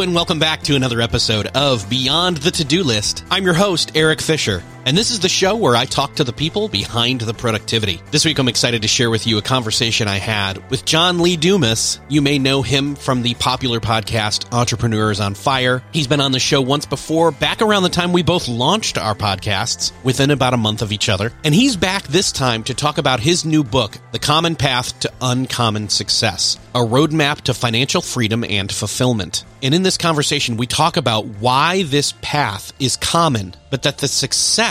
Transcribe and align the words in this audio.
And 0.00 0.14
welcome 0.14 0.38
back 0.38 0.62
to 0.62 0.76
another 0.76 1.02
episode 1.02 1.48
of 1.48 1.90
Beyond 1.90 2.38
the 2.38 2.50
To 2.52 2.64
Do 2.64 2.82
List. 2.82 3.22
I'm 3.30 3.44
your 3.44 3.52
host, 3.52 3.92
Eric 3.94 4.22
Fisher, 4.22 4.62
and 4.86 4.96
this 4.96 5.10
is 5.10 5.20
the 5.20 5.28
show 5.28 5.56
where 5.56 5.76
I 5.76 5.84
talk 5.84 6.14
to 6.16 6.24
the 6.24 6.32
people 6.32 6.68
behind 6.68 7.20
the 7.20 7.34
productivity. 7.34 8.00
This 8.10 8.24
week, 8.24 8.38
I'm 8.38 8.48
excited 8.48 8.82
to 8.82 8.88
share 8.88 9.10
with 9.10 9.26
you 9.26 9.38
a 9.38 9.42
conversation 9.42 10.08
I 10.08 10.18
had 10.18 10.70
with 10.70 10.84
John 10.84 11.20
Lee 11.20 11.36
Dumas. 11.36 12.00
You 12.08 12.22
may 12.22 12.38
know 12.38 12.62
him 12.62 12.94
from 12.94 13.22
the 13.22 13.34
popular 13.34 13.80
podcast 13.80 14.52
Entrepreneurs 14.52 15.20
on 15.20 15.34
Fire. 15.34 15.82
He's 15.92 16.06
been 16.06 16.20
on 16.20 16.32
the 16.32 16.38
show 16.38 16.60
once 16.60 16.86
before, 16.86 17.30
back 17.30 17.60
around 17.60 17.82
the 17.82 17.88
time 17.88 18.12
we 18.12 18.22
both 18.22 18.48
launched 18.48 18.96
our 18.96 19.14
podcasts, 19.14 19.92
within 20.02 20.30
about 20.30 20.54
a 20.54 20.58
month 20.58 20.82
of 20.82 20.92
each 20.92 21.08
other. 21.08 21.32
And 21.44 21.54
he's 21.54 21.76
back 21.76 22.04
this 22.04 22.32
time 22.32 22.62
to 22.64 22.74
talk 22.74 22.98
about 22.98 23.20
his 23.20 23.44
new 23.44 23.62
book, 23.62 23.96
The 24.12 24.18
Common 24.18 24.56
Path 24.56 24.98
to 25.00 25.12
Uncommon 25.20 25.88
Success, 25.88 26.58
a 26.74 26.78
roadmap 26.78 27.42
to 27.42 27.54
financial 27.54 28.02
freedom 28.02 28.44
and 28.44 28.72
fulfillment. 28.72 29.44
And 29.62 29.74
in 29.74 29.82
this 29.82 29.98
conversation, 29.98 30.56
we 30.56 30.66
talk 30.66 30.96
about 30.96 31.26
why 31.26 31.82
this 31.82 32.14
path 32.22 32.72
is 32.80 32.96
common, 32.96 33.54
but 33.68 33.82
that 33.82 33.98
the 33.98 34.08
success 34.08 34.69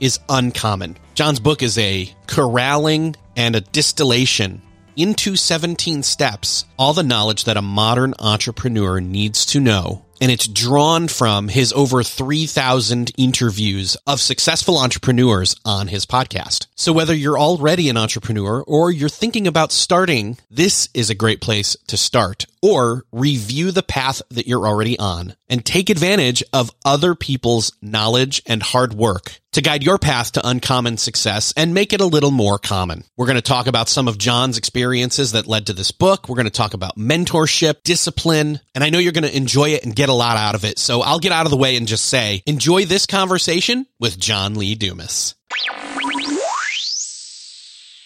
is 0.00 0.18
uncommon. 0.28 0.96
John's 1.14 1.40
book 1.40 1.62
is 1.62 1.78
a 1.78 2.10
corralling 2.26 3.16
and 3.36 3.54
a 3.54 3.60
distillation 3.60 4.62
into 4.96 5.36
17 5.36 6.02
steps, 6.02 6.64
all 6.78 6.94
the 6.94 7.02
knowledge 7.02 7.44
that 7.44 7.58
a 7.58 7.62
modern 7.62 8.14
entrepreneur 8.18 9.00
needs 9.00 9.44
to 9.46 9.60
know. 9.60 10.02
And 10.18 10.32
it's 10.32 10.48
drawn 10.48 11.08
from 11.08 11.48
his 11.48 11.74
over 11.74 12.02
3,000 12.02 13.12
interviews 13.18 13.98
of 14.06 14.18
successful 14.18 14.78
entrepreneurs 14.78 15.54
on 15.66 15.88
his 15.88 16.06
podcast. 16.06 16.68
So 16.74 16.94
whether 16.94 17.14
you're 17.14 17.38
already 17.38 17.90
an 17.90 17.98
entrepreneur 17.98 18.64
or 18.66 18.90
you're 18.90 19.10
thinking 19.10 19.46
about 19.46 19.72
starting, 19.72 20.38
this 20.50 20.88
is 20.94 21.10
a 21.10 21.14
great 21.14 21.42
place 21.42 21.76
to 21.88 21.98
start 21.98 22.46
or 22.62 23.04
review 23.12 23.70
the 23.70 23.82
path 23.82 24.22
that 24.30 24.46
you're 24.46 24.66
already 24.66 24.98
on 24.98 25.34
and 25.48 25.64
take 25.64 25.90
advantage 25.90 26.42
of 26.52 26.70
other 26.84 27.14
people's 27.14 27.72
knowledge 27.80 28.42
and 28.46 28.62
hard 28.62 28.94
work 28.94 29.40
to 29.52 29.62
guide 29.62 29.82
your 29.82 29.98
path 29.98 30.32
to 30.32 30.46
uncommon 30.46 30.98
success 30.98 31.54
and 31.56 31.72
make 31.72 31.92
it 31.92 32.00
a 32.00 32.06
little 32.06 32.30
more 32.30 32.58
common. 32.58 33.04
We're 33.16 33.26
going 33.26 33.36
to 33.36 33.42
talk 33.42 33.66
about 33.66 33.88
some 33.88 34.06
of 34.06 34.18
John's 34.18 34.58
experiences 34.58 35.32
that 35.32 35.46
led 35.46 35.66
to 35.66 35.72
this 35.72 35.92
book. 35.92 36.28
We're 36.28 36.36
going 36.36 36.44
to 36.44 36.50
talk 36.50 36.74
about 36.74 36.98
mentorship, 36.98 37.82
discipline, 37.82 38.60
and 38.74 38.84
I 38.84 38.90
know 38.90 38.98
you're 38.98 39.12
going 39.12 39.24
to 39.24 39.36
enjoy 39.36 39.70
it 39.70 39.84
and 39.84 39.96
get 39.96 40.08
a 40.08 40.14
lot 40.14 40.36
out 40.36 40.54
of 40.54 40.64
it. 40.64 40.78
So 40.78 41.00
I'll 41.00 41.20
get 41.20 41.32
out 41.32 41.46
of 41.46 41.50
the 41.50 41.56
way 41.56 41.76
and 41.76 41.88
just 41.88 42.04
say, 42.06 42.42
enjoy 42.46 42.84
this 42.84 43.06
conversation 43.06 43.86
with 43.98 44.18
John 44.18 44.54
Lee 44.54 44.74
Dumas. 44.74 45.34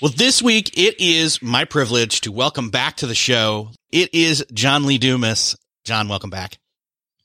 Well, 0.00 0.12
this 0.16 0.40
week 0.40 0.78
it 0.78 0.98
is 0.98 1.42
my 1.42 1.64
privilege 1.66 2.22
to 2.22 2.32
welcome 2.32 2.70
back 2.70 2.96
to 2.98 3.06
the 3.06 3.14
show. 3.14 3.70
It 3.92 4.14
is 4.14 4.44
John 4.52 4.84
Lee 4.86 4.96
Dumas. 4.98 5.56
John, 5.84 6.08
welcome 6.08 6.30
back. 6.30 6.56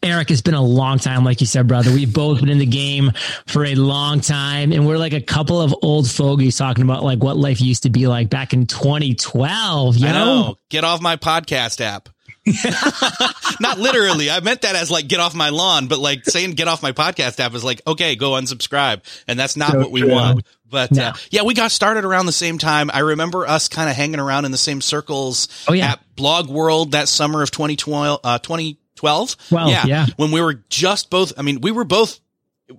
Eric, 0.03 0.29
it's 0.29 0.41
been 0.41 0.53
a 0.55 0.61
long 0.61 0.99
time, 0.99 1.23
like 1.23 1.39
you 1.41 1.47
said, 1.47 1.67
brother. 1.67 1.91
We've 1.91 2.13
both 2.13 2.41
been 2.41 2.49
in 2.49 2.59
the 2.59 2.65
game 2.65 3.11
for 3.47 3.65
a 3.65 3.75
long 3.75 4.19
time, 4.19 4.71
and 4.71 4.85
we're 4.85 4.97
like 4.97 5.13
a 5.13 5.21
couple 5.21 5.61
of 5.61 5.73
old 5.81 6.09
fogies 6.11 6.57
talking 6.57 6.83
about 6.83 7.03
like 7.03 7.23
what 7.23 7.37
life 7.37 7.59
used 7.61 7.83
to 7.83 7.89
be 7.89 8.07
like 8.07 8.29
back 8.29 8.53
in 8.53 8.67
2012. 8.67 9.97
You 9.97 10.07
I 10.07 10.11
know? 10.11 10.25
know. 10.25 10.55
Get 10.69 10.83
off 10.83 11.01
my 11.01 11.15
podcast 11.15 11.79
app. 11.81 12.09
Not 13.59 13.79
literally. 13.79 14.29
I 14.29 14.39
meant 14.41 14.61
that 14.61 14.75
as 14.75 14.91
like 14.91 15.07
get 15.07 15.19
off 15.19 15.33
my 15.33 15.49
lawn, 15.49 15.87
but 15.87 15.97
like 15.97 16.25
saying 16.25 16.51
get 16.51 16.67
off 16.67 16.83
my 16.83 16.91
podcast 16.91 17.39
app 17.39 17.55
is 17.55 17.63
like, 17.63 17.81
okay, 17.87 18.15
go 18.15 18.31
unsubscribe. 18.31 19.01
And 19.27 19.39
that's 19.39 19.57
not 19.57 19.71
So 19.71 19.79
what 19.79 19.91
we 19.91 20.01
true. 20.01 20.11
want. 20.11 20.45
But 20.75 20.91
No. 20.91 21.03
uh, 21.05 21.13
yeah, 21.31 21.43
we 21.43 21.53
got 21.53 21.71
started 21.71 22.03
around 22.03 22.25
the 22.25 22.31
same 22.33 22.57
time. 22.57 22.91
I 22.93 22.99
remember 22.99 23.47
us 23.47 23.69
kind 23.69 23.89
of 23.89 23.95
hanging 23.95 24.19
around 24.19 24.43
in 24.43 24.51
the 24.51 24.57
same 24.57 24.81
circles 24.81 25.47
Oh, 25.69 25.73
yeah. 25.73 25.93
at 25.93 26.15
Blog 26.17 26.49
World 26.49 26.91
that 26.91 27.07
summer 27.07 27.41
of 27.41 27.49
2012, 27.51 28.19
uh, 28.23 28.39
2012. 28.39 29.35
Well, 29.51 29.69
yeah. 29.69 30.07
When 30.17 30.31
we 30.31 30.41
were 30.41 30.55
just 30.69 31.09
both, 31.09 31.31
I 31.37 31.41
mean, 31.43 31.61
we 31.61 31.71
were 31.71 31.85
both, 31.85 32.19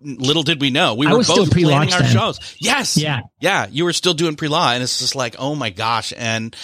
little 0.03 0.43
did 0.43 0.61
we 0.61 0.69
know, 0.71 0.95
we 0.95 1.07
I 1.07 1.13
were 1.15 1.23
both 1.25 1.51
planning 1.51 1.93
our 1.95 2.03
then. 2.03 2.13
shows. 2.13 2.39
Yes. 2.59 2.97
Yeah. 2.97 3.21
Yeah. 3.41 3.67
You 3.71 3.85
were 3.85 3.93
still 3.93 4.15
doing 4.15 4.37
pre-law 4.37 4.73
and 4.73 4.83
it's 4.83 4.99
just 4.99 5.15
like, 5.15 5.37
oh 5.39 5.55
my 5.55 5.71
gosh. 5.71 6.13
And, 6.17 6.55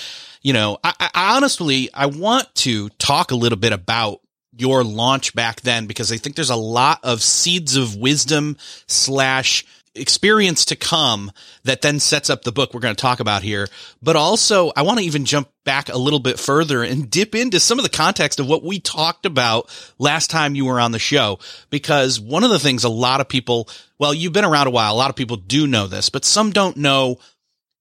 you 0.43 0.53
know, 0.53 0.79
I 0.85 0.93
I 1.15 1.37
honestly, 1.37 1.89
I 1.95 2.07
want 2.07 2.55
to 2.57 2.89
talk 2.99 3.31
a 3.31 3.37
little 3.37 3.59
bit 3.59 3.73
about 3.73 4.21
your 4.55 4.85
launch 4.85 5.35
back 5.35 5.63
then 5.63 5.87
because 5.87 6.13
I 6.13 6.19
think 6.19 6.37
there's 6.37 6.51
a 6.51 6.57
lot 6.57 6.99
of 7.05 7.23
seeds 7.23 7.77
of 7.77 7.97
wisdom 7.97 8.57
slash 8.87 9.65
experience 9.95 10.65
to 10.67 10.77
come 10.77 11.31
that 11.65 11.83
then 11.83 12.01
sets 12.01 12.31
up 12.31 12.43
the 12.43 12.53
book 12.53 12.73
we're 12.73 12.81
going 12.81 12.95
to 12.95 13.01
talk 13.01 13.21
about 13.21 13.43
here. 13.43 13.69
But 14.03 14.17
also 14.17 14.73
I 14.75 14.83
want 14.83 14.99
to 14.99 15.05
even 15.05 15.25
jump 15.25 15.49
back 15.65 15.89
a 15.89 15.99
little 15.99 16.19
bit 16.19 16.39
further 16.39 16.83
and 16.83 17.11
dip 17.11 17.35
into 17.35 17.61
some 17.61 17.79
of 17.79 17.83
the 17.83 17.91
context 17.91 18.41
of 18.41 18.49
what 18.49 18.65
we 18.65 18.81
talked 18.81 19.27
about 19.27 19.71
last 19.99 20.31
time 20.31 20.55
you 20.55 20.65
were 20.65 20.81
on 20.81 20.93
the 20.93 20.99
show. 20.99 21.39
Because 21.71 22.19
one 22.19 22.45
of 22.45 22.51
the 22.51 22.59
things 22.59 22.85
a 22.85 22.89
lot 22.89 23.21
of 23.21 23.29
people, 23.29 23.69
well, 23.99 24.15
you've 24.15 24.33
been 24.33 24.45
around 24.45 24.67
a 24.67 24.71
while. 24.71 24.95
A 24.95 24.97
lot 24.97 25.11
of 25.11 25.17
people 25.17 25.37
do 25.37 25.67
know 25.67 25.87
this, 25.87 26.09
but 26.09 26.25
some 26.25 26.51
don't 26.51 26.77
know 26.77 27.19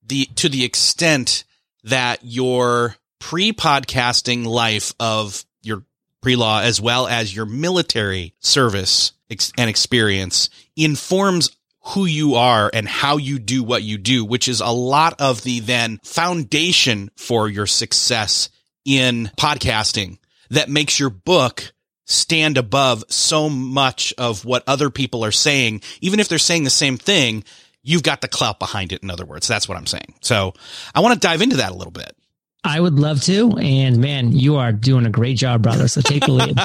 the, 0.06 0.26
to 0.36 0.50
the 0.50 0.66
extent 0.66 1.44
that 1.84 2.20
your 2.24 2.96
pre-podcasting 3.20 4.46
life 4.46 4.94
of 5.00 5.46
your 5.62 5.84
pre-law 6.22 6.62
as 6.62 6.82
well 6.82 7.08
as 7.08 7.36
your 7.36 7.46
military 7.46 8.34
service 8.40 9.14
and 9.58 9.70
experience 9.70 10.50
informs 10.76 11.56
who 11.84 12.06
you 12.06 12.36
are 12.36 12.70
and 12.74 12.88
how 12.88 13.18
you 13.18 13.40
do 13.40 13.64
what 13.64 13.84
you 13.84 13.98
do, 13.98 14.24
which 14.24 14.48
is 14.48 14.62
a 14.62 14.68
lot 14.68 15.20
of 15.20 15.42
the 15.44 15.60
then 15.62 16.00
foundation 16.04 17.10
for 17.16 17.50
your 17.50 17.66
success 17.66 18.50
in 18.86 19.30
podcasting 19.38 20.18
that 20.50 20.70
makes 20.70 21.00
your 21.00 21.10
book 21.10 21.74
stand 22.06 22.58
above 22.58 23.04
so 23.10 23.50
much 23.50 24.14
of 24.18 24.46
what 24.46 24.64
other 24.68 24.90
people 24.90 25.24
are 25.26 25.32
saying. 25.32 25.82
Even 26.02 26.20
if 26.20 26.28
they're 26.28 26.38
saying 26.38 26.64
the 26.64 26.70
same 26.70 26.98
thing, 26.98 27.44
you've 27.84 28.04
got 28.04 28.22
the 28.22 28.28
clout 28.28 28.60
behind 28.60 28.92
it. 28.92 29.02
In 29.02 29.10
other 29.10 29.26
words, 29.26 29.48
that's 29.48 29.68
what 29.68 29.78
I'm 29.78 29.88
saying. 29.88 30.14
So 30.22 30.54
I 30.94 31.00
want 31.00 31.20
to 31.20 31.28
dive 31.28 31.42
into 31.42 31.58
that 31.58 31.72
a 31.72 31.76
little 31.76 31.92
bit. 31.92 32.16
I 32.64 32.80
would 32.80 33.00
love 33.00 33.22
to. 33.24 33.58
And 33.58 33.98
man, 33.98 34.32
you 34.34 34.58
are 34.58 34.72
doing 34.72 35.06
a 35.06 35.10
great 35.10 35.38
job, 35.38 35.64
brother. 35.64 35.88
So 35.88 36.02
take 36.02 36.26
the 36.26 36.32
lead. 36.32 36.58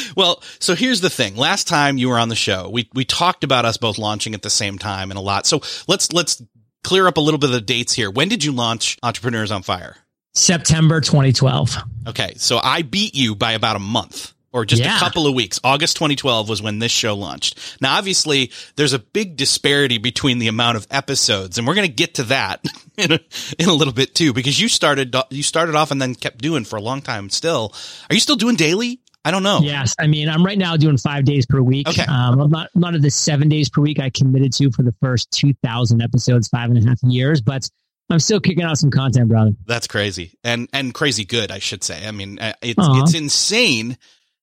well, 0.16 0.42
so 0.58 0.74
here's 0.74 1.00
the 1.00 1.10
thing. 1.10 1.36
Last 1.36 1.68
time 1.68 1.98
you 1.98 2.08
were 2.08 2.18
on 2.18 2.28
the 2.28 2.36
show, 2.36 2.68
we 2.68 2.88
we 2.94 3.04
talked 3.04 3.44
about 3.44 3.64
us 3.64 3.76
both 3.76 3.98
launching 3.98 4.34
at 4.34 4.42
the 4.42 4.50
same 4.50 4.78
time 4.78 5.10
and 5.10 5.18
a 5.18 5.22
lot. 5.22 5.46
So 5.46 5.62
let's 5.86 6.12
let's 6.12 6.42
clear 6.82 7.06
up 7.06 7.16
a 7.16 7.20
little 7.20 7.38
bit 7.38 7.50
of 7.50 7.54
the 7.54 7.60
dates 7.60 7.92
here. 7.92 8.10
When 8.10 8.28
did 8.28 8.44
you 8.44 8.52
launch 8.52 8.98
Entrepreneurs 9.02 9.50
on 9.50 9.62
Fire? 9.62 9.96
September 10.34 11.00
2012. 11.00 11.76
Okay, 12.08 12.34
so 12.36 12.58
I 12.62 12.82
beat 12.82 13.14
you 13.14 13.34
by 13.34 13.52
about 13.52 13.76
a 13.76 13.80
month 13.80 14.34
or 14.56 14.64
just 14.64 14.82
Yeah. 14.82 14.96
a 14.96 14.98
couple 14.98 15.26
of 15.26 15.34
weeks. 15.34 15.60
August 15.62 15.96
2012 15.96 16.48
was 16.48 16.62
when 16.62 16.78
this 16.78 16.90
show 16.90 17.14
launched. 17.14 17.58
Now, 17.80 17.96
obviously, 17.98 18.50
there's 18.76 18.94
a 18.94 18.98
big 18.98 19.36
disparity 19.36 19.98
between 19.98 20.38
the 20.38 20.48
amount 20.48 20.78
of 20.78 20.86
episodes, 20.90 21.58
and 21.58 21.66
we're 21.66 21.74
going 21.74 21.86
to 21.86 21.92
get 21.94 22.14
to 22.14 22.22
that 22.24 22.64
in 22.96 23.12
a, 23.12 23.20
in 23.58 23.68
a 23.68 23.74
little 23.74 23.92
bit 23.92 24.14
too, 24.14 24.32
because 24.32 24.58
you 24.58 24.68
started 24.68 25.14
you 25.30 25.42
started 25.42 25.74
off 25.74 25.90
and 25.90 26.00
then 26.00 26.14
kept 26.14 26.38
doing 26.38 26.64
for 26.64 26.76
a 26.76 26.80
long 26.80 27.02
time. 27.02 27.28
Still, 27.28 27.74
are 28.10 28.14
you 28.14 28.20
still 28.20 28.36
doing 28.36 28.56
daily? 28.56 29.00
I 29.26 29.30
don't 29.30 29.42
know. 29.42 29.58
Yes. 29.62 29.94
I 29.98 30.06
mean, 30.06 30.28
I'm 30.28 30.42
right 30.46 30.56
now 30.56 30.76
doing 30.76 30.96
five 30.96 31.24
days 31.24 31.44
per 31.46 31.60
week. 31.60 31.88
Okay. 31.88 32.04
Um, 32.04 32.40
I'm 32.40 32.50
not, 32.50 32.70
not 32.76 32.94
of 32.94 33.02
the 33.02 33.10
seven 33.10 33.48
days 33.48 33.68
per 33.68 33.82
week 33.82 33.98
I 33.98 34.08
committed 34.08 34.52
to 34.54 34.70
for 34.70 34.84
the 34.84 34.94
first 35.02 35.32
2000 35.32 36.00
episodes, 36.00 36.46
five 36.48 36.70
and 36.70 36.78
a 36.78 36.88
half 36.88 36.98
years, 37.02 37.40
but 37.40 37.68
I'm 38.08 38.20
still 38.20 38.38
kicking 38.38 38.62
out 38.62 38.78
some 38.78 38.90
content, 38.92 39.28
brother. 39.28 39.50
That's 39.66 39.88
crazy, 39.88 40.38
and 40.44 40.68
and 40.72 40.94
crazy 40.94 41.24
good, 41.24 41.50
I 41.50 41.58
should 41.58 41.82
say. 41.82 42.06
I 42.06 42.12
mean, 42.12 42.38
uh, 42.38 42.52
it's 42.62 42.78
Aw. 42.78 43.02
it's 43.02 43.14
insane 43.14 43.98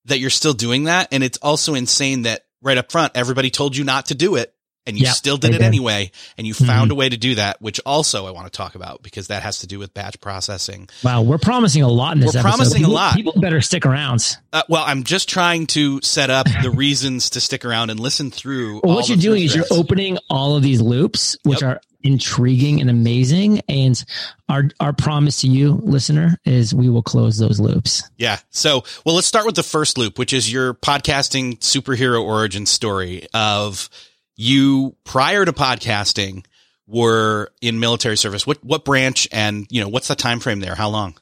that 0.06 0.20
you're 0.20 0.30
still 0.30 0.54
doing 0.54 0.86
that, 0.86 1.10
and 1.12 1.24
it's 1.24 1.38
also 1.42 1.76
insane 1.76 2.24
that 2.24 2.42
right 2.62 2.78
up 2.78 2.92
front, 2.92 3.14
everybody 3.16 3.50
told 3.50 3.76
you 3.76 3.84
not 3.84 4.08
to 4.08 4.16
do 4.16 4.36
it, 4.36 4.54
and 4.86 4.98
you 4.98 5.06
Yep, 5.06 5.16
still 5.16 5.38
did 5.38 5.50
it 5.52 5.60
did. 5.60 5.62
anyway 5.64 6.12
and 6.38 6.46
you 6.48 6.54
found 6.54 6.92
a 6.92 6.96
way 6.96 7.08
to 7.10 7.18
do 7.18 7.36
that 7.36 7.62
which 7.62 7.80
also 7.86 8.28
i 8.28 8.32
want 8.32 8.46
to 8.52 8.56
talk 8.56 8.76
about 8.76 9.02
because 9.04 9.28
that 9.28 9.44
has 9.44 9.60
to 9.60 9.68
do 9.68 9.80
with 9.80 9.94
batch 9.94 10.20
processing 10.20 10.90
Wow, 11.04 11.22
we're 11.22 11.38
promising 11.38 11.84
a 11.84 11.88
lot 11.90 12.14
in 12.16 12.20
this 12.22 12.34
We're 12.34 12.40
episode. 12.42 12.56
promising 12.58 12.84
a 12.86 12.90
lot. 12.90 13.16
People 13.16 13.34
better 13.38 13.62
stick 13.62 13.86
around. 13.86 14.38
uh, 14.52 14.64
well 14.70 14.84
i'm 14.86 15.04
just 15.04 15.30
trying 15.30 15.68
to 15.68 16.02
set 16.02 16.30
up 16.30 16.48
the 16.62 16.70
reasons 16.76 17.30
to 17.32 17.42
stick 17.42 17.64
around 17.66 17.90
and 17.90 18.00
listen 18.00 18.32
through 18.32 18.82
Well, 18.84 18.92
all 18.92 18.96
what 18.98 19.08
you're 19.10 19.18
doing 19.18 19.48
through 19.50 19.62
is 19.62 19.70
you're 19.70 19.80
opening 19.80 20.18
all 20.30 20.56
of 20.56 20.64
these 20.64 20.82
loops, 20.82 21.38
which 21.44 21.62
Yep. 21.62 21.70
are 21.78 21.82
intriguing 22.06 22.82
and 22.82 22.90
amazing. 22.90 23.62
And 23.70 24.04
our 24.50 24.66
our 24.82 24.92
promise 24.94 25.40
to 25.42 25.48
you, 25.48 25.80
listener, 25.84 26.38
is 26.46 26.74
we 26.76 26.90
will 26.90 27.02
close 27.02 27.38
those 27.38 27.60
loops. 27.62 28.04
Yeah. 28.18 28.40
So, 28.50 28.84
well, 29.06 29.16
let's 29.16 29.28
start 29.28 29.46
with 29.46 29.56
the 29.56 29.64
first 29.64 29.98
loop, 29.98 30.20
which 30.20 30.34
is 30.34 30.52
your 30.52 30.74
podcasting 30.74 31.60
superhero 31.60 32.22
origin 32.22 32.66
story 32.66 33.28
of 33.34 33.90
you 34.36 34.96
prior 35.04 35.46
to 35.46 35.54
podcasting 35.54 36.46
were 36.88 37.52
in 37.62 37.80
military 37.80 38.18
service. 38.18 38.46
What 38.46 38.64
what 38.64 38.86
branch 38.86 39.28
and 39.32 39.68
you 39.70 39.82
know 39.82 39.88
what's 39.88 40.08
the 40.08 40.16
time 40.16 40.40
frame 40.40 40.60
there? 40.60 40.76
How 40.76 40.90
long? 40.90 41.16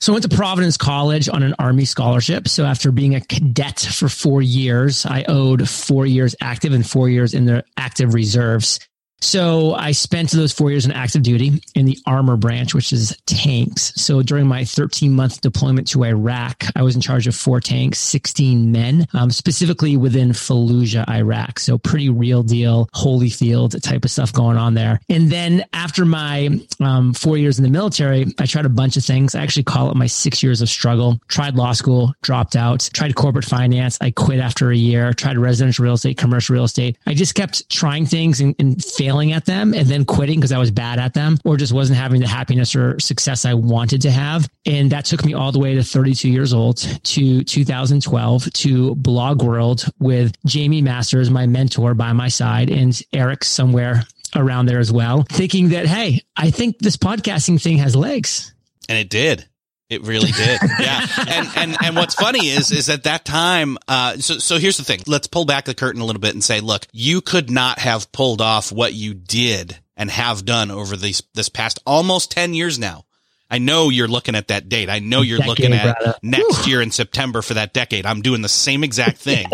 So 0.00 0.12
I 0.12 0.14
went 0.14 0.30
to 0.30 0.34
Providence 0.34 0.78
College 0.78 1.28
on 1.28 1.42
an 1.42 1.54
Army 1.58 1.84
scholarship. 1.84 2.48
So 2.48 2.64
after 2.64 2.90
being 2.90 3.14
a 3.14 3.20
cadet 3.20 3.80
for 3.80 4.08
four 4.08 4.40
years, 4.40 5.04
I 5.04 5.24
owed 5.28 5.68
four 5.68 6.06
years 6.06 6.34
active 6.40 6.72
and 6.72 6.88
four 6.88 7.10
years 7.10 7.34
in 7.34 7.44
the 7.44 7.64
active 7.76 8.14
reserves. 8.14 8.80
So 9.22 9.74
I 9.74 9.92
spent 9.92 10.30
those 10.30 10.52
four 10.52 10.70
years 10.70 10.86
in 10.86 10.92
active 10.92 11.22
duty 11.22 11.62
in 11.74 11.84
the 11.84 11.98
armor 12.06 12.36
branch, 12.36 12.74
which 12.74 12.92
is 12.92 13.16
tanks. 13.26 13.92
So 13.96 14.22
during 14.22 14.46
my 14.46 14.64
13 14.64 15.12
month 15.12 15.40
deployment 15.40 15.88
to 15.88 16.04
Iraq, 16.04 16.64
I 16.74 16.82
was 16.82 16.94
in 16.94 17.00
charge 17.00 17.26
of 17.26 17.34
four 17.34 17.60
tanks, 17.60 17.98
16 17.98 18.72
men, 18.72 19.06
um, 19.12 19.30
specifically 19.30 19.96
within 19.96 20.30
Fallujah, 20.30 21.08
Iraq. 21.08 21.58
So 21.60 21.76
pretty 21.78 22.08
real 22.08 22.42
deal, 22.42 22.88
holy 22.92 23.30
field 23.30 23.80
type 23.82 24.04
of 24.04 24.10
stuff 24.10 24.32
going 24.32 24.56
on 24.56 24.74
there. 24.74 25.00
And 25.08 25.30
then 25.30 25.64
after 25.72 26.04
my 26.04 26.58
um, 26.80 27.12
four 27.12 27.36
years 27.36 27.58
in 27.58 27.64
the 27.64 27.70
military, 27.70 28.26
I 28.38 28.46
tried 28.46 28.66
a 28.66 28.70
bunch 28.70 28.96
of 28.96 29.04
things. 29.04 29.34
I 29.34 29.42
actually 29.42 29.64
call 29.64 29.90
it 29.90 29.96
my 29.96 30.06
six 30.06 30.42
years 30.42 30.62
of 30.62 30.68
struggle. 30.68 31.20
Tried 31.28 31.56
law 31.56 31.72
school, 31.72 32.14
dropped 32.22 32.56
out, 32.56 32.88
tried 32.94 33.14
corporate 33.14 33.44
finance. 33.44 33.98
I 34.00 34.12
quit 34.12 34.40
after 34.40 34.70
a 34.70 34.76
year, 34.76 35.12
tried 35.12 35.36
residential 35.36 35.84
real 35.84 35.94
estate, 35.94 36.16
commercial 36.16 36.54
real 36.54 36.64
estate. 36.64 36.96
I 37.06 37.14
just 37.14 37.34
kept 37.34 37.68
trying 37.68 38.06
things 38.06 38.40
and, 38.40 38.54
and 38.58 38.82
failing 38.82 39.09
at 39.10 39.44
them 39.44 39.74
and 39.74 39.86
then 39.86 40.04
quitting 40.04 40.38
because 40.38 40.52
I 40.52 40.58
was 40.58 40.70
bad 40.70 40.98
at 40.98 41.14
them 41.14 41.38
or 41.44 41.56
just 41.56 41.72
wasn't 41.72 41.98
having 41.98 42.20
the 42.20 42.26
happiness 42.26 42.74
or 42.74 42.98
success 43.00 43.44
I 43.44 43.54
wanted 43.54 44.02
to 44.02 44.10
have. 44.10 44.48
And 44.64 44.90
that 44.92 45.04
took 45.04 45.24
me 45.24 45.34
all 45.34 45.52
the 45.52 45.58
way 45.58 45.74
to 45.74 45.82
32 45.82 46.28
years 46.28 46.52
old 46.52 46.78
to 46.78 47.44
2012 47.44 48.52
to 48.52 48.94
Blog 48.94 49.42
World 49.42 49.84
with 49.98 50.34
Jaime 50.50 50.82
Masters, 50.82 51.30
my 51.30 51.46
mentor 51.46 51.94
by 51.94 52.12
my 52.12 52.28
side 52.28 52.70
and 52.70 52.98
Eric 53.12 53.44
somewhere 53.44 54.04
around 54.36 54.66
there 54.66 54.78
as 54.78 54.92
well, 54.92 55.24
thinking 55.28 55.70
that, 55.70 55.86
Hey, 55.86 56.22
I 56.36 56.50
think 56.50 56.78
this 56.78 56.96
podcasting 56.96 57.60
thing 57.60 57.78
has 57.78 57.96
legs. 57.96 58.54
And 58.88 58.98
it 58.98 59.10
did. 59.10 59.46
It 59.90 60.02
really 60.02 60.30
did. 60.30 60.60
Yeah. 60.78 61.06
And, 61.28 61.48
and, 61.56 61.76
and 61.84 61.96
what's 61.96 62.14
funny 62.14 62.48
is, 62.48 62.70
is 62.70 62.88
at 62.88 63.02
that 63.02 63.24
time, 63.24 63.76
uh, 63.88 64.16
so, 64.18 64.38
so 64.38 64.58
here's 64.58 64.76
the 64.76 64.84
thing. 64.84 65.00
Let's 65.06 65.26
pull 65.26 65.44
back 65.44 65.64
the 65.64 65.74
curtain 65.74 66.00
a 66.00 66.04
little 66.04 66.20
bit 66.20 66.32
and 66.32 66.42
say, 66.42 66.60
look, 66.60 66.86
you 66.92 67.20
could 67.20 67.50
not 67.50 67.80
have 67.80 68.10
pulled 68.12 68.40
off 68.40 68.70
what 68.72 68.94
you 68.94 69.14
did 69.14 69.78
and 69.96 70.10
have 70.10 70.44
done 70.44 70.70
over 70.70 70.96
these, 70.96 71.22
this 71.34 71.48
past 71.48 71.80
almost 71.84 72.30
10 72.30 72.54
years 72.54 72.78
now. 72.78 73.04
I 73.50 73.58
know 73.58 73.88
you're 73.88 74.08
looking 74.08 74.34
at 74.34 74.48
that 74.48 74.68
date. 74.68 74.88
I 74.88 75.00
know 75.00 75.22
you're 75.22 75.38
Decade, 75.38 75.48
looking 75.48 75.72
at 75.72 75.98
brother. 75.98 76.18
next 76.22 76.66
year 76.66 76.80
in 76.80 76.90
September 76.90 77.42
for 77.42 77.54
that 77.54 77.72
decade. 77.72 78.06
I'm 78.06 78.22
doing 78.22 78.42
the 78.42 78.48
same 78.48 78.84
exact 78.84 79.18
thing. 79.18 79.48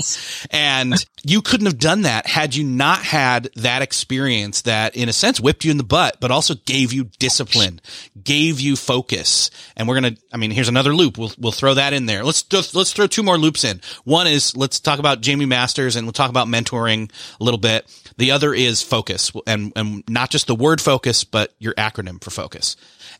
And 0.51 1.05
you 1.25 1.41
couldn't 1.41 1.67
have 1.67 1.79
done 1.79 2.03
that 2.03 2.27
had 2.27 2.55
you 2.55 2.65
not 2.65 2.99
had 2.99 3.49
that 3.57 3.83
experience 3.83 4.63
that 4.63 4.97
in 4.97 5.09
a 5.09 5.13
sense 5.13 5.41
whipped 5.41 5.65
you 5.65 5.71
in 5.71 5.79
the 5.79 5.85
butt, 5.85 6.19
but 6.21 6.31
also 6.31 6.55
gave 6.67 6.93
you 6.93 7.05
discipline, 7.19 7.81
gave 8.23 8.61
you 8.61 8.77
focus. 8.77 9.51
And 9.77 9.89
we're 9.89 10.01
going 10.01 10.15
to, 10.15 10.21
I 10.33 10.37
mean, 10.37 10.51
here's 10.51 10.69
another 10.69 10.95
loop. 10.95 11.17
We'll, 11.17 11.33
we'll 11.39 11.53
throw 11.53 11.75
that 11.75 11.93
in 11.93 12.07
there. 12.07 12.23
Let's, 12.23 12.43
just, 12.43 12.75
let's 12.75 12.93
throw 12.93 13.07
two 13.07 13.23
more 13.23 13.39
loops 13.39 13.65
in. 13.65 13.81
One 14.05 14.27
is 14.27 14.57
let's 14.57 14.79
talk 14.79 14.99
about 14.99 15.25
Jaime 15.25 15.47
Masters 15.47 15.97
and 15.97 16.07
we'll 16.07 16.13
talk 16.13 16.31
about 16.31 16.49
mentoring 16.49 17.11
a 17.41 17.45
little 17.45 17.59
bit. 17.59 17.87
The 18.19 18.31
other 18.31 18.53
is 18.53 18.83
focus 18.83 19.33
and, 19.47 19.73
and 19.77 20.05
not 20.09 20.31
just 20.31 20.47
the 20.47 20.55
word 20.55 20.81
focus, 20.81 21.25
but 21.25 21.55
your 21.59 21.75
acronym 21.75 22.23
for 22.23 22.31
focus. 22.31 22.77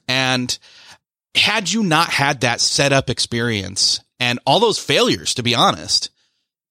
And 0.09 0.57
had 1.35 1.71
you 1.71 1.83
not 1.83 2.11
had 2.11 2.41
that 2.41 2.61
setup 2.61 3.11
experience 3.11 4.01
and 4.19 4.39
all 4.47 4.61
those 4.61 4.79
failures, 4.79 5.35
to 5.35 5.43
be 5.43 5.55
honest, 5.55 6.11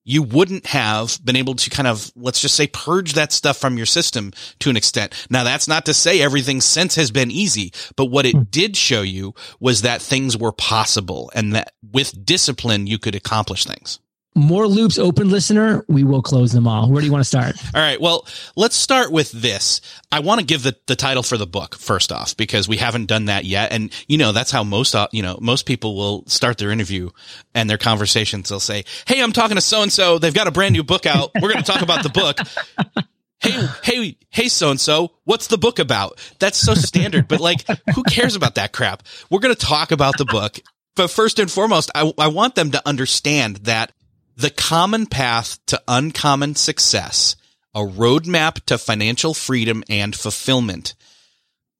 you 0.06 0.22
wouldn't 0.22 0.68
have 0.68 1.20
been 1.26 1.36
able 1.36 1.56
to 1.56 1.70
kind 1.70 1.88
of, 1.88 2.12
let's 2.16 2.40
just 2.40 2.56
say, 2.56 2.68
purge 2.68 3.14
that 3.14 3.32
stuff 3.32 3.58
from 3.58 3.76
your 3.76 3.88
system 3.88 4.32
to 4.60 4.70
an 4.70 4.78
extent. 4.78 5.14
Now, 5.32 5.44
that's 5.44 5.68
not 5.68 5.88
to 5.88 5.96
say 5.96 6.22
everything 6.22 6.62
since 6.62 6.96
has 6.96 7.10
been 7.10 7.32
easy, 7.32 7.74
but 7.96 8.06
what 8.06 8.28
it 8.28 8.36
hmm. 8.36 8.44
did 8.44 8.78
show 8.78 9.02
you 9.02 9.34
was 9.60 9.82
that 9.82 10.02
things 10.02 10.38
were 10.38 10.52
possible 10.52 11.32
and 11.34 11.54
that 11.54 11.74
with 11.92 12.24
discipline, 12.24 12.86
you 12.86 13.00
could 13.00 13.16
accomplish 13.16 13.66
things. 13.66 14.00
More 14.38 14.68
loops 14.68 15.00
open, 15.00 15.30
listener. 15.30 15.86
We 15.88 16.04
will 16.04 16.22
close 16.22 16.52
them 16.52 16.68
all. 16.68 16.90
Where 16.90 17.00
do 17.00 17.06
you 17.06 17.12
want 17.12 17.24
to 17.24 17.28
start? 17.28 17.56
All 17.74 17.82
right. 17.82 18.00
Well, 18.02 18.28
let's 18.58 18.76
start 18.76 19.10
with 19.10 19.32
this. 19.32 19.80
I 20.12 20.20
want 20.20 20.42
to 20.42 20.46
give 20.46 20.62
the, 20.62 20.76
the 20.88 20.96
title 20.98 21.24
for 21.24 21.38
the 21.38 21.48
book 21.48 21.76
first 21.76 22.12
off, 22.12 22.36
because 22.36 22.68
we 22.68 22.76
haven't 22.76 23.06
done 23.06 23.26
that 23.26 23.46
yet. 23.46 23.72
And, 23.72 23.94
you 24.08 24.18
know, 24.18 24.34
that's 24.34 24.52
how 24.52 24.66
most, 24.66 24.94
uh, 24.94 25.08
you 25.14 25.24
know, 25.24 25.38
most 25.40 25.66
people 25.66 25.96
will 25.96 26.26
start 26.28 26.58
their 26.58 26.70
interview 26.70 27.12
and 27.54 27.70
their 27.70 27.78
conversations. 27.78 28.50
They'll 28.50 28.60
say, 28.60 28.84
Hey, 29.08 29.24
I'm 29.24 29.32
talking 29.32 29.56
to 29.56 29.62
so 29.62 29.82
and 29.82 29.92
so. 29.92 30.20
They've 30.20 30.34
got 30.34 30.48
a 30.48 30.52
brand 30.52 30.74
new 30.74 30.84
book 30.84 31.06
out. 31.06 31.32
We're 31.42 31.54
going 31.54 31.64
to 31.64 31.72
talk 31.72 31.82
about 31.82 32.04
the 32.04 32.10
book. 32.10 32.40
Hey, 33.42 33.68
hey, 33.84 34.18
hey, 34.30 34.48
so 34.48 34.72
and 34.72 34.80
so, 34.80 35.12
what's 35.26 35.48
the 35.48 35.58
book 35.58 35.78
about? 35.78 36.20
That's 36.40 36.58
so 36.58 36.74
standard, 36.74 37.28
but 37.28 37.42
like, 37.42 37.66
who 37.94 38.02
cares 38.04 38.36
about 38.36 38.56
that 38.56 38.72
crap? 38.72 39.04
We're 39.30 39.42
going 39.42 39.54
to 39.54 39.66
talk 39.66 39.92
about 39.92 40.18
the 40.18 40.26
book. 40.26 40.58
But 40.96 41.12
first 41.12 41.38
and 41.40 41.52
foremost, 41.52 41.92
I, 41.94 42.12
I 42.18 42.30
want 42.30 42.56
them 42.56 42.72
to 42.72 42.82
understand 42.88 43.58
that 43.58 43.92
the 44.36 44.50
common 44.50 45.06
path 45.06 45.60
to 45.68 45.82
uncommon 45.88 46.56
success, 46.56 47.36
a 47.74 47.80
roadmap 47.80 48.64
to 48.66 48.78
financial 48.78 49.34
freedom 49.34 49.84
and 49.90 50.16
fulfillment 50.16 50.94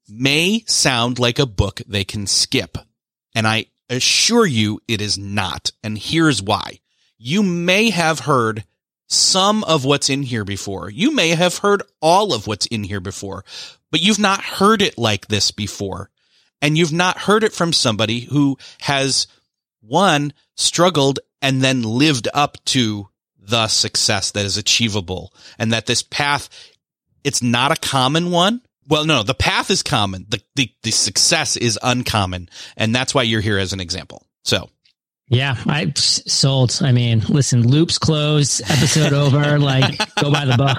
may 0.08 0.62
sound 0.66 1.18
like 1.18 1.38
a 1.38 1.46
book 1.46 1.80
they 1.86 2.04
can 2.04 2.26
skip. 2.26 2.78
And 3.34 3.46
I 3.46 3.66
assure 3.90 4.46
you 4.46 4.80
it 4.88 5.00
is 5.00 5.18
not. 5.18 5.72
And 5.82 5.98
here's 5.98 6.42
why. 6.42 6.80
You 7.18 7.42
may 7.42 7.90
have 7.90 8.20
heard 8.20 8.64
some 9.08 9.64
of 9.64 9.84
what's 9.84 10.10
in 10.10 10.22
here 10.22 10.44
before. 10.44 10.90
You 10.90 11.14
may 11.14 11.30
have 11.30 11.58
heard 11.58 11.82
all 12.00 12.34
of 12.34 12.46
what's 12.46 12.66
in 12.66 12.84
here 12.84 13.00
before, 13.00 13.44
but 13.90 14.00
you've 14.00 14.18
not 14.18 14.42
heard 14.42 14.82
it 14.82 14.98
like 14.98 15.28
this 15.28 15.50
before. 15.50 16.10
And 16.62 16.76
you've 16.76 16.92
not 16.92 17.18
heard 17.18 17.44
it 17.44 17.52
from 17.52 17.72
somebody 17.72 18.20
who 18.20 18.58
has 18.80 19.26
one 19.80 20.32
struggled 20.56 21.20
and 21.42 21.62
then 21.62 21.82
lived 21.82 22.28
up 22.34 22.58
to 22.66 23.08
the 23.38 23.68
success 23.68 24.32
that 24.32 24.44
is 24.44 24.56
achievable 24.56 25.32
and 25.58 25.72
that 25.72 25.86
this 25.86 26.02
path, 26.02 26.48
it's 27.24 27.42
not 27.42 27.72
a 27.72 27.80
common 27.80 28.30
one. 28.30 28.60
Well, 28.88 29.04
no, 29.04 29.22
the 29.22 29.34
path 29.34 29.70
is 29.70 29.82
common. 29.82 30.26
The, 30.28 30.40
the, 30.54 30.70
the 30.82 30.90
success 30.90 31.56
is 31.56 31.78
uncommon. 31.82 32.48
And 32.76 32.94
that's 32.94 33.14
why 33.14 33.22
you're 33.22 33.40
here 33.40 33.58
as 33.58 33.72
an 33.72 33.80
example. 33.80 34.26
So 34.44 34.70
Yeah, 35.28 35.56
I 35.66 35.92
sold. 35.96 36.78
I 36.82 36.92
mean, 36.92 37.20
listen, 37.28 37.66
loops 37.66 37.98
closed, 37.98 38.62
episode 38.62 39.12
over. 39.12 39.56
Like, 39.66 39.98
go 40.16 40.30
buy 40.30 40.44
the 40.44 40.56
book. 40.56 40.78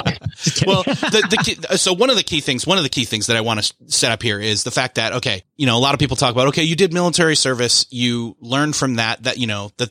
Well, 0.65 0.83
the, 0.83 1.27
the 1.29 1.37
key, 1.43 1.57
uh, 1.69 1.75
so 1.75 1.93
one 1.93 2.09
of 2.09 2.15
the 2.15 2.23
key 2.23 2.39
things, 2.39 2.65
one 2.65 2.77
of 2.77 2.83
the 2.83 2.89
key 2.89 3.03
things 3.05 3.27
that 3.27 3.35
I 3.35 3.41
want 3.41 3.61
to 3.61 3.73
set 3.87 4.11
up 4.11 4.21
here 4.21 4.39
is 4.39 4.63
the 4.63 4.71
fact 4.71 4.95
that, 4.95 5.13
okay, 5.13 5.43
you 5.57 5.65
know, 5.65 5.77
a 5.77 5.79
lot 5.79 5.93
of 5.93 5.99
people 5.99 6.15
talk 6.15 6.31
about, 6.31 6.47
okay, 6.49 6.63
you 6.63 6.75
did 6.75 6.93
military 6.93 7.35
service. 7.35 7.85
You 7.89 8.37
learned 8.39 8.75
from 8.75 8.95
that, 8.95 9.23
that, 9.23 9.37
you 9.37 9.47
know, 9.47 9.71
that 9.77 9.89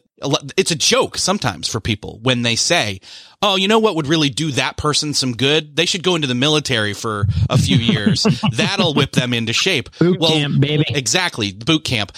it's 0.57 0.71
a 0.71 0.77
joke 0.77 1.19
sometimes 1.19 1.69
for 1.69 1.81
people 1.81 2.21
when 2.23 2.43
they 2.43 2.57
say, 2.57 3.01
Oh, 3.43 3.57
you 3.57 3.69
know 3.69 3.79
what 3.81 3.97
would 3.97 4.07
really 4.07 4.31
do 4.31 4.51
that 4.53 4.79
person 4.79 5.13
some 5.13 5.37
good? 5.37 5.77
They 5.77 5.85
should 5.85 6.03
go 6.03 6.15
into 6.15 6.27
the 6.27 6.35
military 6.35 6.95
for 6.95 7.27
a 7.51 7.59
few 7.59 7.77
years. 7.77 8.23
That'll 8.53 8.95
whip 8.95 9.13
them 9.13 9.35
into 9.35 9.53
shape. 9.53 9.91
Boot 9.99 10.21
camp, 10.21 10.59
baby. 10.59 10.87
Exactly. 10.89 11.53
Boot 11.53 11.85
camp. 11.85 12.13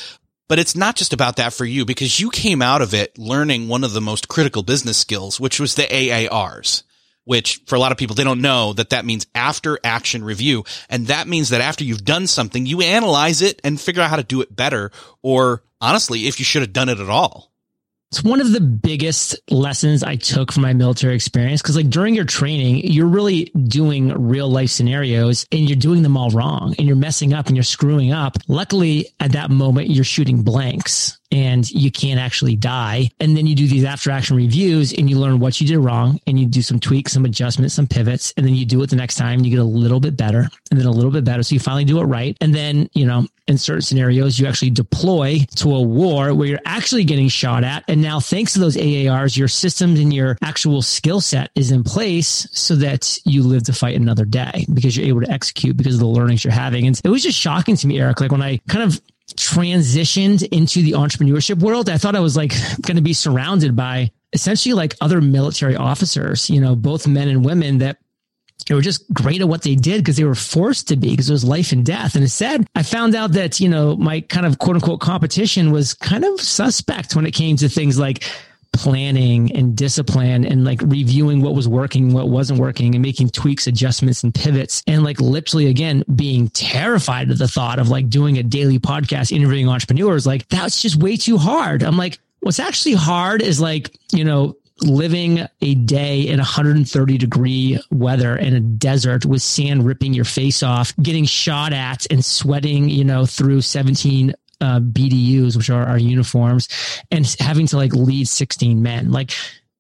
But 0.48 0.58
it's 0.58 0.74
not 0.74 0.96
just 0.96 1.12
about 1.12 1.36
that 1.36 1.52
for 1.52 1.66
you 1.66 1.84
because 1.84 2.18
you 2.18 2.30
came 2.30 2.62
out 2.62 2.80
of 2.80 2.94
it 2.94 3.18
learning 3.18 3.68
one 3.68 3.84
of 3.84 3.92
the 3.92 4.00
most 4.00 4.28
critical 4.28 4.62
business 4.62 4.96
skills, 4.96 5.38
which 5.38 5.60
was 5.60 5.74
the 5.74 5.82
AARs, 5.82 6.84
which 7.24 7.60
for 7.66 7.76
a 7.76 7.78
lot 7.78 7.92
of 7.92 7.98
people, 7.98 8.16
they 8.16 8.24
don't 8.24 8.40
know 8.40 8.72
that 8.72 8.90
that 8.90 9.04
means 9.04 9.26
after 9.34 9.78
action 9.84 10.24
review. 10.24 10.64
And 10.88 11.08
that 11.08 11.28
means 11.28 11.50
that 11.50 11.60
after 11.60 11.84
you've 11.84 12.04
done 12.04 12.26
something, 12.26 12.64
you 12.64 12.80
analyze 12.80 13.42
it 13.42 13.60
and 13.62 13.78
figure 13.78 14.02
out 14.02 14.08
how 14.08 14.16
to 14.16 14.22
do 14.22 14.40
it 14.40 14.56
better. 14.56 14.90
Or 15.22 15.62
honestly, 15.82 16.26
if 16.26 16.38
you 16.38 16.46
should 16.46 16.62
have 16.62 16.72
done 16.72 16.88
it 16.88 16.98
at 16.98 17.10
all. 17.10 17.52
It's 18.10 18.24
one 18.24 18.40
of 18.40 18.52
the 18.52 18.60
biggest 18.60 19.38
lessons 19.50 20.02
I 20.02 20.16
took 20.16 20.50
from 20.50 20.62
my 20.62 20.72
military 20.72 21.14
experience. 21.14 21.60
Cause 21.60 21.76
like 21.76 21.90
during 21.90 22.14
your 22.14 22.24
training, 22.24 22.90
you're 22.90 23.06
really 23.06 23.44
doing 23.66 24.08
real 24.28 24.48
life 24.48 24.70
scenarios 24.70 25.46
and 25.52 25.68
you're 25.68 25.76
doing 25.76 26.02
them 26.02 26.16
all 26.16 26.30
wrong 26.30 26.74
and 26.78 26.86
you're 26.86 26.96
messing 26.96 27.34
up 27.34 27.48
and 27.48 27.56
you're 27.56 27.64
screwing 27.64 28.12
up. 28.12 28.38
Luckily 28.48 29.08
at 29.20 29.32
that 29.32 29.50
moment, 29.50 29.90
you're 29.90 30.04
shooting 30.04 30.42
blanks. 30.42 31.18
and 31.30 31.70
you 31.70 31.90
can't 31.90 32.18
actually 32.20 32.56
die. 32.56 33.10
And 33.20 33.36
then 33.36 33.46
you 33.46 33.54
do 33.54 33.66
these 33.66 33.84
after 33.84 34.10
action 34.10 34.36
reviews 34.36 34.92
and 34.92 35.10
you 35.10 35.18
learn 35.18 35.40
what 35.40 35.60
you 35.60 35.66
did 35.66 35.78
wrong 35.78 36.20
and 36.26 36.38
you 36.38 36.46
do 36.46 36.62
some 36.62 36.80
tweaks, 36.80 37.12
some 37.12 37.24
adjustments, 37.24 37.74
some 37.74 37.86
pivots. 37.86 38.32
And 38.36 38.46
then 38.46 38.54
you 38.54 38.64
do 38.64 38.82
it 38.82 38.90
the 38.90 38.96
next 38.96 39.16
time. 39.16 39.44
You 39.44 39.50
get 39.50 39.58
a 39.58 39.64
little 39.64 40.00
bit 40.00 40.16
better 40.16 40.48
and 40.70 40.80
then 40.80 40.86
a 40.86 40.90
little 40.90 41.10
bit 41.10 41.24
better. 41.24 41.42
So 41.42 41.54
you 41.54 41.60
finally 41.60 41.84
do 41.84 42.00
it 42.00 42.04
right. 42.04 42.36
And 42.40 42.54
then, 42.54 42.88
you 42.94 43.04
know, 43.06 43.26
in 43.48 43.58
certain 43.58 43.82
scenarios, 43.82 44.38
you 44.38 44.46
actually 44.46 44.70
deploy 44.70 45.40
to 45.56 45.74
a 45.74 45.82
war 45.82 46.34
where 46.34 46.46
you're 46.46 46.60
actually 46.66 47.04
getting 47.04 47.28
shot 47.28 47.64
at. 47.64 47.82
And 47.88 48.02
now, 48.02 48.20
thanks 48.20 48.52
to 48.52 48.60
those 48.60 48.76
AARs, 48.76 49.36
your 49.36 49.48
systems 49.48 49.98
and 49.98 50.12
your 50.12 50.36
actual 50.42 50.82
skill 50.82 51.20
set 51.20 51.50
is 51.54 51.72
in 51.72 51.82
place 51.82 52.46
so 52.52 52.76
that 52.76 53.18
you 53.24 53.42
live 53.42 53.64
to 53.64 53.72
fight 53.72 53.96
another 53.96 54.24
day 54.24 54.66
because 54.72 54.96
you're 54.96 55.06
able 55.06 55.22
to 55.22 55.30
execute 55.30 55.76
because 55.76 55.94
of 55.94 56.00
the 56.00 56.06
learnings 56.06 56.44
you're 56.44 56.52
having. 56.52 56.86
And 56.86 57.00
it 57.02 57.08
was 57.08 57.22
just 57.22 57.38
shocking 57.38 57.76
to 57.76 57.86
me, 57.86 57.98
Eric. 57.98 58.20
Like 58.20 58.30
when 58.30 58.42
I 58.42 58.58
kind 58.68 58.84
of 58.84 59.00
transitioned 59.34 60.46
into 60.52 60.82
the 60.82 60.92
entrepreneurship 60.92 61.60
world, 61.60 61.88
I 61.88 61.98
thought 61.98 62.16
I 62.16 62.20
was 62.20 62.36
like 62.36 62.52
going 62.82 62.96
to 62.96 63.02
be 63.02 63.12
surrounded 63.12 63.74
by 63.74 64.10
essentially 64.32 64.74
like 64.74 64.94
other 65.00 65.20
military 65.20 65.76
officers, 65.76 66.50
you 66.50 66.60
know, 66.60 66.76
both 66.76 67.06
men 67.06 67.28
and 67.28 67.44
women 67.44 67.78
that 67.78 67.98
they 68.66 68.74
were 68.74 68.82
just 68.82 69.10
great 69.12 69.40
at 69.40 69.48
what 69.48 69.62
they 69.62 69.74
did 69.74 69.98
because 69.98 70.16
they 70.16 70.24
were 70.24 70.34
forced 70.34 70.88
to 70.88 70.96
be 70.96 71.10
because 71.10 71.30
it 71.30 71.32
was 71.32 71.44
life 71.44 71.72
and 71.72 71.86
death. 71.86 72.14
And 72.14 72.22
instead, 72.22 72.66
I 72.74 72.82
found 72.82 73.14
out 73.14 73.32
that, 73.32 73.60
you 73.60 73.68
know, 73.68 73.96
my 73.96 74.20
kind 74.20 74.44
of 74.44 74.58
quote 74.58 74.76
unquote 74.76 75.00
competition 75.00 75.70
was 75.70 75.94
kind 75.94 76.24
of 76.24 76.40
suspect 76.40 77.16
when 77.16 77.26
it 77.26 77.32
came 77.32 77.56
to 77.56 77.68
things 77.68 77.98
like 77.98 78.24
planning 78.72 79.50
and 79.56 79.74
discipline 79.74 80.44
and 80.44 80.64
like 80.64 80.80
reviewing 80.82 81.40
what 81.40 81.54
was 81.54 81.66
working, 81.66 82.12
what 82.12 82.28
wasn't 82.28 82.60
working 82.60 82.94
and 82.94 83.02
making 83.02 83.30
tweaks, 83.30 83.66
adjustments 83.66 84.22
and 84.22 84.34
pivots. 84.34 84.82
And 84.86 85.02
like 85.02 85.20
literally 85.20 85.66
again, 85.66 86.04
being 86.14 86.48
terrified 86.50 87.30
of 87.30 87.38
the 87.38 87.48
thought 87.48 87.78
of 87.78 87.88
like 87.88 88.08
doing 88.10 88.38
a 88.38 88.42
daily 88.42 88.78
podcast, 88.78 89.32
interviewing 89.32 89.68
entrepreneurs. 89.68 90.26
Like 90.26 90.48
that's 90.48 90.82
just 90.82 90.96
way 90.96 91.16
too 91.16 91.38
hard. 91.38 91.82
I'm 91.82 91.96
like, 91.96 92.18
what's 92.40 92.60
actually 92.60 92.94
hard 92.94 93.42
is 93.42 93.60
like, 93.60 93.96
you 94.12 94.24
know, 94.24 94.56
living 94.82 95.46
a 95.60 95.74
day 95.74 96.22
in 96.22 96.38
130 96.38 97.18
degree 97.18 97.80
weather 97.90 98.36
in 98.36 98.54
a 98.54 98.60
desert 98.60 99.24
with 99.24 99.42
sand 99.42 99.84
ripping 99.86 100.14
your 100.14 100.24
face 100.24 100.62
off, 100.62 100.94
getting 101.02 101.24
shot 101.24 101.72
at 101.72 102.06
and 102.10 102.24
sweating, 102.24 102.88
you 102.88 103.04
know, 103.04 103.26
through 103.26 103.60
17 103.60 104.34
uh, 104.60 104.80
BDUs, 104.80 105.56
which 105.56 105.70
are 105.70 105.84
our 105.84 105.98
uniforms, 105.98 106.68
and 107.10 107.26
having 107.38 107.66
to 107.68 107.76
like 107.76 107.92
lead 107.92 108.28
16 108.28 108.82
men. 108.82 109.10
Like 109.12 109.32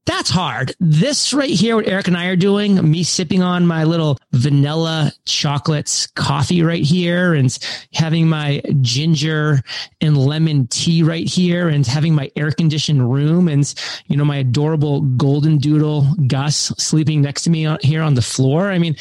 that's 0.08 0.30
hard. 0.30 0.74
This 0.80 1.34
right 1.34 1.50
here, 1.50 1.76
what 1.76 1.86
Eric 1.86 2.08
and 2.08 2.16
I 2.16 2.26
are 2.26 2.36
doing, 2.36 2.90
me 2.90 3.02
sipping 3.02 3.42
on 3.42 3.66
my 3.66 3.84
little 3.84 4.18
vanilla 4.32 5.12
chocolates 5.26 6.06
coffee 6.06 6.62
right 6.62 6.82
here 6.82 7.34
and 7.34 7.56
having 7.92 8.26
my 8.26 8.62
ginger 8.80 9.60
and 10.00 10.16
lemon 10.16 10.66
tea 10.68 11.02
right 11.02 11.28
here 11.28 11.68
and 11.68 11.86
having 11.86 12.14
my 12.14 12.30
air 12.36 12.50
conditioned 12.52 13.12
room 13.12 13.48
and, 13.48 13.74
you 14.06 14.16
know, 14.16 14.24
my 14.24 14.36
adorable 14.36 15.02
golden 15.02 15.58
doodle 15.58 16.06
Gus 16.26 16.72
sleeping 16.78 17.20
next 17.20 17.42
to 17.42 17.50
me 17.50 17.76
here 17.82 18.00
on 18.00 18.14
the 18.14 18.22
floor. 18.22 18.70
I 18.70 18.78
mean, 18.78 18.96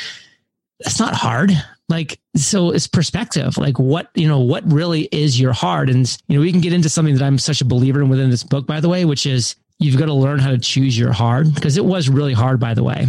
that's 0.83 0.99
not 0.99 1.13
hard 1.13 1.51
like 1.89 2.19
so 2.35 2.71
it's 2.71 2.85
perspective 2.85 3.57
like 3.57 3.79
what 3.79 4.09
you 4.13 4.27
know 4.27 4.39
what 4.39 4.61
really 4.69 5.03
is 5.11 5.39
your 5.39 5.53
heart 5.53 5.89
and 5.89 6.17
you 6.27 6.37
know 6.37 6.41
we 6.41 6.51
can 6.51 6.59
get 6.61 6.73
into 6.73 6.89
something 6.89 7.15
that 7.15 7.23
i'm 7.23 7.39
such 7.39 7.61
a 7.61 7.65
believer 7.65 8.01
in 8.01 8.09
within 8.09 8.29
this 8.29 8.43
book 8.43 8.67
by 8.67 8.79
the 8.79 8.89
way 8.89 9.05
which 9.05 9.25
is 9.25 9.55
you've 9.79 9.97
got 9.97 10.05
to 10.05 10.13
learn 10.13 10.39
how 10.39 10.51
to 10.51 10.57
choose 10.57 10.97
your 10.97 11.11
hard 11.11 11.53
because 11.53 11.77
it 11.77 11.85
was 11.85 12.09
really 12.09 12.33
hard 12.33 12.59
by 12.59 12.73
the 12.73 12.83
way 12.83 13.05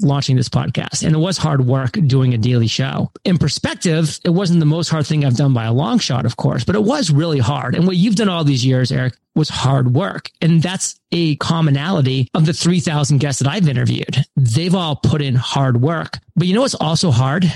launching 0.00 0.36
this 0.36 0.48
podcast. 0.48 1.04
And 1.04 1.14
it 1.14 1.18
was 1.18 1.38
hard 1.38 1.66
work 1.66 1.92
doing 2.06 2.34
a 2.34 2.38
daily 2.38 2.66
show. 2.66 3.10
In 3.24 3.38
perspective 3.38 4.18
it 4.24 4.30
wasn't 4.30 4.60
the 4.60 4.66
most 4.66 4.88
hard 4.88 5.06
thing 5.06 5.24
i've 5.24 5.36
done 5.36 5.54
by 5.54 5.64
a 5.64 5.72
long 5.72 5.98
shot 5.98 6.26
of 6.26 6.36
course 6.36 6.64
but 6.64 6.74
it 6.74 6.82
was 6.82 7.10
really 7.10 7.38
hard. 7.38 7.74
And 7.74 7.86
what 7.86 7.96
you've 7.96 8.16
done 8.16 8.28
all 8.28 8.44
these 8.44 8.64
years 8.64 8.92
eric 8.92 9.14
was 9.34 9.48
hard 9.48 9.94
work. 9.94 10.30
And 10.40 10.62
that's 10.62 10.98
a 11.10 11.36
commonality 11.36 12.28
of 12.34 12.46
the 12.46 12.52
3000 12.52 13.18
guests 13.18 13.42
that 13.42 13.50
i've 13.50 13.68
interviewed. 13.68 14.24
They've 14.36 14.74
all 14.74 14.96
put 14.96 15.22
in 15.22 15.34
hard 15.34 15.80
work. 15.80 16.18
But 16.36 16.46
you 16.46 16.54
know 16.54 16.62
what's 16.62 16.74
also 16.74 17.10
hard? 17.10 17.52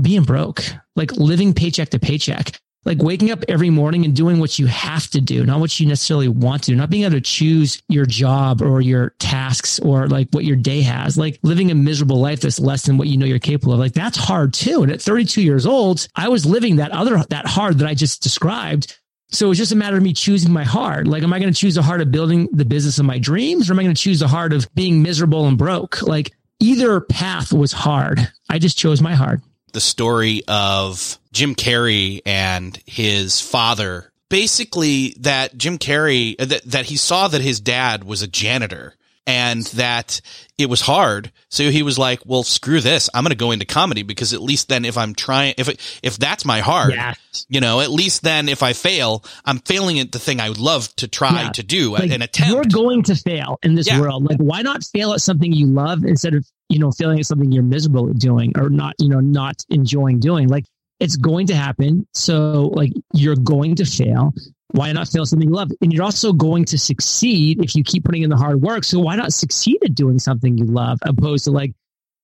Being 0.00 0.24
broke, 0.24 0.62
like 0.94 1.12
living 1.12 1.54
paycheck 1.54 1.88
to 1.90 1.98
paycheck, 1.98 2.60
like 2.86 3.02
waking 3.02 3.32
up 3.32 3.44
every 3.48 3.68
morning 3.68 4.04
and 4.04 4.14
doing 4.14 4.38
what 4.38 4.58
you 4.60 4.66
have 4.66 5.08
to 5.08 5.20
do, 5.20 5.44
not 5.44 5.58
what 5.58 5.78
you 5.78 5.86
necessarily 5.86 6.28
want 6.28 6.62
to, 6.62 6.74
not 6.74 6.88
being 6.88 7.02
able 7.02 7.16
to 7.16 7.20
choose 7.20 7.82
your 7.88 8.06
job 8.06 8.62
or 8.62 8.80
your 8.80 9.10
tasks 9.18 9.80
or 9.80 10.06
like 10.06 10.28
what 10.30 10.44
your 10.44 10.56
day 10.56 10.80
has, 10.82 11.18
like 11.18 11.38
living 11.42 11.70
a 11.72 11.74
miserable 11.74 12.20
life 12.20 12.40
that's 12.40 12.60
less 12.60 12.86
than 12.86 12.96
what 12.96 13.08
you 13.08 13.18
know 13.18 13.26
you're 13.26 13.40
capable 13.40 13.72
of. 13.72 13.80
Like 13.80 13.92
that's 13.92 14.16
hard 14.16 14.54
too. 14.54 14.84
And 14.84 14.92
at 14.92 15.02
32 15.02 15.42
years 15.42 15.66
old, 15.66 16.06
I 16.14 16.28
was 16.28 16.46
living 16.46 16.76
that 16.76 16.92
other, 16.92 17.20
that 17.30 17.46
hard 17.46 17.78
that 17.78 17.88
I 17.88 17.94
just 17.94 18.22
described. 18.22 18.96
So 19.32 19.50
it's 19.50 19.58
just 19.58 19.72
a 19.72 19.76
matter 19.76 19.96
of 19.96 20.04
me 20.04 20.12
choosing 20.12 20.52
my 20.52 20.62
heart. 20.62 21.08
Like, 21.08 21.24
am 21.24 21.32
I 21.32 21.40
going 21.40 21.52
to 21.52 21.58
choose 21.58 21.74
the 21.74 21.82
heart 21.82 22.00
of 22.00 22.12
building 22.12 22.48
the 22.52 22.64
business 22.64 23.00
of 23.00 23.04
my 23.04 23.18
dreams 23.18 23.68
or 23.68 23.72
am 23.72 23.80
I 23.80 23.82
going 23.82 23.94
to 23.94 24.00
choose 24.00 24.20
the 24.20 24.28
heart 24.28 24.52
of 24.52 24.72
being 24.76 25.02
miserable 25.02 25.48
and 25.48 25.58
broke? 25.58 26.02
Like 26.02 26.32
either 26.60 27.00
path 27.00 27.52
was 27.52 27.72
hard. 27.72 28.20
I 28.48 28.60
just 28.60 28.78
chose 28.78 29.02
my 29.02 29.14
heart 29.14 29.40
the 29.76 29.80
story 29.82 30.40
of 30.48 31.18
Jim 31.32 31.54
Carrey 31.54 32.22
and 32.24 32.80
his 32.86 33.42
father. 33.42 34.10
Basically, 34.30 35.14
that 35.20 35.58
Jim 35.58 35.76
Carrey, 35.76 36.34
uh, 36.40 36.46
that, 36.46 36.62
that 36.64 36.86
he 36.86 36.96
saw 36.96 37.28
that 37.28 37.42
his 37.42 37.60
dad 37.60 38.02
was 38.02 38.22
a 38.22 38.26
janitor 38.26 38.94
and 39.26 39.64
that 39.74 40.22
it 40.56 40.70
was 40.70 40.80
hard. 40.80 41.30
So 41.50 41.70
he 41.70 41.82
was 41.82 41.98
like, 41.98 42.20
well, 42.24 42.42
screw 42.42 42.80
this. 42.80 43.10
I'm 43.12 43.22
going 43.22 43.32
to 43.32 43.36
go 43.36 43.50
into 43.50 43.66
comedy 43.66 44.02
because 44.02 44.32
at 44.32 44.40
least 44.40 44.70
then 44.70 44.86
if 44.86 44.96
I'm 44.96 45.14
trying, 45.14 45.54
if, 45.58 46.00
if 46.02 46.16
that's 46.16 46.46
my 46.46 46.60
heart, 46.60 46.94
yes. 46.94 47.44
you 47.50 47.60
know, 47.60 47.80
at 47.80 47.90
least 47.90 48.22
then 48.22 48.48
if 48.48 48.62
I 48.62 48.72
fail, 48.72 49.24
I'm 49.44 49.58
failing 49.58 50.00
at 50.00 50.10
the 50.10 50.18
thing 50.18 50.40
I 50.40 50.48
would 50.48 50.58
love 50.58 50.94
to 50.96 51.06
try 51.06 51.42
yeah. 51.42 51.50
to 51.50 51.62
do 51.62 51.92
like, 51.92 52.10
an 52.12 52.22
attempt. 52.22 52.54
You're 52.54 52.64
going 52.64 53.02
to 53.02 53.14
fail 53.14 53.58
in 53.62 53.74
this 53.74 53.88
yeah. 53.88 54.00
world. 54.00 54.24
Like, 54.24 54.38
why 54.38 54.62
not 54.62 54.84
fail 54.84 55.12
at 55.12 55.20
something 55.20 55.52
you 55.52 55.66
love 55.66 56.02
instead 56.02 56.32
of, 56.32 56.46
you 56.68 56.78
know, 56.78 56.90
failing 56.90 57.18
at 57.18 57.26
something 57.26 57.52
you're 57.52 57.62
miserable 57.62 58.10
at 58.10 58.18
doing 58.18 58.52
or 58.56 58.68
not, 58.68 58.94
you 58.98 59.08
know, 59.08 59.20
not 59.20 59.64
enjoying 59.70 60.20
doing? 60.20 60.48
Like, 60.48 60.64
it's 60.98 61.16
going 61.16 61.46
to 61.48 61.54
happen. 61.54 62.06
So 62.14 62.70
like 62.74 62.92
you're 63.12 63.36
going 63.36 63.74
to 63.76 63.84
fail. 63.84 64.32
Why 64.72 64.92
not 64.92 65.08
fail 65.08 65.26
something 65.26 65.48
you 65.48 65.54
love? 65.54 65.70
And 65.80 65.92
you're 65.92 66.02
also 66.02 66.32
going 66.32 66.64
to 66.66 66.78
succeed 66.78 67.62
if 67.62 67.76
you 67.76 67.84
keep 67.84 68.04
putting 68.04 68.22
in 68.22 68.30
the 68.30 68.36
hard 68.36 68.62
work. 68.62 68.82
So 68.82 68.98
why 68.98 69.14
not 69.16 69.32
succeed 69.32 69.78
at 69.84 69.94
doing 69.94 70.18
something 70.18 70.56
you 70.56 70.64
love 70.64 70.98
opposed 71.02 71.44
to 71.44 71.50
like, 71.50 71.72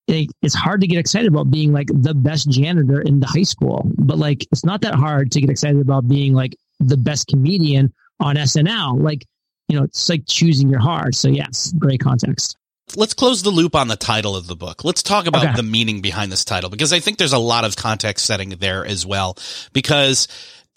it's 0.08 0.54
hard 0.54 0.80
to 0.80 0.86
get 0.86 0.98
excited 0.98 1.28
about 1.28 1.50
being 1.50 1.72
like 1.72 1.88
the 1.92 2.14
best 2.14 2.50
janitor 2.50 3.00
in 3.00 3.20
the 3.20 3.26
high 3.26 3.44
school, 3.44 3.90
but 3.96 4.18
like, 4.18 4.46
it's 4.50 4.64
not 4.64 4.80
that 4.80 4.94
hard 4.94 5.30
to 5.32 5.40
get 5.40 5.50
excited 5.50 5.80
about 5.80 6.08
being 6.08 6.34
like 6.34 6.56
the 6.80 6.96
best 6.96 7.28
comedian 7.28 7.92
on 8.20 8.36
SNL. 8.36 9.00
Like, 9.00 9.24
you 9.68 9.78
know, 9.78 9.84
it's 9.84 10.08
like 10.08 10.24
choosing 10.26 10.68
your 10.68 10.80
heart. 10.80 11.14
So 11.14 11.28
yes, 11.28 11.72
great 11.78 12.00
context 12.00 12.56
let's 12.96 13.14
close 13.14 13.42
the 13.42 13.50
loop 13.50 13.74
on 13.74 13.88
the 13.88 13.96
title 13.96 14.36
of 14.36 14.46
the 14.46 14.56
book. 14.56 14.84
Let's 14.84 15.02
talk 15.02 15.26
about 15.26 15.44
okay. 15.44 15.56
the 15.56 15.62
meaning 15.62 16.00
behind 16.00 16.30
this 16.30 16.44
title 16.44 16.70
because 16.70 16.92
I 16.92 17.00
think 17.00 17.18
there's 17.18 17.32
a 17.32 17.38
lot 17.38 17.64
of 17.64 17.76
context 17.76 18.26
setting 18.26 18.50
there 18.50 18.84
as 18.84 19.06
well 19.06 19.36
because 19.72 20.28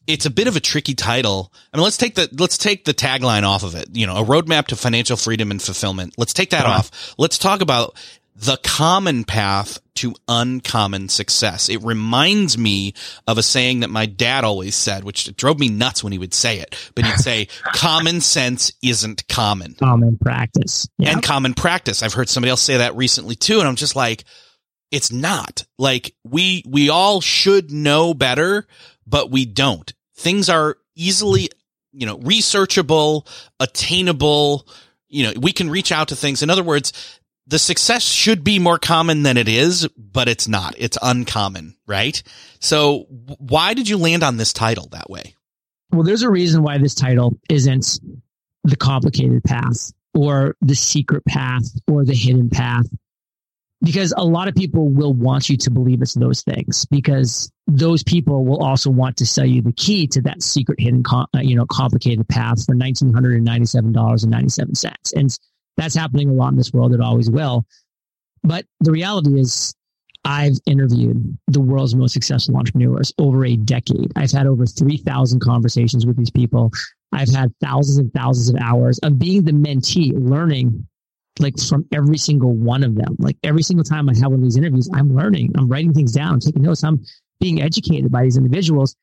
it's 0.08 0.26
a 0.26 0.30
bit 0.30 0.48
of 0.48 0.56
a 0.56 0.60
tricky 0.60 0.94
title. 0.94 1.52
I 1.74 1.78
mean, 1.78 1.84
let's 1.84 1.98
take 1.98 2.16
the 2.16 2.30
let's 2.38 2.58
take 2.58 2.86
the 2.86 2.94
tagline 2.94 3.44
off 3.44 3.64
of 3.64 3.76
it. 3.76 3.90
You 3.94 4.08
know, 4.08 4.18
a 4.18 4.24
roadmap 4.24 4.68
to 4.68 4.76
financial 4.76 5.18
freedom 5.18 5.52
and 5.52 5.62
fulfillment. 5.62 6.14
Let's 6.18 6.34
take 6.34 6.52
that 6.52 6.66
uh-huh. 6.66 6.80
off. 6.80 7.16
Let's 7.18 7.38
talk 7.38 7.62
about 7.62 7.96
the 8.36 8.58
common 8.64 9.24
path 9.24 9.80
to 9.96 10.14
uncommon 10.28 11.08
success. 11.08 11.70
It 11.70 11.82
reminds 11.84 12.58
me 12.58 12.94
of 13.28 13.38
a 13.38 13.44
saying 13.44 13.80
that 13.80 13.90
my 13.90 14.06
dad 14.06 14.44
always 14.44 14.76
said, 14.76 15.06
which 15.06 15.34
drove 15.38 15.58
me 15.58 15.70
nuts 15.70 16.04
when 16.04 16.12
he 16.12 16.20
would 16.20 16.34
say 16.34 16.60
it, 16.60 16.76
but 16.96 17.06
he'd 17.06 17.20
say, 17.20 17.48
common 17.74 18.20
sense 18.20 18.74
isn't 18.84 19.26
common. 19.30 19.76
Common 19.76 20.18
practice. 20.18 20.88
Yep. 20.98 21.14
And 21.14 21.24
common 21.24 21.54
practice. 21.54 22.04
I've 22.04 22.14
heard 22.14 22.28
somebody 22.28 22.50
else 22.50 22.62
say 22.62 22.78
that 22.78 22.96
recently 22.96 23.36
too. 23.36 23.60
And 23.60 23.68
I'm 23.68 23.78
just 23.78 23.96
like, 23.96 24.26
it's 24.92 25.14
not 25.14 25.66
like 25.80 26.14
we, 26.26 26.64
we 26.68 26.90
all 26.90 27.22
should 27.22 27.72
know 27.72 28.14
better, 28.14 28.68
but 29.08 29.32
we 29.32 29.46
don't. 29.46 29.94
Things 30.18 30.50
are 30.50 30.78
easily, 30.94 31.50
you 31.94 32.06
know, 32.06 32.18
researchable, 32.18 33.28
attainable. 33.62 34.68
You 35.08 35.28
know, 35.28 35.34
we 35.40 35.54
can 35.54 35.70
reach 35.70 35.94
out 35.94 36.10
to 36.10 36.18
things. 36.18 36.44
In 36.44 36.50
other 36.50 36.64
words, 36.64 36.92
the 37.48 37.60
success 37.60 38.04
should 38.04 38.44
be 38.44 38.60
more 38.60 38.80
common 38.80 39.24
than 39.24 39.38
it 39.38 39.48
is, 39.48 39.88
but 39.98 40.28
it's 40.28 40.48
not. 40.48 40.76
It's 40.78 40.98
uncommon, 41.02 41.76
right? 41.86 42.22
So 42.60 43.06
why 43.38 43.74
did 43.74 43.88
you 43.88 43.98
land 43.98 44.24
on 44.24 44.38
this 44.38 44.54
title 44.54 44.88
that 44.92 45.10
way? 45.10 45.36
Well, 45.92 46.04
there's 46.04 46.24
a 46.24 46.30
reason 46.30 46.64
why 46.64 46.78
this 46.78 46.96
title 46.96 47.38
isn't 47.50 48.00
the 48.64 48.76
complicated 48.76 49.44
path 49.44 49.92
or 50.16 50.56
the 50.62 50.76
secret 50.76 51.24
path 51.26 51.66
or 51.88 52.04
the 52.04 52.16
hidden 52.16 52.50
path. 52.50 52.88
Because 53.82 54.14
a 54.18 54.26
lot 54.26 54.48
of 54.48 54.56
people 54.56 54.90
will 54.90 55.14
want 55.14 55.50
you 55.50 55.58
to 55.58 55.70
believe 55.70 56.02
it's 56.02 56.16
those 56.16 56.42
things 56.42 56.86
because 56.86 57.52
those 57.68 58.04
people 58.04 58.44
will 58.44 58.64
also 58.64 58.90
want 58.90 59.18
to 59.18 59.28
sell 59.28 59.46
you 59.46 59.62
the 59.62 59.74
key 59.74 60.08
to 60.08 60.24
that 60.24 60.42
secret 60.42 60.80
hidden, 60.80 61.04
uh, 61.12 61.28
you 61.36 61.56
know, 61.56 61.68
complicated 61.70 62.28
path 62.28 62.66
for 62.66 62.74
$1,997.97. 62.74 65.14
And 65.16 65.38
that's 65.78 65.96
happening 65.96 66.30
a 66.30 66.34
lot 66.34 66.52
in 66.52 66.58
this 66.58 66.72
world. 66.72 66.94
It 66.94 67.02
always 67.02 67.30
will. 67.30 67.66
But 68.44 68.66
the 68.80 68.92
reality 68.92 69.40
is, 69.40 69.76
I've 70.24 70.58
interviewed 70.66 71.38
the 71.48 71.62
world's 71.62 71.94
most 71.94 72.14
successful 72.14 72.58
entrepreneurs 72.58 73.14
over 73.20 73.46
a 73.46 73.56
decade. 73.56 74.12
I've 74.16 74.32
had 74.32 74.48
over 74.48 74.66
3,000 74.66 75.40
conversations 75.40 76.06
with 76.06 76.18
these 76.18 76.32
people. 76.32 76.72
I've 77.12 77.30
had 77.30 77.54
thousands 77.62 78.00
and 78.00 78.12
thousands 78.14 78.50
of 78.50 78.56
hours 78.60 78.98
of 79.00 79.20
being 79.20 79.44
the 79.44 79.52
mentee, 79.52 80.14
learning 80.16 80.88
like 81.40 81.60
from 81.60 81.86
every 81.92 82.18
single 82.18 82.54
one 82.54 82.84
of 82.84 82.96
them. 82.96 83.16
Like 83.20 83.38
every 83.44 83.62
single 83.62 83.84
time 83.84 84.10
I 84.10 84.16
have 84.16 84.32
one 84.32 84.40
of 84.40 84.44
these 84.44 84.58
interviews, 84.58 84.90
I'm 84.94 85.16
learning, 85.16 85.52
I'm 85.58 85.68
writing 85.68 85.94
things 85.94 86.12
down, 86.12 86.40
taking 86.40 86.64
notes. 86.64 86.84
I'm 86.84 87.04
being 87.40 87.62
educated 87.62 88.12
by 88.12 88.24
these 88.24 88.38
individuals. 88.38 88.96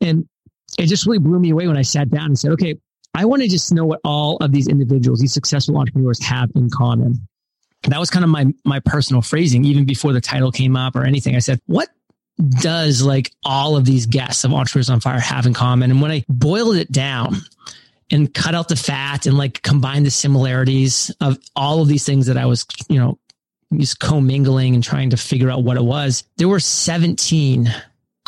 And 0.00 0.28
it 0.78 0.86
just 0.86 1.06
really 1.06 1.18
blew 1.18 1.38
me 1.38 1.50
away 1.50 1.68
when 1.68 1.76
I 1.76 1.82
sat 1.82 2.10
down 2.10 2.26
and 2.26 2.38
said, 2.38 2.52
okay, 2.52 2.76
I 3.14 3.24
want 3.24 3.42
to 3.42 3.48
just 3.48 3.72
know 3.72 3.84
what 3.84 4.00
all 4.04 4.36
of 4.38 4.52
these 4.52 4.68
individuals, 4.68 5.20
these 5.20 5.32
successful 5.32 5.76
entrepreneurs 5.76 6.22
have 6.22 6.50
in 6.54 6.70
common. 6.70 7.26
that 7.82 7.98
was 7.98 8.10
kind 8.10 8.24
of 8.24 8.30
my, 8.30 8.46
my 8.64 8.80
personal 8.80 9.22
phrasing, 9.22 9.64
even 9.64 9.84
before 9.84 10.12
the 10.12 10.20
title 10.20 10.52
came 10.52 10.76
up 10.76 10.94
or 10.94 11.04
anything. 11.04 11.34
I 11.34 11.40
said, 11.40 11.60
what 11.66 11.88
does 12.60 13.02
like 13.02 13.32
all 13.44 13.76
of 13.76 13.84
these 13.84 14.06
guests 14.06 14.44
of 14.44 14.52
Entrepreneurs 14.52 14.90
on 14.90 15.00
Fire 15.00 15.20
have 15.20 15.46
in 15.46 15.54
common? 15.54 15.90
And 15.90 16.00
when 16.00 16.10
I 16.10 16.24
boiled 16.28 16.76
it 16.76 16.90
down 16.90 17.36
and 18.10 18.32
cut 18.32 18.54
out 18.54 18.68
the 18.68 18.76
fat 18.76 19.26
and 19.26 19.36
like 19.36 19.62
combine 19.62 20.04
the 20.04 20.10
similarities 20.10 21.14
of 21.20 21.38
all 21.54 21.82
of 21.82 21.88
these 21.88 22.04
things 22.04 22.26
that 22.26 22.36
I 22.36 22.46
was, 22.46 22.66
you 22.88 22.98
know, 22.98 23.18
just 23.76 24.00
commingling 24.00 24.74
and 24.74 24.82
trying 24.82 25.10
to 25.10 25.16
figure 25.16 25.50
out 25.50 25.62
what 25.62 25.76
it 25.76 25.84
was, 25.84 26.24
there 26.36 26.48
were 26.48 26.60
17 26.60 27.72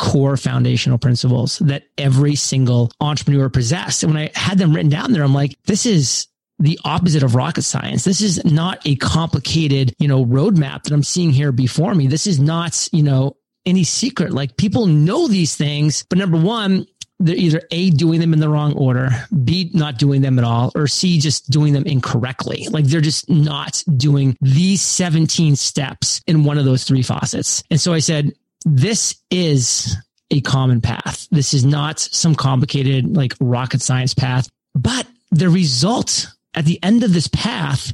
core 0.03 0.35
foundational 0.35 0.97
principles 0.97 1.59
that 1.59 1.83
every 1.97 2.35
single 2.35 2.91
entrepreneur 2.99 3.47
possessed. 3.47 4.03
And 4.03 4.13
when 4.13 4.23
I 4.23 4.37
had 4.37 4.57
them 4.57 4.73
written 4.73 4.89
down 4.89 5.13
there, 5.13 5.23
I'm 5.23 5.33
like, 5.33 5.57
this 5.65 5.85
is 5.85 6.27
the 6.59 6.77
opposite 6.83 7.23
of 7.23 7.35
rocket 7.35 7.61
science. 7.61 8.03
This 8.03 8.19
is 8.19 8.43
not 8.43 8.85
a 8.85 8.97
complicated, 8.97 9.93
you 9.99 10.09
know, 10.09 10.25
roadmap 10.25 10.83
that 10.83 10.91
I'm 10.91 11.03
seeing 11.03 11.31
here 11.31 11.53
before 11.53 11.95
me. 11.95 12.07
This 12.07 12.27
is 12.27 12.37
not, 12.37 12.89
you 12.91 13.01
know, 13.01 13.37
any 13.65 13.85
secret. 13.85 14.33
Like 14.33 14.57
people 14.57 14.87
know 14.87 15.29
these 15.29 15.55
things, 15.55 16.03
but 16.09 16.17
number 16.17 16.37
one, 16.37 16.85
they're 17.19 17.35
either 17.35 17.61
A, 17.71 17.89
doing 17.91 18.19
them 18.19 18.33
in 18.33 18.41
the 18.41 18.49
wrong 18.49 18.73
order, 18.73 19.09
B, 19.45 19.71
not 19.73 19.97
doing 19.97 20.21
them 20.21 20.37
at 20.37 20.43
all, 20.43 20.73
or 20.75 20.87
C, 20.87 21.17
just 21.17 21.49
doing 21.49 21.71
them 21.71 21.85
incorrectly. 21.85 22.67
Like 22.69 22.85
they're 22.85 22.99
just 22.99 23.29
not 23.29 23.81
doing 23.95 24.35
these 24.41 24.81
17 24.81 25.55
steps 25.55 26.21
in 26.27 26.43
one 26.43 26.57
of 26.57 26.65
those 26.65 26.83
three 26.83 27.03
faucets. 27.03 27.63
And 27.71 27.79
so 27.79 27.93
I 27.93 27.99
said, 27.99 28.33
this 28.65 29.15
is 29.29 29.95
a 30.31 30.41
common 30.41 30.81
path. 30.81 31.27
This 31.31 31.53
is 31.53 31.63
not 31.63 31.99
some 31.99 32.35
complicated, 32.35 33.15
like 33.15 33.35
rocket 33.39 33.81
science 33.81 34.13
path, 34.13 34.49
but 34.73 35.07
the 35.31 35.49
result 35.49 36.27
at 36.53 36.65
the 36.65 36.81
end 36.83 37.03
of 37.03 37.13
this 37.13 37.27
path 37.27 37.93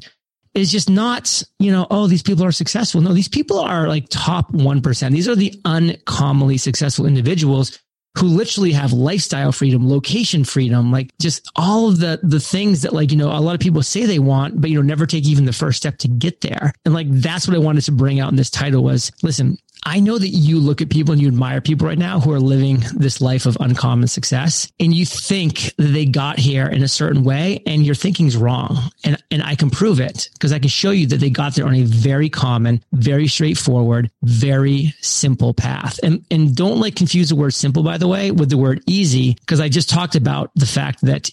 is 0.54 0.72
just 0.72 0.90
not, 0.90 1.44
you 1.60 1.72
know, 1.72 1.88
oh, 1.92 2.08
these 2.08 2.24
people 2.24 2.44
are 2.44 2.52
successful. 2.52 3.02
No, 3.02 3.14
these 3.14 3.28
people 3.28 3.60
are 3.60 3.88
like 3.88 4.08
top 4.10 4.52
1%. 4.52 5.12
These 5.12 5.28
are 5.28 5.36
the 5.36 5.60
uncommonly 5.66 6.58
successful 6.58 7.06
individuals 7.06 7.80
who 8.18 8.28
literally 8.28 8.72
have 8.72 8.92
lifestyle 8.92 9.52
freedom, 9.52 9.88
location 9.88 10.44
freedom, 10.44 10.92
like 10.92 11.12
just 11.22 11.50
all 11.56 11.90
of 11.90 12.00
the 12.00 12.20
the 12.24 12.40
things 12.40 12.82
that 12.82 12.92
like, 12.92 13.12
you 13.12 13.18
know, 13.18 13.30
a 13.30 13.40
lot 13.40 13.54
of 13.54 13.62
people 13.62 13.84
say 13.84 14.06
they 14.06 14.20
want, 14.20 14.60
but 14.60 14.70
you 14.70 14.76
know, 14.76 14.82
never 14.82 15.06
take 15.06 15.26
even 15.26 15.46
the 15.46 15.54
first 15.54 15.78
step 15.78 15.98
to 16.00 16.08
get 16.08 16.42
there. 16.42 16.74
And 16.84 16.94
like 16.94 17.08
that's 17.10 17.48
what 17.48 17.56
I 17.56 17.60
wanted 17.60 17.84
to 17.84 17.92
bring 17.92 18.20
out 18.20 18.32
in 18.32 18.36
this 18.36 18.50
title 18.50 18.84
was 18.84 19.12
listen, 19.22 19.58
I 19.84 20.00
know 20.00 20.18
that 20.18 20.30
you 20.30 20.60
look 20.60 20.82
at 20.82 20.90
people 20.90 21.14
and 21.14 21.22
you 21.22 21.28
admire 21.28 21.62
people 21.62 21.88
right 21.88 21.98
now 21.98 22.20
who 22.20 22.32
are 22.34 22.40
living 22.40 22.84
this 22.96 23.22
life 23.22 23.46
of 23.46 23.58
uncommon 23.60 24.08
success 24.08 24.72
and 24.80 24.94
you 24.94 25.06
think 25.06 25.74
that 25.78 25.88
they 25.88 26.06
got 26.06 26.38
here 26.38 26.68
in 26.68 26.84
a 26.84 26.88
certain 26.88 27.24
way 27.24 27.64
and 27.66 27.86
your 27.86 27.96
thinking's 27.96 28.36
wrong. 28.36 28.78
And, 29.04 29.22
and 29.32 29.42
I 29.42 29.56
can 29.56 29.70
prove 29.70 30.00
it 30.00 30.30
because 30.34 30.52
I 30.52 30.60
can 30.60 30.70
show 30.70 30.92
you 30.92 31.08
that 31.08 31.18
they 31.18 31.30
got 31.30 31.56
there 31.56 31.66
on 31.66 31.76
a 31.76 31.84
very 31.84 32.30
common, 32.30 32.84
very 32.92 33.28
straightforward, 33.28 34.12
very 34.22 34.94
simple 35.02 35.54
path. 35.54 36.00
And, 36.04 36.26
and 36.30 36.56
don't 36.56 36.80
like 36.80 36.96
confuse 36.96 37.30
the 37.30 37.36
word 37.36 37.54
simple, 37.54 37.84
by 37.84 37.98
the 37.98 38.08
way, 38.08 38.32
with 38.32 38.50
the 38.50 38.58
word 38.58 38.82
easy, 38.86 39.36
because 39.36 39.60
I 39.60 39.70
just 39.70 39.90
talked 39.90 40.16
about 40.16 40.52
the 40.56 40.66
fact 40.66 41.02
that 41.02 41.30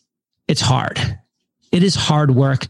it's 0.49 0.61
hard 0.61 1.19
it 1.77 1.83
is 1.83 1.95
hard 1.95 2.35
work 2.35 2.67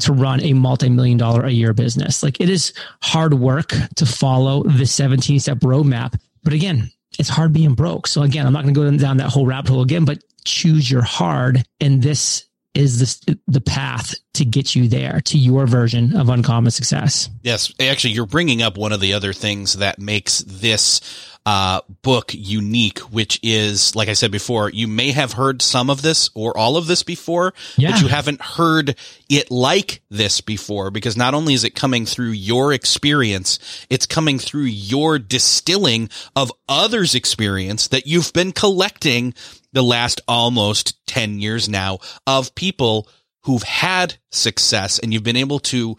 to 0.00 0.12
run 0.12 0.40
a 0.42 0.52
multi-million 0.52 1.16
dollar 1.16 1.44
a 1.44 1.50
year 1.50 1.72
business. 1.72 2.22
Like 2.22 2.40
it 2.40 2.50
is 2.50 2.74
hard 3.02 3.34
work 3.34 3.72
to 3.96 4.04
follow 4.04 4.62
the 4.64 4.84
17 4.84 5.40
step 5.40 5.58
roadmap. 5.58 6.20
But 6.44 6.52
again, 6.52 6.90
it's 7.18 7.28
hard 7.28 7.54
being 7.54 7.74
broke. 7.74 8.06
So 8.06 8.22
again, 8.22 8.46
I'm 8.46 8.52
not 8.52 8.64
going 8.64 8.74
to 8.74 8.80
go 8.80 8.96
down 8.98 9.16
that 9.16 9.30
whole 9.30 9.46
rabbit 9.46 9.70
hole 9.70 9.82
again, 9.82 10.04
but 10.04 10.22
choose 10.44 10.90
your 10.90 11.02
hard. 11.02 11.64
And 11.80 12.02
this 12.02 12.44
is 12.74 13.20
the, 13.20 13.38
the 13.48 13.60
path 13.60 14.14
to 14.34 14.44
get 14.44 14.74
you 14.74 14.88
there 14.88 15.20
to 15.22 15.38
your 15.38 15.66
version 15.66 16.16
of 16.16 16.28
uncommon 16.28 16.70
success. 16.70 17.28
Yes. 17.42 17.72
Actually, 17.80 18.12
you're 18.12 18.26
bringing 18.26 18.62
up 18.62 18.76
one 18.76 18.92
of 18.92 19.00
the 19.00 19.14
other 19.14 19.32
things 19.32 19.74
that 19.74 19.98
makes 19.98 20.40
this 20.40 21.00
uh, 21.46 21.80
book 22.02 22.32
unique, 22.34 22.98
which 23.00 23.40
is, 23.42 23.96
like 23.96 24.08
I 24.08 24.12
said 24.12 24.30
before, 24.30 24.70
you 24.70 24.86
may 24.86 25.10
have 25.12 25.32
heard 25.32 25.62
some 25.62 25.88
of 25.88 26.02
this 26.02 26.30
or 26.34 26.56
all 26.56 26.76
of 26.76 26.86
this 26.86 27.02
before, 27.02 27.54
yeah. 27.76 27.92
but 27.92 28.02
you 28.02 28.08
haven't 28.08 28.42
heard 28.42 28.94
it 29.28 29.50
like 29.50 30.02
this 30.10 30.40
before 30.40 30.90
because 30.90 31.16
not 31.16 31.32
only 31.34 31.54
is 31.54 31.64
it 31.64 31.74
coming 31.74 32.04
through 32.04 32.30
your 32.30 32.72
experience, 32.72 33.58
it's 33.88 34.06
coming 34.06 34.38
through 34.38 34.64
your 34.64 35.18
distilling 35.18 36.10
of 36.36 36.52
others' 36.68 37.14
experience 37.14 37.88
that 37.88 38.06
you've 38.06 38.32
been 38.32 38.52
collecting 38.52 39.32
the 39.72 39.82
last 39.82 40.20
almost 40.28 41.04
10 41.06 41.38
years 41.40 41.68
now 41.68 41.98
of 42.26 42.54
people 42.54 43.08
who've 43.44 43.62
had 43.62 44.16
success 44.30 44.98
and 44.98 45.14
you've 45.14 45.22
been 45.22 45.36
able 45.36 45.58
to 45.58 45.96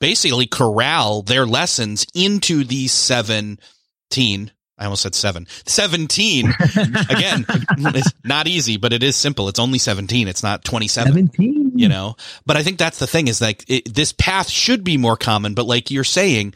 basically 0.00 0.46
corral 0.46 1.22
their 1.22 1.46
lessons 1.46 2.04
into 2.14 2.64
these 2.64 2.92
17 2.92 3.58
I 4.82 4.86
almost 4.86 5.02
said 5.02 5.14
seven. 5.14 5.46
17. 5.66 6.46
Again, 7.08 7.46
it's 7.48 8.12
not 8.24 8.48
easy, 8.48 8.78
but 8.78 8.92
it 8.92 9.04
is 9.04 9.14
simple. 9.14 9.48
It's 9.48 9.60
only 9.60 9.78
17. 9.78 10.26
It's 10.26 10.42
not 10.42 10.64
27. 10.64 11.12
17. 11.12 11.72
You 11.76 11.88
know, 11.88 12.16
but 12.46 12.56
I 12.56 12.64
think 12.64 12.78
that's 12.78 12.98
the 12.98 13.06
thing 13.06 13.28
is 13.28 13.40
like 13.40 13.64
it, 13.68 13.94
this 13.94 14.12
path 14.12 14.48
should 14.48 14.82
be 14.82 14.96
more 14.96 15.16
common, 15.16 15.54
but 15.54 15.66
like 15.66 15.92
you're 15.92 16.02
saying, 16.02 16.54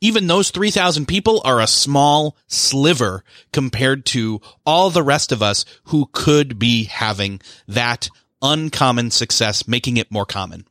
even 0.00 0.28
those 0.28 0.50
3,000 0.50 1.06
people 1.06 1.42
are 1.44 1.60
a 1.60 1.66
small 1.66 2.36
sliver 2.46 3.24
compared 3.52 4.06
to 4.06 4.40
all 4.64 4.90
the 4.90 5.02
rest 5.02 5.32
of 5.32 5.42
us 5.42 5.64
who 5.86 6.08
could 6.12 6.58
be 6.58 6.84
having 6.84 7.40
that 7.66 8.08
uncommon 8.40 9.10
success, 9.10 9.66
making 9.66 9.96
it 9.96 10.12
more 10.12 10.26
common. 10.26 10.64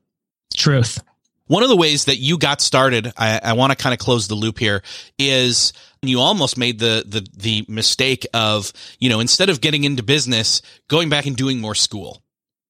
Truth. 0.55 1.03
One 1.47 1.63
of 1.63 1.69
the 1.69 1.75
ways 1.75 2.05
that 2.05 2.17
you 2.17 2.37
got 2.37 2.61
started, 2.61 3.11
I, 3.17 3.41
I 3.43 3.53
want 3.53 3.71
to 3.71 3.75
kind 3.75 3.91
of 3.91 3.99
close 3.99 4.27
the 4.27 4.35
loop 4.35 4.57
here, 4.57 4.81
is 5.19 5.73
you 6.09 6.19
almost 6.19 6.57
made 6.57 6.79
the, 6.79 7.03
the, 7.05 7.27
the 7.35 7.65
mistake 7.67 8.25
of, 8.33 8.71
you 8.99 9.09
know, 9.09 9.19
instead 9.19 9.49
of 9.49 9.61
getting 9.61 9.83
into 9.83 10.03
business, 10.03 10.61
going 10.87 11.09
back 11.09 11.25
and 11.25 11.35
doing 11.35 11.59
more 11.59 11.75
school, 11.75 12.23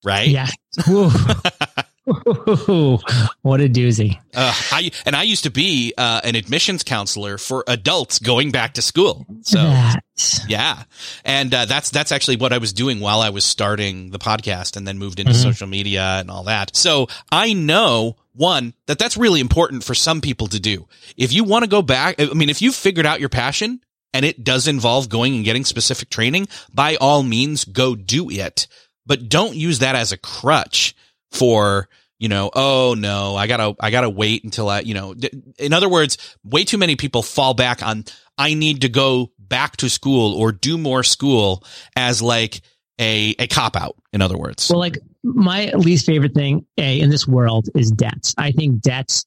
right? 0.03 0.27
Yeah. 0.27 0.47
Ooh, 0.89 1.09
what 2.05 3.61
a 3.61 3.69
doozy! 3.69 4.19
Uh, 4.35 4.53
I 4.71 4.91
and 5.05 5.15
I 5.15 5.23
used 5.23 5.43
to 5.43 5.51
be 5.51 5.93
uh, 5.97 6.19
an 6.25 6.35
admissions 6.35 6.83
counselor 6.83 7.37
for 7.37 7.63
adults 7.65 8.19
going 8.19 8.51
back 8.51 8.73
to 8.73 8.81
school. 8.81 9.25
So 9.43 9.59
that. 9.59 10.03
yeah, 10.47 10.83
and 11.23 11.53
uh, 11.53 11.63
that's 11.63 11.91
that's 11.91 12.11
actually 12.11 12.35
what 12.37 12.51
I 12.51 12.57
was 12.57 12.73
doing 12.73 12.99
while 12.99 13.21
I 13.21 13.29
was 13.29 13.45
starting 13.45 14.11
the 14.11 14.19
podcast, 14.19 14.75
and 14.75 14.85
then 14.85 14.97
moved 14.97 15.21
into 15.21 15.31
mm-hmm. 15.31 15.43
social 15.43 15.67
media 15.67 16.17
and 16.19 16.29
all 16.29 16.43
that. 16.43 16.75
So 16.75 17.07
I 17.31 17.53
know 17.53 18.17
one 18.33 18.73
that 18.87 18.99
that's 18.99 19.17
really 19.17 19.39
important 19.39 19.83
for 19.83 19.93
some 19.93 20.21
people 20.21 20.47
to 20.47 20.59
do. 20.59 20.87
If 21.17 21.33
you 21.33 21.43
want 21.43 21.63
to 21.63 21.69
go 21.69 21.81
back, 21.81 22.19
I 22.19 22.25
mean, 22.33 22.49
if 22.49 22.61
you've 22.61 22.75
figured 22.75 23.05
out 23.05 23.19
your 23.19 23.29
passion 23.29 23.81
and 24.13 24.25
it 24.25 24.43
does 24.43 24.67
involve 24.67 25.09
going 25.09 25.35
and 25.35 25.45
getting 25.45 25.65
specific 25.65 26.09
training, 26.09 26.47
by 26.73 26.95
all 26.95 27.23
means, 27.23 27.65
go 27.65 27.95
do 27.95 28.29
it. 28.29 28.67
But 29.05 29.29
don't 29.29 29.55
use 29.55 29.79
that 29.79 29.95
as 29.95 30.11
a 30.11 30.17
crutch 30.17 30.95
for 31.31 31.89
you 32.19 32.29
know 32.29 32.49
oh 32.53 32.95
no 32.97 33.35
i 33.35 33.47
gotta 33.47 33.75
i 33.79 33.89
gotta 33.89 34.09
wait 34.09 34.43
until 34.43 34.69
i 34.69 34.79
you 34.79 34.93
know 34.93 35.13
in 35.57 35.73
other 35.73 35.89
words 35.89 36.17
way 36.43 36.63
too 36.63 36.77
many 36.77 36.95
people 36.95 37.21
fall 37.21 37.53
back 37.53 37.83
on 37.83 38.05
i 38.37 38.53
need 38.53 38.81
to 38.81 38.89
go 38.89 39.31
back 39.39 39.75
to 39.77 39.89
school 39.89 40.33
or 40.39 40.51
do 40.51 40.77
more 40.77 41.03
school 41.03 41.63
as 41.97 42.21
like 42.21 42.61
a 42.99 43.35
a 43.39 43.47
cop 43.47 43.75
out 43.75 43.95
in 44.13 44.21
other 44.21 44.37
words 44.37 44.69
well 44.69 44.79
like 44.79 44.99
my 45.23 45.71
least 45.71 46.05
favorite 46.05 46.33
thing 46.33 46.65
a 46.77 46.99
in 46.99 47.09
this 47.09 47.27
world 47.27 47.69
is 47.75 47.91
debt 47.91 48.33
i 48.37 48.51
think 48.51 48.81
debt 48.81 49.23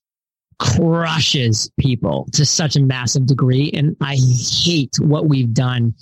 crushes 0.58 1.70
people 1.78 2.28
to 2.32 2.46
such 2.46 2.76
a 2.76 2.80
massive 2.80 3.26
degree 3.26 3.70
and 3.74 3.96
i 4.00 4.16
hate 4.64 4.94
what 5.00 5.26
we've 5.26 5.52
done 5.52 5.94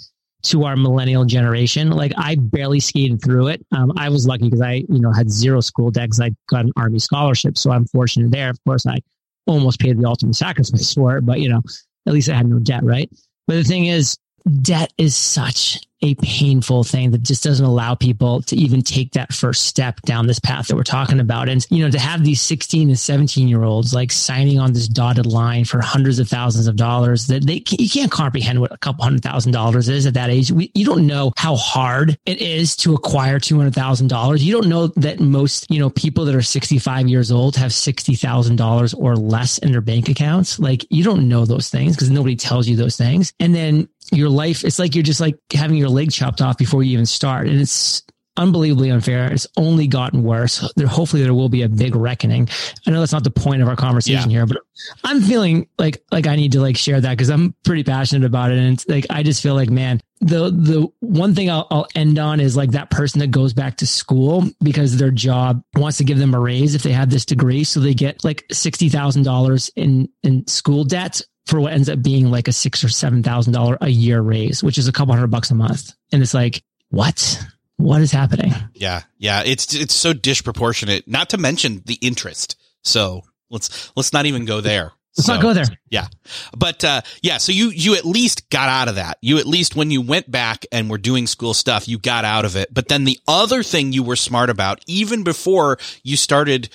to 0.45 0.65
our 0.65 0.77
millennial 0.77 1.25
generation. 1.25 1.91
Like 1.91 2.13
I 2.17 2.37
barely 2.37 2.81
skated 2.81 3.23
through 3.23 3.49
it. 3.49 3.67
Um, 3.73 3.93
I 3.97 4.11
was 4.11 4.27
lucky 4.27 4.45
because 4.45 4.61
I, 4.61 4.85
you 4.89 5.01
know, 5.01 5.11
had 5.11 5.31
zero 5.31 5.61
school 5.61 5.91
debt 5.91 6.05
because 6.05 6.21
I 6.21 6.31
got 6.49 6.67
an 6.67 6.73
army 6.77 6.99
scholarship. 6.99 7.57
So 7.59 7.71
I'm 7.71 7.87
fortunate 7.87 8.31
there. 8.31 8.51
Of 8.51 8.59
course, 8.65 8.87
I 8.87 9.01
almost 9.47 9.81
paid 9.81 9.99
the 9.99 10.07
ultimate 10.07 10.37
sacrifice 10.37 10.93
for 10.95 11.17
it, 11.17 11.23
but 11.27 11.41
you 11.41 11.49
know, 11.49 11.63
at 12.07 12.13
least 12.13 12.29
I 12.29 12.35
had 12.35 12.47
no 12.47 12.59
debt, 12.59 12.85
right? 12.85 13.11
But 13.47 13.55
the 13.57 13.65
thing 13.65 13.87
is, 13.87 14.19
debt 14.61 14.93
is 14.99 15.17
such 15.17 15.81
a 16.05 16.15
painful 16.17 16.85
thing 16.85 17.11
that 17.13 17.23
just 17.23 17.43
doesn't 17.43 17.65
allow 17.65 17.95
people 17.95 18.43
to 18.43 18.57
even 18.57 18.83
take 18.83 19.13
that 19.13 19.33
first 19.33 19.65
step 19.65 20.01
down 20.03 20.27
this 20.27 20.39
path 20.39 20.69
that 20.69 20.77
we're 20.77 20.83
talking 20.83 21.19
about. 21.19 21.49
And, 21.49 21.67
you 21.71 21.83
know, 21.83 21.91
to 21.91 21.99
have 21.99 22.23
these 22.23 22.43
16 22.43 22.91
and 22.91 22.99
17 22.99 23.49
year 23.49 23.65
olds 23.65 23.95
like 23.95 24.13
signing 24.13 24.59
on 24.59 24.75
this 24.75 24.87
dotted 24.87 25.25
line 25.25 25.65
for 25.65 25.81
hundreds 25.81 26.19
of 26.19 26.29
thousands 26.29 26.67
of 26.67 26.77
dollars 26.77 27.27
that 27.29 27.47
they, 27.47 27.63
you 27.71 27.89
can't 27.89 28.13
comprehend 28.13 28.61
what 28.61 28.71
a 28.71 28.77
couple 28.77 29.03
hundred 29.03 29.23
thousand 29.23 29.53
dollars 29.53 29.89
is 29.89 30.05
at 30.05 30.15
that 30.15 30.29
age. 30.29 30.53
We, 30.53 30.71
you 30.75 30.85
don't 30.85 31.07
know 31.07 31.33
how 31.39 31.57
hard 31.57 32.19
it 32.27 32.41
is 32.41 32.77
to 32.77 32.95
acquire 32.95 33.39
$200,000. 33.39 34.41
You 34.41 34.53
don't 34.53 34.69
know 34.69 34.89
that 34.89 35.21
most, 35.21 35.71
you 35.71 35.81
know, 35.81 35.89
people 35.89 36.27
that 36.27 36.35
are 36.35 36.43
65 36.43 37.09
years 37.09 37.33
old 37.33 37.57
have 37.57 37.71
$60,000 37.71 38.95
or 38.99 39.17
less 39.17 39.57
in 39.57 39.73
their 39.73 39.81
bank 39.81 40.11
accounts. 40.11 40.59
Like 40.59 40.85
you 40.91 41.03
don't 41.03 41.29
know 41.29 41.47
those 41.47 41.71
things 41.71 41.97
because 41.97 42.11
nobody 42.11 42.37
tells 42.37 42.69
you 42.69 42.77
those 42.77 42.97
things. 42.97 43.33
And 43.41 43.55
then 43.55 43.89
your 44.13 44.29
life, 44.29 44.65
it's 44.65 44.79
like 44.79 44.95
you're 44.95 45.03
just 45.05 45.21
like 45.21 45.37
having 45.53 45.77
your 45.77 45.89
leg 45.89 46.11
chopped 46.11 46.43
off 46.43 46.59
before 46.59 46.83
you 46.83 46.93
even 46.93 47.07
start. 47.07 47.49
And 47.49 47.61
it's 47.61 48.03
unbelievably 48.37 48.91
unfair. 48.91 49.33
It's 49.33 49.47
only 49.57 49.87
gotten 49.87 50.23
worse. 50.23 50.69
There, 50.75 50.87
hopefully 50.87 51.23
there 51.23 51.35
will 51.35 51.49
be 51.49 51.63
a 51.63 51.69
big 51.69 51.95
reckoning. 51.95 52.49
I 52.87 52.91
know 52.91 53.01
that's 53.01 53.13
not 53.13 53.25
the 53.25 53.31
point 53.31 53.63
of 53.63 53.69
our 53.69 53.77
conversation 53.77 54.31
yeah. 54.31 54.39
here, 54.39 54.47
but 54.47 54.59
I'm 55.05 55.21
feeling 55.21 55.69
like, 55.79 56.03
like 56.11 56.27
I 56.27 56.35
need 56.35 56.53
to 56.53 56.61
like 56.61 56.77
share 56.77 57.01
that 57.01 57.11
because 57.11 57.31
I'm 57.31 57.55
pretty 57.65 57.85
passionate 57.85 58.27
about 58.27 58.51
it. 58.51 58.59
And 58.59 58.75
it's 58.75 58.89
like, 58.89 59.07
I 59.09 59.23
just 59.23 59.43
feel 59.43 59.55
like, 59.55 59.71
man, 59.71 60.01
the, 60.21 60.51
the 60.51 60.89
one 61.01 61.35
thing 61.35 61.49
I'll, 61.49 61.69
I'll 61.71 61.87
end 61.95 62.19
on 62.19 62.41
is 62.41 62.57
like 62.57 62.73
that 62.73 62.91
person 62.91 63.21
that 63.21 63.31
goes 63.31 63.53
back 63.53 63.77
to 63.79 63.87
school 63.87 64.45
because 64.63 64.97
their 64.97 65.13
job 65.13 65.63
wants 65.77 65.99
to 65.99 66.05
give 66.05 66.19
them 66.19 66.35
a 66.35 66.41
raise 66.41 66.75
if 66.75 66.83
they 66.83 66.93
have 66.93 67.11
this 67.11 67.25
degree. 67.25 67.63
So 67.63 67.79
they 67.79 67.95
get 67.95 68.25
like 68.25 68.45
$60,000 68.53 69.71
in, 69.77 70.09
in 70.23 70.47
school 70.49 70.85
debt 70.85 71.23
for 71.47 71.61
what 71.61 71.73
ends 71.73 71.89
up 71.89 72.03
being 72.03 72.31
like 72.31 72.49
a 72.49 72.53
six 72.53 72.83
or 72.83 72.89
seven 72.89 73.23
thousand 73.23 73.53
dollar 73.53 73.79
a 73.81 73.89
year 73.89 74.21
raise, 74.21 74.63
which 74.63 74.79
is 74.79 74.89
a 74.89 74.93
couple 74.93 75.15
hundred 75.15 75.29
bucks 75.31 75.51
a 75.51 75.55
month. 75.55 75.93
And 76.13 76.23
it's 76.23 76.35
like, 76.35 76.63
what? 76.89 77.45
What 77.77 78.01
is 78.01 78.13
happening? 78.13 78.53
Yeah, 78.75 79.03
yeah, 79.19 79.43
it's 79.45 79.75
it's 79.75 79.95
so 79.95 80.13
disproportionate. 80.13 81.09
Not 81.09 81.31
to 81.31 81.39
mention 81.39 81.83
the 81.87 81.99
interest. 82.01 82.57
So 82.83 83.23
let's 83.51 83.93
let's 83.97 84.13
not 84.13 84.27
even 84.27 84.45
go 84.45 84.61
there. 84.61 84.93
Let's 85.17 85.27
so, 85.27 85.35
not 85.35 85.43
go 85.43 85.55
there. 85.55 85.67
Yeah. 85.91 86.09
But, 86.57 86.83
uh, 86.83 87.03
yeah. 87.23 87.39
So 87.39 87.53
you, 87.53 87.69
you 87.69 87.95
at 87.95 88.05
least 88.05 88.51
got 88.51 88.69
out 88.69 88.89
of 88.89 88.97
that. 88.97 89.19
You 89.21 89.39
at 89.39 89.47
least, 89.47 89.77
when 89.77 89.93
you 89.93 90.01
went 90.01 90.29
back 90.29 90.67
and 90.73 90.91
were 90.91 90.99
doing 90.99 91.29
school 91.29 91.55
stuff, 91.55 91.87
you 91.87 92.01
got 92.01 92.25
out 92.25 92.45
of 92.45 92.57
it. 92.57 92.75
But 92.75 92.89
then 92.89 93.05
the 93.05 93.21
other 93.29 93.63
thing 93.63 93.93
you 93.93 94.03
were 94.03 94.17
smart 94.17 94.51
about, 94.51 94.83
even 94.89 95.23
before 95.23 95.79
you 96.03 96.17
started, 96.17 96.69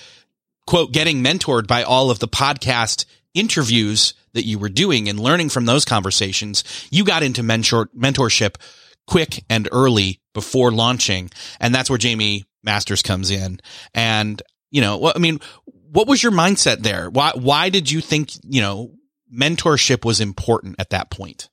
quote, 0.66 0.94
getting 0.94 1.22
mentored 1.22 1.68
by 1.68 1.84
all 1.84 2.12
of 2.12 2.20
the 2.20 2.30
podcast 2.30 3.04
interviews 3.34 4.14
that 4.34 4.46
you 4.46 4.60
were 4.60 4.70
doing 4.70 5.10
and 5.10 5.20
learning 5.20 5.50
from 5.50 5.66
those 5.66 5.86
conversations, 5.86 6.64
you 6.92 7.04
got 7.04 7.24
into 7.24 7.44
mentor, 7.44 7.88
mentorship 7.96 8.56
quick 9.08 9.44
and 9.50 9.68
early 9.72 10.20
before 10.34 10.72
launching. 10.72 11.30
And 11.60 11.74
that's 11.74 11.90
where 11.90 12.00
Jaime 12.02 12.46
Masters 12.64 13.02
comes 13.02 13.32
in. 13.32 13.60
And, 13.94 14.42
you 14.72 14.82
know, 14.82 15.12
I 15.14 15.20
mean, 15.20 15.40
what 15.92 16.08
was 16.08 16.22
your 16.22 16.32
mindset 16.32 16.84
there? 16.84 17.10
Why, 17.10 17.32
why 17.34 17.70
did 17.70 17.90
you 17.90 18.02
think, 18.02 18.32
you 18.44 18.62
know, 18.62 18.92
mentorship 19.34 20.06
was 20.06 20.22
important 20.22 20.76
at 20.80 20.92
that 20.92 21.10
point? 21.10 21.50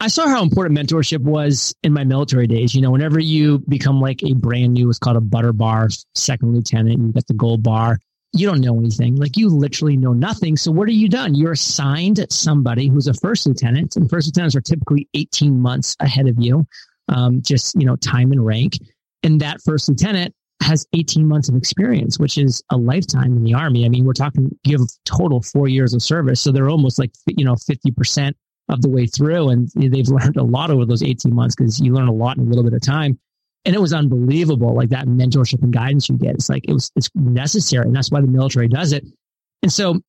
I 0.00 0.08
saw 0.08 0.26
how 0.26 0.42
important 0.42 0.76
mentorship 0.76 1.20
was 1.20 1.74
in 1.84 1.92
my 1.92 2.02
military 2.02 2.48
days. 2.48 2.74
You 2.74 2.82
know, 2.82 2.90
whenever 2.90 3.20
you 3.20 3.60
become 3.68 4.00
like 4.00 4.22
a 4.24 4.34
brand 4.34 4.72
new, 4.72 4.90
it's 4.90 4.98
called 4.98 5.16
a 5.16 5.20
butter 5.20 5.52
bar 5.52 5.88
second 6.16 6.52
lieutenant, 6.54 6.98
you 6.98 7.12
get 7.12 7.28
the 7.28 7.34
gold 7.34 7.62
bar 7.62 8.00
you 8.32 8.46
don't 8.46 8.60
know 8.60 8.78
anything. 8.78 9.16
Like 9.16 9.36
you 9.36 9.48
literally 9.48 9.96
know 9.96 10.12
nothing. 10.12 10.56
So 10.56 10.72
what 10.72 10.88
are 10.88 10.92
you 10.92 11.08
done? 11.08 11.34
You're 11.34 11.52
assigned 11.52 12.24
somebody 12.30 12.88
who's 12.88 13.06
a 13.06 13.14
first 13.14 13.46
lieutenant, 13.46 13.96
and 13.96 14.08
first 14.08 14.26
lieutenants 14.26 14.56
are 14.56 14.60
typically 14.60 15.08
18 15.14 15.60
months 15.60 15.96
ahead 16.00 16.26
of 16.26 16.36
you, 16.38 16.66
um, 17.08 17.42
just 17.42 17.74
you 17.74 17.84
know 17.84 17.96
time 17.96 18.32
and 18.32 18.44
rank. 18.44 18.78
And 19.22 19.40
that 19.40 19.60
first 19.62 19.88
lieutenant 19.88 20.34
has 20.62 20.86
18 20.94 21.26
months 21.26 21.48
of 21.48 21.56
experience, 21.56 22.18
which 22.18 22.38
is 22.38 22.62
a 22.70 22.76
lifetime 22.76 23.36
in 23.36 23.42
the 23.42 23.54
army. 23.54 23.84
I 23.84 23.88
mean, 23.88 24.04
we're 24.04 24.12
talking 24.12 24.56
give 24.64 24.80
total 25.04 25.42
four 25.42 25.68
years 25.68 25.92
of 25.92 26.02
service, 26.02 26.40
so 26.40 26.52
they're 26.52 26.70
almost 26.70 26.98
like 26.98 27.12
you 27.26 27.44
know 27.44 27.56
50 27.56 27.90
percent 27.92 28.36
of 28.70 28.80
the 28.80 28.88
way 28.88 29.06
through, 29.06 29.50
and 29.50 29.70
they've 29.74 30.08
learned 30.08 30.38
a 30.38 30.44
lot 30.44 30.70
over 30.70 30.86
those 30.86 31.02
18 31.02 31.34
months 31.34 31.54
because 31.54 31.80
you 31.80 31.92
learn 31.92 32.08
a 32.08 32.12
lot 32.12 32.38
in 32.38 32.44
a 32.44 32.46
little 32.46 32.64
bit 32.64 32.72
of 32.72 32.80
time 32.80 33.18
and 33.64 33.74
it 33.74 33.80
was 33.80 33.92
unbelievable 33.92 34.74
like 34.74 34.90
that 34.90 35.06
mentorship 35.06 35.62
and 35.62 35.72
guidance 35.72 36.08
you 36.08 36.16
get 36.16 36.34
it's 36.34 36.48
like 36.48 36.64
it 36.68 36.72
was 36.72 36.90
it's 36.96 37.10
necessary 37.14 37.86
and 37.86 37.94
that's 37.94 38.10
why 38.10 38.20
the 38.20 38.26
military 38.26 38.68
does 38.68 38.92
it 38.92 39.04
and 39.62 39.72
so 39.72 40.00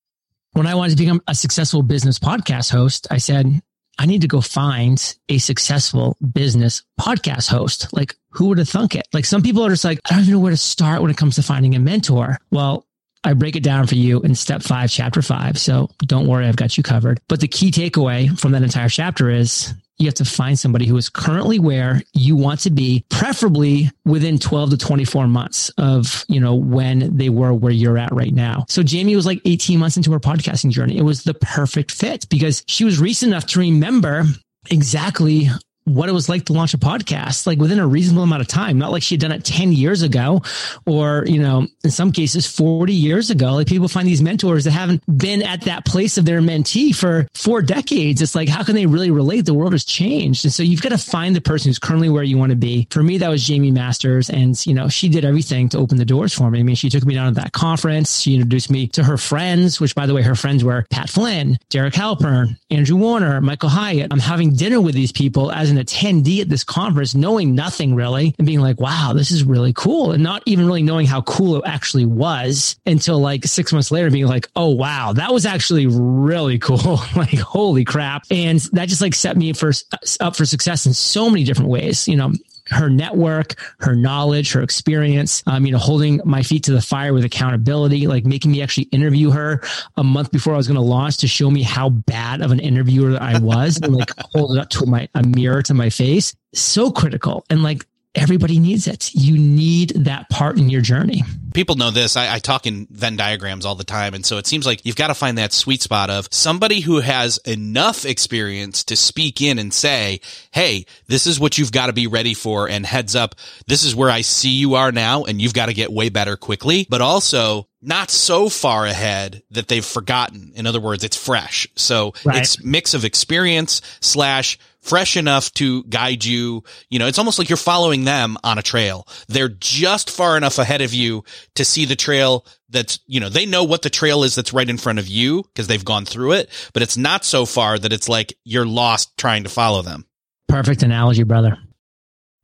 when 0.54 0.68
i 0.68 0.76
wanted 0.76 0.92
to 0.92 1.04
become 1.04 1.22
a 1.28 1.36
successful 1.36 1.82
business 1.82 2.20
podcast 2.20 2.72
host 2.72 3.08
i 3.12 3.18
said 3.18 3.62
i 4.00 4.06
need 4.06 4.22
to 4.22 4.28
go 4.28 4.42
find 4.42 5.16
a 5.30 5.38
successful 5.38 6.18
business 6.34 6.84
podcast 7.00 7.50
host 7.50 7.92
like 7.94 8.16
who 8.30 8.48
would 8.48 8.58
have 8.58 8.70
thunk 8.70 8.96
it 8.96 9.08
like 9.14 9.26
some 9.26 9.42
people 9.42 9.66
are 9.66 9.70
just 9.70 9.86
like 9.86 10.00
i 10.06 10.12
don't 10.12 10.22
even 10.22 10.34
know 10.34 10.40
where 10.40 10.52
to 10.52 10.58
start 10.58 11.02
when 11.02 11.12
it 11.12 11.18
comes 11.18 11.36
to 11.36 11.44
finding 11.44 11.76
a 11.76 11.80
mentor 11.80 12.38
well 12.52 12.86
I 13.26 13.32
break 13.34 13.56
it 13.56 13.64
down 13.64 13.88
for 13.88 13.96
you 13.96 14.20
in 14.22 14.36
step 14.36 14.62
five, 14.62 14.92
chapter 14.92 15.22
five. 15.22 15.58
So 15.58 15.90
don't 16.00 16.28
worry, 16.28 16.46
I've 16.46 16.58
got 16.58 16.76
you 16.76 16.84
covered. 16.84 17.22
But 17.30 17.40
the 17.40 17.48
key 17.48 17.72
takeaway 17.72 18.38
from 18.38 18.52
that 18.52 18.64
entire 18.64 18.90
chapter 18.90 19.30
is 19.30 19.74
you 19.98 20.08
have 20.08 20.16
to 20.16 20.26
find 20.26 20.58
somebody 20.58 20.86
who 20.86 20.98
is 20.98 21.10
currently 21.10 21.60
where 21.60 22.02
you 22.14 22.36
want 22.36 22.62
to 22.62 22.70
be, 22.70 23.06
preferably 23.10 23.90
within 24.06 24.40
12 24.40 24.72
to 24.72 24.78
24 24.78 25.28
months 25.28 25.70
of, 25.78 26.26
you 26.28 26.40
know, 26.40 26.56
when 26.56 27.16
they 27.16 27.30
were 27.30 27.54
where 27.54 27.72
you're 27.72 27.98
at 27.98 28.12
right 28.12 28.34
now. 28.34 28.66
So 28.68 28.82
Jaime 28.86 29.16
was 29.16 29.26
like 29.26 29.42
18 29.46 29.80
months 29.80 29.98
into 29.98 30.12
her 30.12 30.20
podcasting 30.20 30.72
journey. 30.72 30.98
It 30.98 31.04
was 31.04 31.24
the 31.24 31.34
perfect 31.36 31.92
fit 31.92 32.28
because 32.30 32.64
she 32.68 32.86
was 32.86 33.00
recent 33.00 33.32
enough 33.32 33.46
to 33.48 33.60
remember 33.60 34.26
exactly 34.70 35.50
what 35.86 36.10
it 36.10 36.14
was 36.14 36.30
like 36.30 36.46
to 36.46 36.54
launch 36.54 36.74
a 36.74 36.78
podcast, 36.78 37.46
like 37.46 37.60
within 37.60 37.80
a 37.80 37.88
reasonable 37.88 38.24
amount 38.24 38.42
of 38.42 38.48
time, 38.48 38.78
not 38.78 38.92
like 38.92 39.04
she 39.04 39.16
had 39.16 39.22
done 39.22 39.32
it 39.32 39.44
10 39.44 39.74
years 39.74 40.02
ago 40.02 40.42
or, 40.86 41.26
you 41.28 41.40
know, 41.40 41.68
in 41.84 41.92
some 41.92 42.12
cases 42.12 42.48
40 42.48 42.94
years 42.94 43.30
ago. 43.30 43.54
Like 43.54 43.68
people 43.68 43.88
find 43.88 44.08
these 44.08 44.22
mentors 44.22 44.64
that 44.64 44.72
haven't 44.72 45.04
been 45.18 45.42
at 45.42 45.62
that 45.62 45.86
place 45.86 46.18
of 46.18 46.26
their 46.26 46.42
mentee 46.42 46.96
for 46.96 47.28
four 47.34 47.62
decades. 47.62 48.22
It's 48.22 48.36
like, 48.36 48.50
how 48.50 48.64
can 48.64 48.76
they 48.76 48.86
really 48.86 49.12
relate? 49.12 49.42
The 49.42 49.54
world 49.54 49.74
has 49.74 49.84
changed. 49.84 50.46
And 50.46 50.54
so 50.54 50.64
you've 50.64 50.82
got 50.82 50.90
to 50.90 50.98
find 50.98 51.36
the 51.36 51.42
person 51.42 51.70
who's 51.70 51.80
currently 51.80 52.10
where 52.10 52.24
you 52.24 52.38
want 52.38 52.52
to 52.52 52.56
be. 52.56 52.88
For 52.90 53.04
me, 53.04 53.18
that 53.18 53.30
was 53.30 53.48
Jaime 53.48 53.72
Masters. 53.72 54.30
And, 54.30 54.64
you 54.66 54.74
know, 54.74 54.88
she 54.88 55.10
did 55.10 55.26
everything 55.26 55.70
to 55.70 55.78
open 55.78 55.98
the 55.98 56.06
doors 56.06 56.34
for 56.34 56.50
me. 56.50 56.60
I 56.60 56.64
mean, 56.64 56.76
she 56.76 56.90
took 56.90 57.06
me 57.06 57.16
down 57.16 57.34
to 57.34 57.42
that 57.42 57.52
conference. 57.52 58.22
She 58.22 58.36
introduced 58.36 58.72
me 58.72 58.88
to 58.90 59.04
her 59.04 59.18
friends, 59.18 59.80
which 59.80 59.96
by 59.96 60.06
the 60.06 60.14
way, 60.14 60.22
her 60.22 60.36
friends 60.36 60.64
were 60.64 60.86
Pat 60.90 61.10
Flynn, 61.10 61.58
Derek 61.70 61.94
Halpern, 61.94 62.58
Andrew 62.70 62.98
Warner, 62.98 63.42
Michael 63.42 63.70
Hyatt. 63.70 64.08
I'm 64.12 64.20
having 64.20 64.56
dinner 64.56 64.80
with 64.80 64.96
these 64.96 65.12
people 65.12 65.52
as 65.52 65.73
an 65.78 65.84
attendee 65.84 66.42
at 66.42 66.50
this 66.50 66.64
conference, 66.64 67.16
knowing 67.16 67.56
nothing 67.56 67.96
really 67.96 68.36
and 68.38 68.48
being 68.48 68.60
like, 68.60 68.80
wow, 68.80 69.14
this 69.16 69.32
is 69.32 69.44
really 69.44 69.74
cool. 69.74 70.12
And 70.12 70.24
not 70.24 70.44
even 70.46 70.66
really 70.66 70.84
knowing 70.84 71.06
how 71.06 71.22
cool 71.22 71.58
it 71.58 71.64
actually 71.66 72.06
was 72.06 72.76
until 72.86 73.20
like 73.20 73.46
six 73.46 73.72
months 73.74 73.92
later 73.92 74.10
being 74.10 74.28
like, 74.28 74.50
oh, 74.56 74.70
wow, 74.70 75.14
that 75.14 75.34
was 75.34 75.46
actually 75.46 75.88
really 75.88 76.60
cool. 76.60 77.00
like, 77.16 77.38
holy 77.40 77.84
crap. 77.84 78.26
And 78.32 78.60
that 78.74 78.90
just 78.90 79.02
like 79.02 79.16
set 79.16 79.38
me 79.38 79.54
for, 79.54 79.72
up 80.20 80.36
for 80.36 80.46
success 80.46 80.86
in 80.86 80.94
so 80.94 81.30
many 81.30 81.44
different 81.44 81.70
ways. 81.70 82.08
You 82.08 82.16
know, 82.16 82.34
her 82.74 82.90
network, 82.90 83.56
her 83.80 83.96
knowledge, 83.96 84.52
her 84.54 84.62
experience, 84.62 85.44
um, 85.48 85.66
you 85.66 85.72
know, 85.72 85.78
holding 85.78 86.20
my 86.26 86.44
feet 86.44 86.64
to 86.64 86.72
the 86.72 86.82
fire 86.82 87.14
with 87.14 87.24
accountability, 87.24 88.08
like 88.08 88.26
making 88.26 88.52
me 88.52 88.62
actually 88.62 88.84
interview 88.86 89.32
her 89.32 89.62
a 89.98 90.04
month 90.04 90.32
before 90.32 90.54
I 90.54 90.58
was 90.58 90.68
going 90.68 90.76
to 90.76 90.82
launch 90.82 91.18
to 91.18 91.28
show 91.28 91.50
me 91.50 91.62
how 91.62 91.90
bad 91.90 92.42
of 92.42 92.52
an 92.52 92.60
interviewer 92.60 93.18
I 93.20 93.40
was 93.40 93.80
and 93.82 93.96
like 93.96 94.10
hold 94.34 94.56
it 94.56 94.60
up 94.60 94.70
to 94.72 94.86
my, 94.86 95.08
a 95.16 95.24
mirror 95.24 95.62
to 95.64 95.74
my 95.74 95.90
face. 95.90 96.36
So 96.54 96.92
critical. 96.92 97.46
And 97.50 97.64
like 97.64 97.86
everybody 98.16 98.60
needs 98.60 98.88
it. 98.88 99.14
You 99.14 99.38
need 99.38 99.90
that 100.06 100.30
part 100.30 100.58
in 100.58 100.70
your 100.70 100.82
journey. 100.82 101.24
People 101.54 101.76
know 101.76 101.92
this. 101.92 102.16
I, 102.16 102.36
I, 102.36 102.40
talk 102.40 102.66
in 102.66 102.88
Venn 102.90 103.16
diagrams 103.16 103.66
all 103.66 103.76
the 103.76 103.84
time. 103.84 104.14
And 104.14 104.26
so 104.26 104.38
it 104.38 104.48
seems 104.48 104.66
like 104.66 104.86
you've 104.86 104.96
got 104.96 105.08
to 105.08 105.14
find 105.14 105.38
that 105.38 105.54
sweet 105.54 105.82
spot 105.82 106.10
of 106.10 106.28
somebody 106.32 106.80
who 106.80 107.00
has 107.00 107.38
enough 107.40 108.06
experience 108.06 108.84
to 108.86 108.96
speak 108.96 109.42
in 109.42 109.60
and 109.60 109.74
say, 109.74 110.20
Hey, 110.52 110.86
this 111.08 111.28
is 111.28 111.40
what 111.40 111.58
you've 111.58 111.72
got 111.72 111.88
to 111.88 111.94
be 111.94 112.08
ready 112.08 112.34
for. 112.34 112.70
And 112.70 112.86
heads 112.86 113.16
up, 113.16 113.36
this 113.68 113.84
is 113.84 113.96
where 113.96 114.10
I 114.10 114.22
see 114.22 114.50
you 114.50 114.76
are 114.76 114.92
now. 114.92 115.24
And 115.24 115.42
you've 115.42 115.54
got 115.54 115.68
to 115.68 115.74
get 115.74 115.92
way 115.92 116.10
better 116.10 116.38
quickly, 116.38 116.88
but 116.90 117.02
also 117.02 117.68
not 117.82 118.10
so 118.10 118.50
far 118.50 118.86
ahead 118.86 119.44
that 119.52 119.68
they've 119.68 119.86
forgotten. 119.86 120.54
In 120.56 120.66
other 120.66 120.80
words, 120.80 121.04
it's 121.04 121.18
fresh. 121.18 121.68
So 121.76 122.14
right. 122.24 122.38
it's 122.38 122.64
mix 122.64 122.94
of 122.94 123.06
experience 123.06 123.82
slash 124.00 124.58
fresh 124.84 125.18
enough 125.18 125.52
to 125.54 125.84
guide 125.86 126.24
you. 126.24 126.64
You 126.90 127.00
know, 127.00 127.08
it's 127.08 127.18
almost 127.18 127.40
like 127.40 127.50
you're 127.50 127.58
following 127.58 128.04
them 128.04 128.38
on 128.44 128.58
a 128.58 128.62
trail. 128.62 129.08
They're 129.28 129.50
just 129.50 130.12
far 130.12 130.38
enough 130.38 130.60
ahead 130.60 130.82
of 130.82 130.94
you 130.94 131.24
to 131.56 131.66
see 131.66 131.86
the 131.86 131.96
trail 131.96 132.46
that's, 132.70 133.00
you 133.08 133.20
know, 133.20 133.30
they 133.30 133.46
know 133.46 133.64
what 133.64 133.82
the 133.82 133.90
trail 133.90 134.24
is 134.24 134.36
that's 134.36 134.54
right 134.54 134.70
in 134.70 134.78
front 134.78 135.00
of 135.00 135.08
you 135.08 135.44
because 135.44 135.68
they've 135.68 135.84
gone 135.84 136.06
through 136.06 136.34
it, 136.34 136.50
but 136.74 136.84
it's 136.84 136.98
not 136.98 137.26
so 137.26 137.46
far 137.46 137.80
that 137.80 137.94
it's 137.94 138.10
like 138.10 138.38
you're 138.44 138.66
lost 138.66 139.18
trying 139.18 139.44
to 139.44 139.50
follow 139.50 139.82
them. 139.82 140.06
Perfect 140.48 140.84
analogy, 140.84 141.24
brother. 141.24 141.58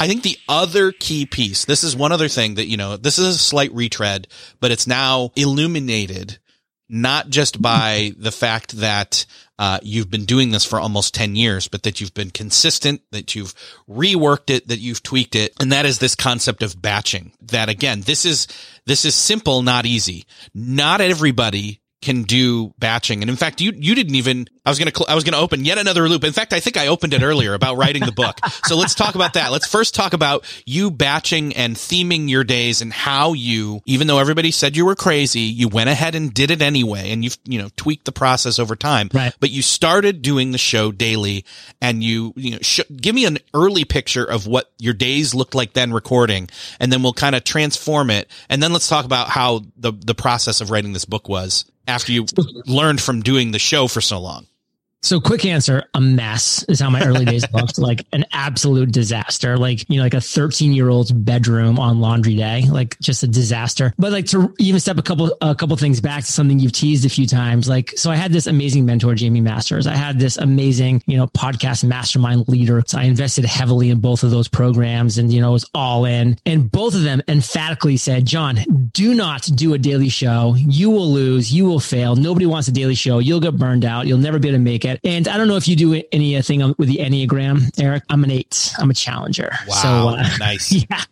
I 0.00 0.08
think 0.08 0.22
the 0.22 0.38
other 0.48 0.92
key 0.92 1.26
piece, 1.26 1.66
this 1.66 1.84
is 1.84 1.94
one 1.94 2.10
other 2.10 2.28
thing 2.28 2.54
that, 2.54 2.66
you 2.66 2.78
know, 2.78 2.96
this 2.96 3.18
is 3.18 3.36
a 3.36 3.38
slight 3.38 3.72
retread, 3.74 4.28
but 4.58 4.70
it's 4.70 4.86
now 4.86 5.30
illuminated 5.36 6.38
not 6.88 7.28
just 7.28 7.60
by 7.60 8.12
the 8.18 8.32
fact 8.32 8.78
that 8.78 9.26
uh, 9.58 9.78
you've 9.82 10.10
been 10.10 10.24
doing 10.24 10.52
this 10.52 10.64
for 10.64 10.80
almost 10.80 11.14
10 11.14 11.36
years, 11.36 11.68
but 11.68 11.82
that 11.82 12.00
you've 12.00 12.14
been 12.14 12.30
consistent, 12.30 13.02
that 13.12 13.34
you've 13.34 13.54
reworked 13.86 14.48
it, 14.48 14.68
that 14.68 14.78
you've 14.78 15.02
tweaked 15.02 15.36
it. 15.36 15.52
And 15.60 15.70
that 15.70 15.84
is 15.84 15.98
this 15.98 16.14
concept 16.14 16.62
of 16.62 16.80
batching 16.80 17.32
that 17.42 17.68
again, 17.68 18.00
this 18.00 18.24
is, 18.24 18.48
this 18.86 19.04
is 19.04 19.14
simple, 19.14 19.60
not 19.60 19.84
easy. 19.84 20.24
Not 20.54 21.02
everybody 21.02 21.82
can 22.02 22.22
do 22.22 22.72
batching. 22.78 23.22
And 23.22 23.30
in 23.30 23.36
fact, 23.36 23.60
you, 23.60 23.72
you 23.76 23.94
didn't 23.94 24.14
even, 24.14 24.48
I 24.64 24.70
was 24.70 24.78
going 24.78 24.90
to, 24.90 24.96
cl- 24.96 25.10
I 25.10 25.14
was 25.14 25.22
going 25.22 25.34
to 25.34 25.38
open 25.38 25.64
yet 25.66 25.76
another 25.76 26.08
loop. 26.08 26.24
In 26.24 26.32
fact, 26.32 26.52
I 26.54 26.60
think 26.60 26.78
I 26.78 26.86
opened 26.86 27.12
it 27.12 27.22
earlier 27.22 27.52
about 27.52 27.76
writing 27.76 28.04
the 28.04 28.12
book. 28.12 28.38
So 28.66 28.76
let's 28.76 28.94
talk 28.94 29.16
about 29.16 29.32
that. 29.34 29.50
Let's 29.50 29.66
first 29.66 29.94
talk 29.96 30.12
about 30.12 30.44
you 30.64 30.90
batching 30.90 31.54
and 31.54 31.74
theming 31.74 32.28
your 32.28 32.44
days 32.44 32.82
and 32.82 32.92
how 32.92 33.32
you, 33.32 33.80
even 33.84 34.06
though 34.06 34.18
everybody 34.18 34.52
said 34.52 34.76
you 34.76 34.84
were 34.86 34.94
crazy, 34.94 35.40
you 35.40 35.66
went 35.66 35.90
ahead 35.90 36.14
and 36.14 36.32
did 36.32 36.52
it 36.52 36.62
anyway. 36.62 37.10
And 37.10 37.24
you've, 37.24 37.38
you 37.44 37.60
know, 37.60 37.68
tweaked 37.76 38.04
the 38.04 38.12
process 38.12 38.58
over 38.60 38.76
time. 38.76 39.08
Right. 39.12 39.34
But 39.40 39.50
you 39.50 39.62
started 39.62 40.22
doing 40.22 40.52
the 40.52 40.58
show 40.58 40.92
daily 40.92 41.44
and 41.80 42.04
you, 42.04 42.32
you 42.36 42.52
know, 42.52 42.58
sh- 42.60 42.80
give 42.94 43.14
me 43.14 43.24
an 43.24 43.38
early 43.54 43.84
picture 43.84 44.24
of 44.24 44.46
what 44.46 44.70
your 44.78 44.94
days 44.94 45.34
looked 45.34 45.54
like 45.54 45.72
then 45.72 45.92
recording. 45.92 46.48
And 46.78 46.92
then 46.92 47.02
we'll 47.02 47.12
kind 47.12 47.34
of 47.34 47.42
transform 47.42 48.10
it. 48.10 48.30
And 48.48 48.62
then 48.62 48.72
let's 48.72 48.88
talk 48.88 49.04
about 49.04 49.30
how 49.30 49.62
the, 49.76 49.92
the 49.92 50.14
process 50.14 50.60
of 50.60 50.70
writing 50.70 50.92
this 50.92 51.06
book 51.06 51.28
was 51.28 51.64
after 51.86 52.12
you 52.12 52.26
learned 52.66 53.00
from 53.00 53.20
doing 53.22 53.50
the 53.50 53.58
show 53.58 53.88
for 53.88 54.00
so 54.00 54.20
long? 54.20 54.46
So 55.02 55.18
quick 55.18 55.46
answer, 55.46 55.84
a 55.94 56.00
mess 56.00 56.62
is 56.64 56.78
how 56.78 56.90
my 56.90 57.04
early 57.04 57.24
days 57.24 57.44
looked 57.52 57.78
like 57.78 58.06
an 58.12 58.26
absolute 58.32 58.92
disaster. 58.92 59.56
Like, 59.56 59.88
you 59.88 59.96
know, 59.96 60.02
like 60.02 60.14
a 60.14 60.20
13 60.20 60.72
year 60.72 60.90
old's 60.90 61.10
bedroom 61.10 61.78
on 61.78 62.00
laundry 62.00 62.36
day, 62.36 62.66
like 62.70 62.98
just 63.00 63.22
a 63.22 63.26
disaster. 63.26 63.94
But 63.98 64.12
like 64.12 64.26
to 64.26 64.54
even 64.58 64.78
step 64.78 64.98
a 64.98 65.02
couple, 65.02 65.36
a 65.40 65.54
couple 65.54 65.76
things 65.76 66.00
back 66.00 66.24
to 66.24 66.32
something 66.32 66.58
you've 66.58 66.72
teased 66.72 67.06
a 67.06 67.08
few 67.08 67.26
times. 67.26 67.68
Like, 67.68 67.92
so 67.96 68.10
I 68.10 68.16
had 68.16 68.32
this 68.32 68.46
amazing 68.46 68.84
mentor, 68.84 69.14
Jaime 69.18 69.40
Masters. 69.40 69.86
I 69.86 69.94
had 69.94 70.18
this 70.18 70.36
amazing, 70.36 71.02
you 71.06 71.16
know, 71.16 71.26
podcast 71.28 71.82
mastermind 71.82 72.48
leader. 72.48 72.82
So 72.86 72.98
I 72.98 73.04
invested 73.04 73.46
heavily 73.46 73.88
in 73.88 74.00
both 74.00 74.22
of 74.22 74.30
those 74.30 74.48
programs 74.48 75.16
and, 75.16 75.32
you 75.32 75.40
know, 75.40 75.50
it 75.50 75.52
was 75.52 75.70
all 75.74 76.04
in. 76.04 76.36
And 76.44 76.70
both 76.70 76.94
of 76.94 77.02
them 77.02 77.22
emphatically 77.26 77.96
said, 77.96 78.26
John, 78.26 78.90
do 78.92 79.14
not 79.14 79.48
do 79.54 79.72
a 79.72 79.78
daily 79.78 80.10
show. 80.10 80.54
You 80.56 80.90
will 80.90 81.10
lose. 81.10 81.52
You 81.52 81.64
will 81.64 81.80
fail. 81.80 82.16
Nobody 82.16 82.44
wants 82.44 82.68
a 82.68 82.72
daily 82.72 82.94
show. 82.94 83.18
You'll 83.18 83.40
get 83.40 83.56
burned 83.56 83.86
out. 83.86 84.06
You'll 84.06 84.18
never 84.18 84.38
be 84.38 84.48
able 84.48 84.58
to 84.58 84.62
make 84.62 84.84
it. 84.84 84.89
And 85.04 85.28
I 85.28 85.36
don't 85.36 85.48
know 85.48 85.56
if 85.56 85.68
you 85.68 85.76
do 85.76 86.02
anything 86.12 86.74
with 86.78 86.88
the 86.88 86.98
Enneagram, 86.98 87.78
Eric. 87.80 88.04
I'm 88.08 88.24
an 88.24 88.30
eight. 88.30 88.72
I'm 88.78 88.90
a 88.90 88.94
challenger. 88.94 89.50
Wow. 89.68 89.74
So, 89.74 89.88
uh, 90.08 90.36
nice. 90.38 90.72
Yeah. 90.90 91.02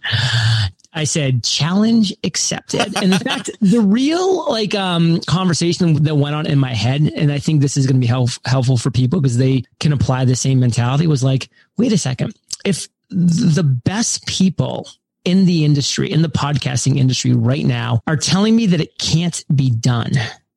I 0.94 1.04
said 1.04 1.44
challenge 1.44 2.14
accepted. 2.24 2.96
And 2.96 3.12
in 3.12 3.18
fact, 3.18 3.50
the 3.60 3.80
real 3.80 4.50
like 4.50 4.74
um 4.74 5.20
conversation 5.20 6.02
that 6.04 6.16
went 6.16 6.34
on 6.34 6.46
in 6.46 6.58
my 6.58 6.72
head, 6.74 7.12
and 7.14 7.30
I 7.30 7.38
think 7.38 7.60
this 7.60 7.76
is 7.76 7.86
going 7.86 7.96
to 7.96 8.00
be 8.00 8.06
help, 8.06 8.30
helpful 8.44 8.78
for 8.78 8.90
people 8.90 9.20
because 9.20 9.36
they 9.36 9.64
can 9.78 9.92
apply 9.92 10.24
the 10.24 10.34
same 10.34 10.58
mentality 10.58 11.06
was 11.06 11.22
like, 11.22 11.50
wait 11.76 11.92
a 11.92 11.98
second. 11.98 12.34
If 12.64 12.88
the 13.10 13.62
best 13.62 14.26
people 14.26 14.88
in 15.24 15.44
the 15.44 15.64
industry, 15.64 16.10
in 16.10 16.22
the 16.22 16.28
podcasting 16.28 16.96
industry 16.96 17.32
right 17.32 17.64
now 17.64 18.00
are 18.06 18.16
telling 18.16 18.56
me 18.56 18.66
that 18.66 18.80
it 18.80 18.98
can't 18.98 19.44
be 19.54 19.70
done 19.70 20.12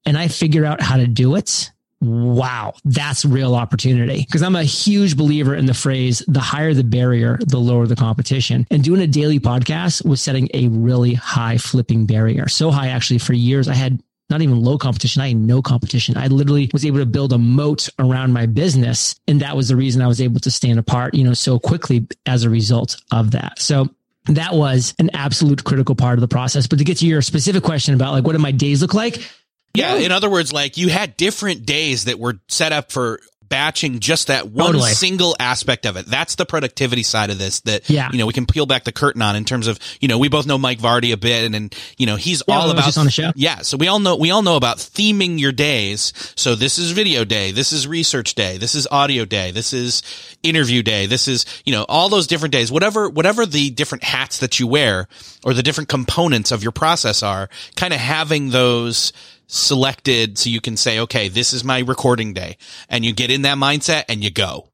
and 0.05 0.17
I 0.17 0.27
figure 0.27 0.65
out 0.65 0.81
how 0.81 0.97
to 0.97 1.07
do 1.07 1.35
it, 1.35 1.71
wow, 2.01 2.73
that's 2.83 3.23
real 3.23 3.55
opportunity. 3.55 4.25
Because 4.25 4.41
I'm 4.41 4.55
a 4.55 4.63
huge 4.63 5.15
believer 5.15 5.55
in 5.55 5.67
the 5.67 5.73
phrase, 5.73 6.23
the 6.27 6.39
higher 6.39 6.73
the 6.73 6.83
barrier, 6.83 7.39
the 7.45 7.59
lower 7.59 7.87
the 7.87 7.95
competition. 7.95 8.67
And 8.71 8.83
doing 8.83 9.01
a 9.01 9.07
daily 9.07 9.39
podcast 9.39 10.05
was 10.05 10.21
setting 10.21 10.49
a 10.53 10.67
really 10.69 11.13
high 11.13 11.57
flipping 11.57 12.05
barrier. 12.05 12.47
So 12.47 12.71
high, 12.71 12.87
actually, 12.87 13.19
for 13.19 13.33
years, 13.33 13.67
I 13.67 13.75
had 13.75 14.01
not 14.31 14.41
even 14.41 14.61
low 14.61 14.77
competition. 14.77 15.21
I 15.21 15.27
had 15.29 15.37
no 15.37 15.61
competition. 15.61 16.17
I 16.17 16.27
literally 16.27 16.71
was 16.73 16.85
able 16.85 16.99
to 16.99 17.05
build 17.05 17.33
a 17.33 17.37
moat 17.37 17.89
around 17.99 18.33
my 18.33 18.45
business. 18.45 19.19
And 19.27 19.41
that 19.41 19.55
was 19.55 19.67
the 19.67 19.75
reason 19.75 20.01
I 20.01 20.07
was 20.07 20.21
able 20.21 20.39
to 20.39 20.49
stand 20.49 20.79
apart, 20.79 21.13
you 21.13 21.23
know, 21.23 21.33
so 21.33 21.59
quickly 21.59 22.07
as 22.25 22.43
a 22.43 22.49
result 22.49 22.99
of 23.11 23.31
that. 23.31 23.59
So 23.59 23.89
that 24.25 24.53
was 24.53 24.95
an 24.99 25.09
absolute 25.13 25.63
critical 25.63 25.95
part 25.95 26.13
of 26.13 26.21
the 26.21 26.27
process. 26.27 26.65
But 26.65 26.79
to 26.79 26.85
get 26.85 26.97
to 26.97 27.07
your 27.07 27.21
specific 27.21 27.63
question 27.63 27.93
about 27.93 28.13
like, 28.13 28.23
what 28.23 28.33
do 28.33 28.39
my 28.39 28.51
days 28.51 28.81
look 28.81 28.93
like? 28.93 29.29
Yeah. 29.73 29.95
In 29.95 30.11
other 30.11 30.29
words, 30.29 30.51
like 30.51 30.77
you 30.77 30.89
had 30.89 31.17
different 31.17 31.65
days 31.65 32.05
that 32.05 32.19
were 32.19 32.39
set 32.47 32.71
up 32.71 32.91
for 32.91 33.19
batching 33.51 33.99
just 33.99 34.27
that 34.27 34.47
one 34.47 34.67
totally. 34.67 34.91
single 34.91 35.35
aspect 35.37 35.85
of 35.85 35.97
it. 35.97 36.05
That's 36.05 36.35
the 36.35 36.45
productivity 36.45 37.03
side 37.03 37.29
of 37.29 37.37
this 37.37 37.59
that, 37.61 37.89
yeah. 37.89 38.09
you 38.09 38.17
know, 38.17 38.25
we 38.25 38.31
can 38.31 38.45
peel 38.45 38.65
back 38.65 38.85
the 38.85 38.93
curtain 38.93 39.21
on 39.21 39.35
in 39.35 39.43
terms 39.43 39.67
of, 39.67 39.77
you 39.99 40.07
know, 40.07 40.17
we 40.17 40.29
both 40.29 40.47
know 40.47 40.57
Mike 40.57 40.79
Vardy 40.79 41.11
a 41.11 41.17
bit 41.17 41.43
and, 41.43 41.53
and 41.53 41.75
you 41.97 42.05
know, 42.05 42.15
he's 42.15 42.41
yeah, 42.47 42.55
all 42.55 42.71
about 42.71 42.97
on 42.97 43.03
the 43.03 43.11
show. 43.11 43.33
Yeah. 43.35 43.57
So 43.57 43.75
we 43.75 43.89
all 43.89 43.99
know, 43.99 44.15
we 44.15 44.31
all 44.31 44.41
know 44.41 44.55
about 44.55 44.77
theming 44.77 45.37
your 45.37 45.51
days. 45.51 46.13
So 46.37 46.55
this 46.55 46.77
is 46.77 46.91
video 46.91 47.25
day. 47.25 47.51
This 47.51 47.73
is 47.73 47.89
research 47.89 48.35
day. 48.35 48.57
This 48.57 48.73
is 48.73 48.87
audio 48.89 49.25
day. 49.25 49.51
This 49.51 49.73
is 49.73 50.01
interview 50.43 50.81
day. 50.81 51.05
This 51.05 51.27
is, 51.27 51.45
you 51.65 51.73
know, 51.73 51.85
all 51.89 52.07
those 52.07 52.27
different 52.27 52.53
days, 52.53 52.71
whatever, 52.71 53.09
whatever 53.09 53.45
the 53.45 53.69
different 53.69 54.05
hats 54.05 54.37
that 54.37 54.61
you 54.61 54.67
wear 54.67 55.09
or 55.43 55.53
the 55.53 55.61
different 55.61 55.89
components 55.89 56.53
of 56.53 56.63
your 56.63 56.71
process 56.71 57.21
are 57.21 57.49
kind 57.75 57.93
of 57.93 57.99
having 57.99 58.51
those, 58.51 59.11
selected 59.51 60.37
so 60.37 60.49
you 60.49 60.61
can 60.61 60.77
say, 60.77 60.99
okay, 60.99 61.27
this 61.27 61.51
is 61.53 61.63
my 61.63 61.79
recording 61.79 62.33
day. 62.33 62.57
And 62.89 63.03
you 63.03 63.13
get 63.13 63.29
in 63.29 63.41
that 63.43 63.57
mindset 63.57 64.05
and 64.07 64.23
you 64.23 64.31
go. 64.31 64.69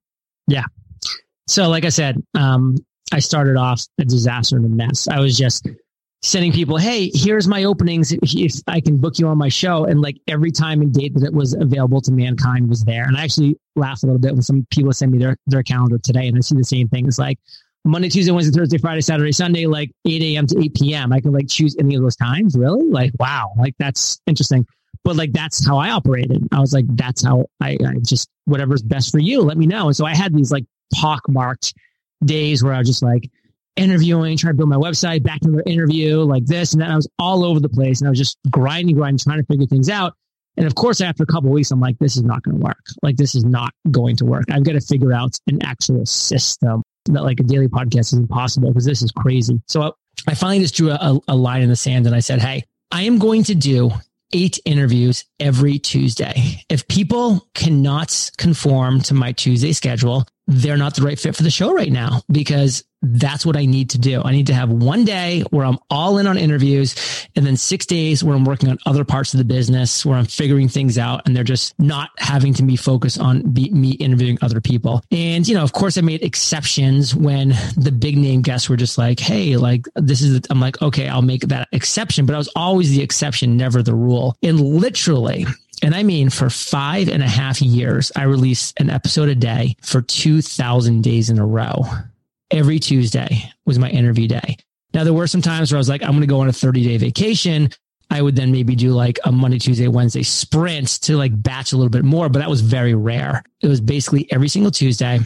Yeah. 0.47 0.65
So, 1.47 1.67
like 1.67 1.83
I 1.83 1.89
said, 1.89 2.23
um, 2.35 2.75
I 3.11 3.19
started 3.19 3.57
off 3.57 3.81
a 3.99 4.05
disaster 4.05 4.55
and 4.55 4.65
a 4.65 4.69
mess. 4.69 5.07
I 5.07 5.19
was 5.19 5.37
just 5.37 5.67
sending 6.21 6.51
people, 6.51 6.77
Hey, 6.77 7.09
here's 7.13 7.47
my 7.47 7.63
openings. 7.63 8.11
If 8.11 8.61
I 8.67 8.79
can 8.79 8.97
book 8.97 9.17
you 9.17 9.27
on 9.27 9.37
my 9.37 9.49
show. 9.49 9.85
And 9.85 9.99
like 9.99 10.17
every 10.27 10.51
time 10.51 10.81
and 10.81 10.93
date 10.93 11.13
that 11.15 11.23
it 11.23 11.33
was 11.33 11.53
available 11.53 12.01
to 12.01 12.11
mankind 12.11 12.69
was 12.69 12.83
there. 12.83 13.05
And 13.05 13.17
I 13.17 13.23
actually 13.23 13.57
laugh 13.75 14.03
a 14.03 14.05
little 14.05 14.19
bit 14.19 14.33
when 14.33 14.41
some 14.41 14.67
people 14.69 14.93
send 14.93 15.11
me 15.11 15.17
their, 15.17 15.37
their 15.47 15.63
calendar 15.63 15.97
today 15.97 16.27
and 16.27 16.37
I 16.37 16.41
see 16.41 16.55
the 16.55 16.63
same 16.63 16.87
thing. 16.89 17.07
It's 17.07 17.19
like, 17.19 17.39
Monday, 17.85 18.09
Tuesday, 18.09 18.31
Wednesday, 18.31 18.57
Thursday, 18.57 18.77
Friday, 18.77 19.01
Saturday, 19.01 19.31
Sunday, 19.31 19.65
like 19.65 19.91
8 20.05 20.21
a.m. 20.21 20.47
to 20.47 20.59
8 20.59 20.73
p.m. 20.75 21.13
I 21.13 21.21
can 21.21 21.31
like 21.31 21.47
choose 21.47 21.75
any 21.79 21.95
of 21.95 22.01
those 22.01 22.15
times. 22.15 22.55
Really? 22.57 22.85
Like, 22.85 23.11
wow. 23.19 23.53
Like 23.57 23.75
that's 23.79 24.19
interesting. 24.27 24.65
But 25.03 25.15
like, 25.15 25.31
that's 25.31 25.65
how 25.65 25.77
I 25.77 25.91
operated. 25.91 26.47
I 26.51 26.59
was 26.59 26.73
like, 26.73 26.85
that's 26.89 27.23
how 27.23 27.45
I, 27.61 27.77
I 27.85 27.99
just, 28.05 28.27
whatever's 28.45 28.81
best 28.81 29.11
for 29.11 29.19
you, 29.19 29.41
let 29.41 29.57
me 29.57 29.65
know. 29.65 29.87
And 29.87 29.95
so 29.95 30.05
I 30.05 30.13
had 30.13 30.33
these 30.33 30.51
like 30.51 30.65
pockmarked 30.93 31.73
days 32.25 32.63
where 32.63 32.73
I 32.73 32.79
was 32.79 32.87
just 32.87 33.03
like 33.03 33.29
interviewing, 33.77 34.37
trying 34.37 34.53
to 34.53 34.57
build 34.57 34.69
my 34.69 34.75
website, 34.75 35.23
back 35.23 35.39
to 35.41 35.51
the 35.51 35.63
interview, 35.69 36.17
like 36.17 36.45
this. 36.45 36.73
And 36.73 36.81
then 36.81 36.91
I 36.91 36.95
was 36.95 37.07
all 37.19 37.45
over 37.45 37.59
the 37.59 37.69
place 37.69 38.01
and 38.01 38.07
I 38.07 38.09
was 38.09 38.19
just 38.19 38.37
grinding, 38.51 38.95
grinding, 38.95 39.19
trying 39.19 39.39
to 39.39 39.45
figure 39.45 39.67
things 39.67 39.89
out. 39.89 40.13
And 40.57 40.65
of 40.65 40.73
course, 40.73 41.01
after 41.01 41.23
a 41.23 41.27
couple 41.27 41.51
weeks, 41.51 41.69
I'm 41.69 41.79
like, 41.79 41.99
this 41.99 42.17
is 42.17 42.23
not 42.23 42.41
going 42.41 42.57
to 42.57 42.65
work. 42.65 42.83
Like, 43.03 43.15
this 43.15 43.35
is 43.35 43.45
not 43.45 43.71
going 43.91 44.15
to 44.17 44.25
work. 44.25 44.45
I've 44.51 44.63
got 44.63 44.73
to 44.73 44.81
figure 44.81 45.13
out 45.13 45.37
an 45.47 45.63
actual 45.63 46.05
system 46.05 46.81
that 47.13 47.23
like 47.23 47.39
a 47.39 47.43
daily 47.43 47.67
podcast 47.67 47.99
is 47.99 48.13
impossible 48.13 48.69
because 48.69 48.85
this 48.85 49.01
is 49.01 49.11
crazy. 49.11 49.61
So 49.67 49.95
I 50.27 50.33
finally 50.33 50.59
just 50.59 50.75
drew 50.75 50.91
a, 50.91 51.19
a 51.27 51.35
line 51.35 51.61
in 51.61 51.69
the 51.69 51.75
sand 51.75 52.05
and 52.05 52.15
I 52.15 52.19
said, 52.19 52.41
Hey, 52.41 52.63
I 52.91 53.03
am 53.03 53.17
going 53.17 53.43
to 53.45 53.55
do 53.55 53.91
eight 54.33 54.59
interviews 54.65 55.25
every 55.39 55.79
Tuesday. 55.79 56.63
If 56.69 56.87
people 56.87 57.47
cannot 57.53 58.31
conform 58.37 59.01
to 59.01 59.13
my 59.13 59.31
Tuesday 59.31 59.73
schedule, 59.73 60.25
they're 60.47 60.77
not 60.77 60.95
the 60.95 61.01
right 61.01 61.19
fit 61.19 61.35
for 61.35 61.43
the 61.43 61.51
show 61.51 61.73
right 61.73 61.91
now 61.91 62.21
because 62.31 62.83
that's 63.01 63.45
what 63.45 63.55
I 63.55 63.65
need 63.65 63.91
to 63.91 63.99
do. 63.99 64.21
I 64.23 64.31
need 64.31 64.47
to 64.47 64.53
have 64.53 64.69
one 64.69 65.05
day 65.05 65.41
where 65.51 65.65
I'm 65.65 65.77
all 65.89 66.17
in 66.17 66.25
on 66.25 66.37
interviews 66.37 66.95
and 67.35 67.45
then 67.45 67.57
six 67.57 67.85
days 67.85 68.23
where 68.23 68.35
I'm 68.35 68.45
working 68.45 68.69
on 68.69 68.79
other 68.85 69.05
parts 69.05 69.33
of 69.33 69.37
the 69.37 69.43
business 69.43 70.05
where 70.05 70.17
I'm 70.17 70.25
figuring 70.25 70.67
things 70.67 70.97
out 70.97 71.21
and 71.25 71.35
they're 71.35 71.43
just 71.43 71.77
not 71.79 72.09
having 72.17 72.53
to 72.55 72.63
be 72.63 72.75
focused 72.75 73.19
on 73.19 73.41
be, 73.51 73.69
me 73.69 73.91
interviewing 73.91 74.39
other 74.41 74.59
people. 74.61 75.03
And, 75.11 75.47
you 75.47 75.53
know, 75.53 75.63
of 75.63 75.73
course 75.73 75.97
I 75.97 76.01
made 76.01 76.23
exceptions 76.23 77.13
when 77.13 77.49
the 77.75 77.91
big 77.91 78.17
name 78.17 78.41
guests 78.41 78.67
were 78.67 78.77
just 78.77 78.97
like, 78.97 79.19
Hey, 79.19 79.57
like 79.57 79.85
this 79.95 80.21
is, 80.21 80.41
I'm 80.49 80.59
like, 80.59 80.81
okay, 80.81 81.07
I'll 81.07 81.21
make 81.21 81.41
that 81.41 81.67
exception, 81.71 82.25
but 82.25 82.33
I 82.33 82.39
was 82.39 82.49
always 82.55 82.89
the 82.89 83.03
exception, 83.03 83.57
never 83.57 83.83
the 83.83 83.95
rule. 83.95 84.35
And 84.41 84.59
literally 84.59 85.45
and 85.83 85.93
I 85.93 86.03
mean, 86.03 86.29
for 86.29 86.49
five 86.49 87.07
and 87.07 87.21
a 87.21 87.27
half 87.27 87.61
years, 87.61 88.11
I 88.15 88.23
released 88.23 88.79
an 88.79 88.89
episode 88.89 89.29
a 89.29 89.35
day 89.35 89.75
for 89.81 90.01
2000 90.01 91.03
days 91.03 91.29
in 91.29 91.37
a 91.37 91.45
row. 91.45 91.83
Every 92.49 92.79
Tuesday 92.79 93.51
was 93.65 93.77
my 93.77 93.89
interview 93.89 94.27
day. 94.27 94.57
Now, 94.93 95.03
there 95.03 95.13
were 95.13 95.27
some 95.27 95.41
times 95.41 95.71
where 95.71 95.77
I 95.77 95.79
was 95.79 95.89
like, 95.89 96.01
I'm 96.01 96.11
going 96.11 96.21
to 96.21 96.27
go 96.27 96.39
on 96.39 96.47
a 96.47 96.53
30 96.53 96.83
day 96.83 96.97
vacation. 96.97 97.69
I 98.09 98.21
would 98.21 98.35
then 98.35 98.51
maybe 98.51 98.75
do 98.75 98.91
like 98.93 99.19
a 99.25 99.31
Monday, 99.31 99.59
Tuesday, 99.59 99.87
Wednesday 99.87 100.23
sprint 100.23 100.87
to 101.03 101.17
like 101.17 101.43
batch 101.43 101.73
a 101.73 101.77
little 101.77 101.91
bit 101.91 102.05
more, 102.05 102.29
but 102.29 102.39
that 102.39 102.49
was 102.49 102.61
very 102.61 102.95
rare. 102.95 103.43
It 103.61 103.67
was 103.67 103.81
basically 103.81 104.31
every 104.31 104.47
single 104.47 104.71
Tuesday, 104.71 105.19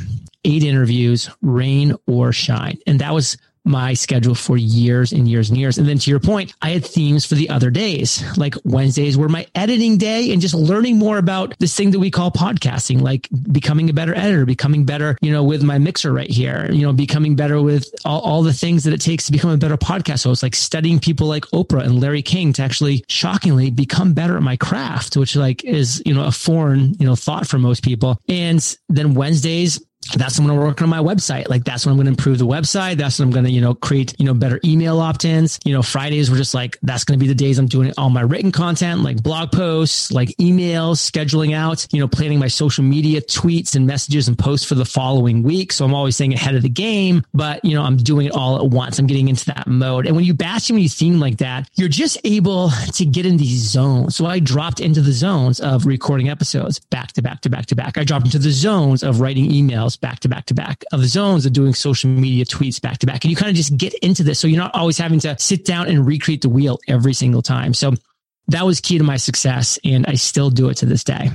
eight 0.43 0.63
interviews, 0.63 1.29
rain 1.41 1.95
or 2.07 2.33
shine. 2.33 2.79
And 2.87 2.99
that 2.99 3.13
was 3.13 3.37
my 3.63 3.93
schedule 3.93 4.35
for 4.35 4.57
years 4.57 5.11
and 5.11 5.27
years 5.27 5.49
and 5.49 5.57
years. 5.57 5.77
And 5.77 5.87
then 5.87 5.99
to 5.99 6.09
your 6.09 6.19
point, 6.19 6.53
I 6.61 6.69
had 6.71 6.85
themes 6.85 7.25
for 7.25 7.35
the 7.35 7.49
other 7.49 7.69
days. 7.69 8.23
Like 8.37 8.55
Wednesdays 8.63 9.17
were 9.17 9.29
my 9.29 9.45
editing 9.55 9.97
day 9.97 10.31
and 10.31 10.41
just 10.41 10.53
learning 10.53 10.97
more 10.97 11.17
about 11.17 11.55
this 11.59 11.75
thing 11.75 11.91
that 11.91 11.99
we 11.99 12.11
call 12.11 12.31
podcasting, 12.31 13.01
like 13.01 13.27
becoming 13.51 13.89
a 13.89 13.93
better 13.93 14.15
editor, 14.15 14.45
becoming 14.45 14.85
better, 14.85 15.17
you 15.21 15.31
know, 15.31 15.43
with 15.43 15.63
my 15.63 15.77
mixer 15.77 16.11
right 16.11 16.29
here, 16.29 16.69
you 16.71 16.81
know, 16.81 16.93
becoming 16.93 17.35
better 17.35 17.61
with 17.61 17.89
all, 18.05 18.21
all 18.21 18.43
the 18.43 18.53
things 18.53 18.83
that 18.83 18.93
it 18.93 19.01
takes 19.01 19.25
to 19.25 19.31
become 19.31 19.51
a 19.51 19.57
better 19.57 19.77
podcast 19.77 20.23
host, 20.23 20.43
like 20.43 20.55
studying 20.55 20.99
people 20.99 21.27
like 21.27 21.43
Oprah 21.47 21.83
and 21.83 21.99
Larry 21.99 22.21
King 22.21 22.53
to 22.53 22.63
actually 22.63 23.03
shockingly 23.07 23.69
become 23.69 24.13
better 24.13 24.37
at 24.37 24.43
my 24.43 24.57
craft, 24.57 25.17
which 25.17 25.35
like 25.35 25.63
is, 25.63 26.01
you 26.05 26.13
know, 26.13 26.25
a 26.25 26.31
foreign, 26.31 26.95
you 26.99 27.05
know, 27.05 27.15
thought 27.15 27.47
for 27.47 27.59
most 27.59 27.83
people. 27.83 28.19
And 28.27 28.77
then 28.89 29.13
Wednesdays, 29.13 29.81
that's 30.15 30.39
when 30.39 30.49
I'm 30.49 30.57
working 30.57 30.83
on 30.83 30.89
my 30.89 30.99
website. 30.99 31.47
Like 31.49 31.63
that's 31.63 31.85
when 31.85 31.91
I'm 31.91 31.97
going 31.97 32.05
to 32.05 32.11
improve 32.11 32.37
the 32.37 32.47
website. 32.47 32.97
That's 32.97 33.19
when 33.19 33.27
I'm 33.27 33.31
going 33.31 33.45
to, 33.45 33.51
you 33.51 33.61
know, 33.61 33.73
create, 33.73 34.15
you 34.19 34.25
know, 34.25 34.33
better 34.33 34.59
email 34.65 34.99
opt-ins. 34.99 35.59
You 35.63 35.73
know, 35.73 35.81
Fridays 35.81 36.29
were 36.29 36.37
just 36.37 36.53
like, 36.53 36.77
that's 36.81 37.03
going 37.03 37.17
to 37.19 37.23
be 37.23 37.27
the 37.27 37.35
days 37.35 37.59
I'm 37.59 37.67
doing 37.67 37.93
all 37.97 38.09
my 38.09 38.21
written 38.21 38.51
content, 38.51 39.01
like 39.01 39.21
blog 39.21 39.51
posts, 39.51 40.11
like 40.11 40.29
emails, 40.37 40.97
scheduling 40.97 41.53
out, 41.55 41.87
you 41.91 41.99
know, 41.99 42.07
planning 42.07 42.39
my 42.39 42.47
social 42.47 42.83
media 42.83 43.21
tweets 43.21 43.75
and 43.75 43.85
messages 43.85 44.27
and 44.27 44.37
posts 44.37 44.65
for 44.65 44.75
the 44.75 44.85
following 44.85 45.43
week. 45.43 45.71
So 45.71 45.85
I'm 45.85 45.93
always 45.93 46.15
staying 46.15 46.33
ahead 46.33 46.55
of 46.55 46.63
the 46.63 46.69
game, 46.69 47.23
but 47.33 47.63
you 47.63 47.75
know, 47.75 47.83
I'm 47.83 47.97
doing 47.97 48.25
it 48.25 48.33
all 48.33 48.57
at 48.57 48.65
once. 48.65 48.99
I'm 48.99 49.07
getting 49.07 49.29
into 49.29 49.45
that 49.45 49.67
mode. 49.67 50.07
And 50.07 50.15
when 50.15 50.25
you 50.25 50.33
batch 50.33 50.69
and 50.69 50.75
when 50.77 50.83
you 50.83 50.89
theme 50.89 51.19
like 51.19 51.37
that, 51.37 51.69
you're 51.75 51.89
just 51.89 52.17
able 52.23 52.71
to 52.93 53.05
get 53.05 53.25
in 53.25 53.37
these 53.37 53.61
zones. 53.61 54.15
So 54.15 54.25
I 54.25 54.39
dropped 54.39 54.79
into 54.79 55.01
the 55.01 55.11
zones 55.11 55.59
of 55.59 55.85
recording 55.85 56.29
episodes 56.29 56.79
back 56.79 57.11
to 57.13 57.21
back 57.21 57.41
to 57.41 57.49
back 57.49 57.67
to 57.67 57.75
back. 57.75 57.97
I 57.97 58.03
dropped 58.03 58.25
into 58.25 58.39
the 58.39 58.51
zones 58.51 59.03
of 59.03 59.21
writing 59.21 59.49
emails 59.49 59.90
emails 59.91 59.99
back 59.99 60.19
to 60.21 60.29
back 60.29 60.45
to 60.47 60.53
back, 60.53 60.83
of 60.91 61.05
zones 61.05 61.45
of 61.45 61.53
doing 61.53 61.73
social 61.73 62.09
media 62.09 62.45
tweets 62.45 62.81
back 62.81 62.99
to 62.99 63.05
back. 63.05 63.23
And 63.23 63.31
you 63.31 63.35
kind 63.35 63.49
of 63.49 63.55
just 63.55 63.77
get 63.77 63.93
into 63.95 64.23
this. 64.23 64.39
So 64.39 64.47
you're 64.47 64.61
not 64.61 64.75
always 64.75 64.97
having 64.97 65.19
to 65.21 65.37
sit 65.39 65.65
down 65.65 65.87
and 65.87 66.05
recreate 66.05 66.41
the 66.41 66.49
wheel 66.49 66.79
every 66.87 67.13
single 67.13 67.41
time. 67.41 67.73
So 67.73 67.93
that 68.47 68.65
was 68.65 68.81
key 68.81 68.97
to 68.97 69.03
my 69.03 69.17
success. 69.17 69.79
And 69.83 70.05
I 70.07 70.15
still 70.15 70.49
do 70.49 70.69
it 70.69 70.75
to 70.77 70.85
this 70.85 71.03
day. 71.03 71.29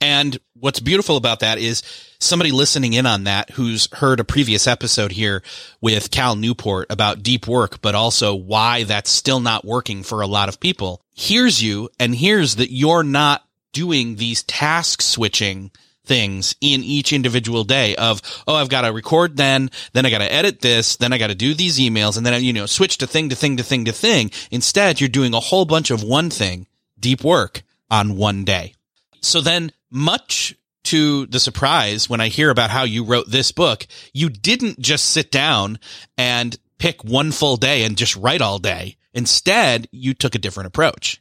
And 0.00 0.38
what's 0.54 0.78
beautiful 0.78 1.16
about 1.16 1.40
that 1.40 1.58
is 1.58 1.82
somebody 2.20 2.52
listening 2.52 2.92
in 2.92 3.06
on 3.06 3.24
that 3.24 3.50
who's 3.50 3.88
heard 3.92 4.20
a 4.20 4.24
previous 4.24 4.66
episode 4.66 5.10
here 5.10 5.42
with 5.80 6.10
Cal 6.10 6.36
Newport 6.36 6.88
about 6.90 7.22
deep 7.22 7.48
work, 7.48 7.80
but 7.80 7.94
also 7.94 8.34
why 8.34 8.84
that's 8.84 9.10
still 9.10 9.40
not 9.40 9.64
working 9.64 10.02
for 10.02 10.20
a 10.20 10.26
lot 10.26 10.50
of 10.50 10.60
people 10.60 11.00
hears 11.14 11.62
you 11.62 11.88
and 11.98 12.14
hears 12.14 12.56
that 12.56 12.70
you're 12.70 13.02
not 13.02 13.42
doing 13.72 14.16
these 14.16 14.42
task 14.42 15.00
switching 15.00 15.70
things 16.06 16.54
in 16.60 16.82
each 16.82 17.12
individual 17.12 17.64
day 17.64 17.96
of, 17.96 18.22
oh, 18.46 18.54
I've 18.54 18.68
got 18.68 18.82
to 18.82 18.92
record 18.92 19.36
then, 19.36 19.70
then 19.92 20.06
I 20.06 20.10
got 20.10 20.18
to 20.18 20.32
edit 20.32 20.60
this, 20.60 20.96
then 20.96 21.12
I 21.12 21.18
got 21.18 21.28
to 21.28 21.34
do 21.34 21.52
these 21.52 21.78
emails, 21.78 22.16
and 22.16 22.24
then, 22.24 22.42
you 22.42 22.52
know, 22.52 22.66
switch 22.66 22.98
to 22.98 23.06
thing 23.06 23.28
to 23.28 23.36
thing 23.36 23.56
to 23.56 23.62
thing 23.62 23.84
to 23.84 23.92
thing. 23.92 24.30
Instead, 24.50 25.00
you're 25.00 25.08
doing 25.08 25.34
a 25.34 25.40
whole 25.40 25.64
bunch 25.64 25.90
of 25.90 26.02
one 26.02 26.30
thing, 26.30 26.66
deep 26.98 27.22
work 27.22 27.62
on 27.90 28.16
one 28.16 28.44
day. 28.44 28.74
So 29.20 29.40
then 29.40 29.72
much 29.90 30.54
to 30.84 31.26
the 31.26 31.40
surprise 31.40 32.08
when 32.08 32.20
I 32.20 32.28
hear 32.28 32.50
about 32.50 32.70
how 32.70 32.84
you 32.84 33.04
wrote 33.04 33.28
this 33.28 33.50
book, 33.50 33.86
you 34.12 34.28
didn't 34.28 34.78
just 34.78 35.06
sit 35.06 35.32
down 35.32 35.78
and 36.16 36.56
pick 36.78 37.02
one 37.02 37.32
full 37.32 37.56
day 37.56 37.84
and 37.84 37.96
just 37.96 38.16
write 38.16 38.40
all 38.40 38.58
day. 38.58 38.96
Instead, 39.12 39.88
you 39.90 40.14
took 40.14 40.34
a 40.34 40.38
different 40.38 40.68
approach. 40.68 41.20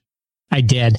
I 0.51 0.61
did. 0.61 0.97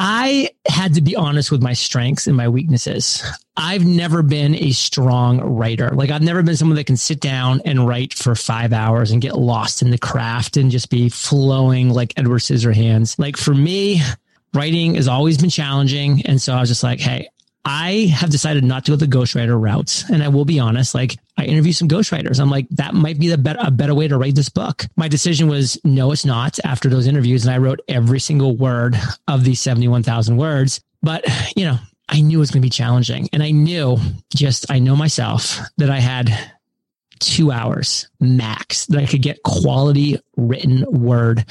I 0.00 0.50
had 0.64 0.94
to 0.94 1.00
be 1.00 1.16
honest 1.16 1.50
with 1.50 1.60
my 1.60 1.72
strengths 1.72 2.28
and 2.28 2.36
my 2.36 2.48
weaknesses. 2.48 3.20
I've 3.56 3.84
never 3.84 4.22
been 4.22 4.54
a 4.54 4.70
strong 4.70 5.40
writer. 5.40 5.90
Like 5.90 6.10
I've 6.10 6.22
never 6.22 6.40
been 6.44 6.56
someone 6.56 6.76
that 6.76 6.84
can 6.84 6.96
sit 6.96 7.18
down 7.18 7.60
and 7.64 7.84
write 7.84 8.14
for 8.14 8.36
five 8.36 8.72
hours 8.72 9.10
and 9.10 9.20
get 9.20 9.36
lost 9.36 9.82
in 9.82 9.90
the 9.90 9.98
craft 9.98 10.56
and 10.56 10.70
just 10.70 10.88
be 10.88 11.08
flowing 11.08 11.90
like 11.90 12.14
Edward 12.16 12.38
Scissorhands. 12.38 13.18
Like 13.18 13.36
for 13.36 13.52
me, 13.52 14.00
writing 14.54 14.94
has 14.94 15.08
always 15.08 15.36
been 15.36 15.50
challenging. 15.50 16.24
And 16.26 16.40
so 16.40 16.54
I 16.54 16.60
was 16.60 16.68
just 16.68 16.84
like, 16.84 17.00
Hey, 17.00 17.28
I 17.70 18.06
have 18.14 18.30
decided 18.30 18.64
not 18.64 18.86
to 18.86 18.92
go 18.92 18.96
the 18.96 19.04
ghostwriter 19.04 19.60
route. 19.60 20.02
And 20.10 20.22
I 20.22 20.28
will 20.28 20.46
be 20.46 20.58
honest, 20.58 20.94
like 20.94 21.18
I 21.36 21.44
interview 21.44 21.74
some 21.74 21.86
ghostwriters. 21.86 22.40
I'm 22.40 22.48
like, 22.48 22.66
that 22.70 22.94
might 22.94 23.18
be 23.20 23.28
the 23.28 23.36
better, 23.36 23.58
a 23.62 23.70
better 23.70 23.94
way 23.94 24.08
to 24.08 24.16
write 24.16 24.34
this 24.34 24.48
book. 24.48 24.86
My 24.96 25.06
decision 25.06 25.48
was 25.48 25.78
no, 25.84 26.10
it's 26.12 26.24
not 26.24 26.58
after 26.64 26.88
those 26.88 27.06
interviews. 27.06 27.44
And 27.44 27.54
I 27.54 27.58
wrote 27.58 27.80
every 27.86 28.20
single 28.20 28.56
word 28.56 28.96
of 29.26 29.44
these 29.44 29.60
71,000 29.60 30.38
words. 30.38 30.80
But, 31.02 31.26
you 31.56 31.66
know, 31.66 31.76
I 32.08 32.22
knew 32.22 32.38
it 32.38 32.40
was 32.40 32.50
going 32.50 32.62
to 32.62 32.66
be 32.66 32.70
challenging. 32.70 33.28
And 33.34 33.42
I 33.42 33.50
knew 33.50 33.98
just, 34.34 34.70
I 34.70 34.78
know 34.78 34.96
myself 34.96 35.60
that 35.76 35.90
I 35.90 36.00
had 36.00 36.30
two 37.18 37.50
hours 37.50 38.08
max 38.18 38.86
that 38.86 38.98
I 38.98 39.04
could 39.04 39.20
get 39.20 39.42
quality 39.42 40.18
written 40.38 40.86
word 40.88 41.44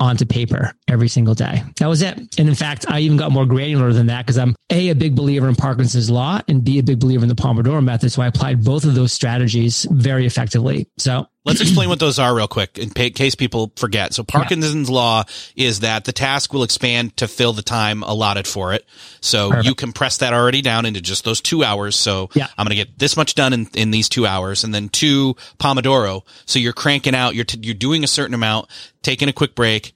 onto 0.00 0.24
paper 0.24 0.72
every 0.86 1.08
single 1.08 1.34
day. 1.34 1.62
That 1.78 1.88
was 1.88 2.02
it. 2.02 2.16
And 2.38 2.48
in 2.48 2.54
fact, 2.54 2.86
I 2.88 3.00
even 3.00 3.16
got 3.16 3.32
more 3.32 3.46
granular 3.46 3.92
than 3.92 4.06
that 4.06 4.24
because 4.24 4.38
I'm 4.38 4.54
A, 4.70 4.90
a 4.90 4.94
big 4.94 5.16
believer 5.16 5.48
in 5.48 5.56
Parkinson's 5.56 6.10
law 6.10 6.40
and 6.48 6.64
B, 6.64 6.78
a 6.78 6.82
big 6.82 7.00
believer 7.00 7.24
in 7.24 7.28
the 7.28 7.34
Pomodoro 7.34 7.82
method. 7.82 8.12
So 8.12 8.22
I 8.22 8.28
applied 8.28 8.64
both 8.64 8.84
of 8.84 8.94
those 8.94 9.12
strategies 9.12 9.86
very 9.90 10.26
effectively. 10.26 10.88
So 10.98 11.26
Let's 11.48 11.60
explain 11.62 11.88
what 11.88 11.98
those 11.98 12.18
are 12.18 12.34
real 12.34 12.48
quick 12.48 12.78
in 12.78 12.90
case 12.90 13.34
people 13.34 13.72
forget. 13.76 14.14
So 14.14 14.22
Parkinson's 14.22 14.88
yeah. 14.88 14.94
law 14.94 15.24
is 15.56 15.80
that 15.80 16.04
the 16.04 16.12
task 16.12 16.52
will 16.52 16.62
expand 16.62 17.16
to 17.16 17.26
fill 17.26 17.52
the 17.52 17.62
time 17.62 18.02
allotted 18.02 18.46
for 18.46 18.72
it. 18.74 18.84
So 19.20 19.50
Perfect. 19.50 19.66
you 19.66 19.74
compress 19.74 20.18
that 20.18 20.32
already 20.32 20.62
down 20.62 20.86
into 20.86 21.00
just 21.00 21.24
those 21.24 21.40
two 21.40 21.64
hours. 21.64 21.96
So 21.96 22.30
yeah. 22.34 22.46
I'm 22.56 22.64
going 22.66 22.76
to 22.76 22.84
get 22.84 22.98
this 22.98 23.16
much 23.16 23.34
done 23.34 23.52
in, 23.52 23.68
in 23.74 23.90
these 23.90 24.08
two 24.08 24.26
hours 24.26 24.62
and 24.64 24.74
then 24.74 24.88
two 24.88 25.34
Pomodoro. 25.58 26.22
So 26.46 26.58
you're 26.58 26.72
cranking 26.72 27.14
out, 27.14 27.34
you're, 27.34 27.44
t- 27.44 27.60
you're 27.62 27.74
doing 27.74 28.04
a 28.04 28.08
certain 28.08 28.34
amount, 28.34 28.68
taking 29.02 29.28
a 29.28 29.32
quick 29.32 29.54
break, 29.54 29.94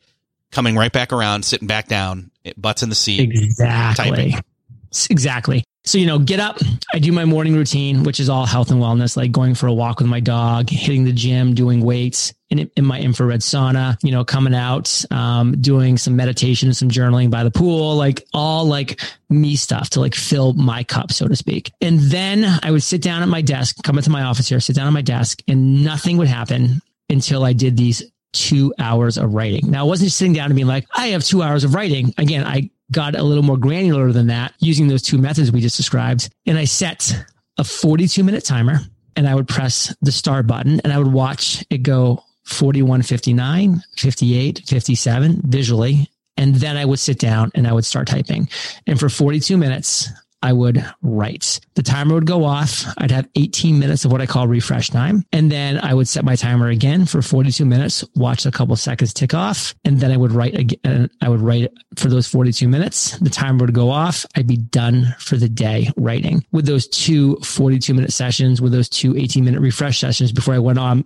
coming 0.51 0.77
right 0.77 0.93
back 0.93 1.13
around, 1.13 1.45
sitting 1.45 1.69
back 1.69 1.89
down, 1.89 2.31
butts 2.57 2.83
in 2.83 2.89
the 2.89 2.95
seat. 2.95 3.31
Exactly. 3.31 4.11
Typing. 4.11 4.41
Exactly. 5.11 5.65
So, 5.85 5.99
you 5.99 6.07
know, 6.07 6.21
get 6.21 6.39
up. 6.39 6.59
I 6.95 7.01
do 7.01 7.11
my 7.11 7.25
morning 7.25 7.57
routine, 7.57 8.05
which 8.05 8.21
is 8.21 8.29
all 8.29 8.47
health 8.47 8.71
and 8.71 8.81
wellness, 8.81 9.17
like 9.17 9.33
going 9.33 9.55
for 9.55 9.67
a 9.67 9.73
walk 9.73 9.99
with 9.99 10.07
my 10.07 10.21
dog, 10.21 10.71
hitting 10.71 11.03
the 11.05 11.13
gym, 11.13 11.55
doing 11.55 11.81
weights 11.81 12.33
in, 12.51 12.71
in 12.77 12.85
my 12.85 13.01
infrared 13.01 13.41
sauna, 13.41 13.97
you 14.03 14.13
know, 14.13 14.25
coming 14.25 14.55
out, 14.55 15.05
um, 15.11 15.61
doing 15.61 15.99
some 15.99 16.15
meditation, 16.15 16.73
some 16.73 16.89
journaling 16.89 17.31
by 17.31 17.43
the 17.43 17.51
pool, 17.51 17.97
like 17.97 18.25
all 18.33 18.65
like 18.65 19.01
me 19.29 19.57
stuff 19.57 19.91
to 19.91 20.01
like 20.01 20.15
fill 20.15 20.53
my 20.53 20.85
cup, 20.85 21.11
so 21.11 21.27
to 21.27 21.35
speak. 21.35 21.73
And 21.81 21.99
then 21.99 22.45
I 22.63 22.71
would 22.71 22.85
sit 22.85 23.03
down 23.03 23.23
at 23.23 23.29
my 23.29 23.43
desk, 23.43 23.83
come 23.83 23.99
into 23.99 24.11
my 24.11 24.23
office 24.23 24.49
here, 24.49 24.61
sit 24.61 24.77
down 24.77 24.87
at 24.87 24.93
my 24.93 25.03
desk 25.03 25.41
and 25.49 25.83
nothing 25.83 26.17
would 26.19 26.29
happen 26.29 26.81
until 27.11 27.45
I 27.45 27.55
did 27.55 27.77
these 27.77 28.05
two 28.33 28.73
hours 28.79 29.19
of 29.19 29.35
writing. 29.35 29.71
Now, 29.71 29.81
I 29.81 29.83
wasn't 29.85 30.07
just 30.07 30.19
sitting 30.19 30.33
down 30.33 30.47
and 30.47 30.55
being 30.55 30.67
like, 30.67 30.87
I 30.95 31.09
have 31.09 31.25
two 31.25 31.43
hours 31.43 31.65
of 31.65 31.75
writing. 31.75 32.15
Again, 32.19 32.45
I 32.47 32.71
got 32.93 33.17
a 33.17 33.23
little 33.23 33.43
more 33.43 33.57
granular 33.57 34.13
than 34.13 34.29
that 34.29 34.55
using 34.61 34.89
those 34.89 35.03
two 35.03 35.19
methods 35.19 35.51
we 35.51 35.61
just 35.61 35.77
described. 35.77 36.29
And 36.47 36.59
I 36.59 36.65
set 36.65 37.25
a 37.59 37.65
42 37.65 38.23
minute 38.23 38.45
timer 38.45 38.81
and 39.17 39.29
I 39.29 39.35
would 39.35 39.49
press 39.49 39.95
the 40.03 40.13
start 40.13 40.47
button 40.47 40.81
and 40.81 40.93
I 40.93 40.99
would 40.99 41.13
watch 41.13 41.65
it 41.71 41.79
go 41.79 42.23
41, 42.45 43.03
59, 43.03 43.83
58, 43.97 44.63
57 44.67 45.41
visually. 45.45 46.09
And 46.37 46.55
then 46.55 46.77
I 46.77 46.85
would 46.85 46.99
sit 46.99 47.19
down 47.19 47.51
and 47.55 47.67
I 47.67 47.73
would 47.73 47.85
start 47.85 48.09
typing. 48.09 48.49
And 48.87 48.99
for 48.99 49.09
42 49.09 49.57
minutes, 49.57 50.09
I 50.43 50.53
would 50.53 50.85
write. 51.03 51.61
The 51.75 51.83
timer 51.83 52.15
would 52.15 52.27
go 52.27 52.45
off. 52.45 52.85
I'd 52.99 53.11
have 53.11 53.29
18 53.35 53.79
minutes 53.79 54.05
of 54.05 54.13
what 54.13 54.21
I 54.21 54.27
call 54.27 54.49
refresh 54.49 54.91
time. 54.91 55.25
And 55.33 55.51
then 55.51 55.79
I 55.79 55.95
would 55.95 56.09
set 56.09 56.25
my 56.25 56.37
timer 56.37 56.69
again 56.69 57.07
for 57.07 57.23
42 57.23 57.65
minutes, 57.65 58.05
watch 58.17 58.45
a 58.45 58.51
couple 58.51 58.75
seconds 58.77 59.15
tick 59.15 59.35
off. 59.35 59.75
And 59.85 60.01
then 60.01 60.11
I 60.11 60.17
would 60.17 60.33
write 60.33 60.59
again. 60.59 60.79
Uh, 60.85 61.07
I 61.21 61.29
would 61.29 61.41
write 61.41 61.73
for 61.97 62.09
those 62.09 62.27
42 62.27 62.67
minutes. 62.69 63.19
The 63.19 63.31
timer 63.31 63.65
would 63.65 63.75
go 63.75 63.91
off. 63.91 64.27
I'd 64.35 64.47
be 64.47 64.57
done 64.57 65.15
for 65.19 65.37
the 65.37 65.49
day 65.49 65.91
writing 65.97 66.45
with 66.53 66.67
those 66.67 66.89
two 66.89 67.37
42 67.37 67.95
minute 67.95 68.13
sessions, 68.13 68.61
with 68.61 68.73
those 68.73 68.89
two 68.89 69.17
18 69.17 69.45
minute 69.45 69.61
refresh 69.61 70.01
sessions 70.01 70.33
before 70.33 70.55
I 70.55 70.59
went 70.59 70.79
on 70.79 71.05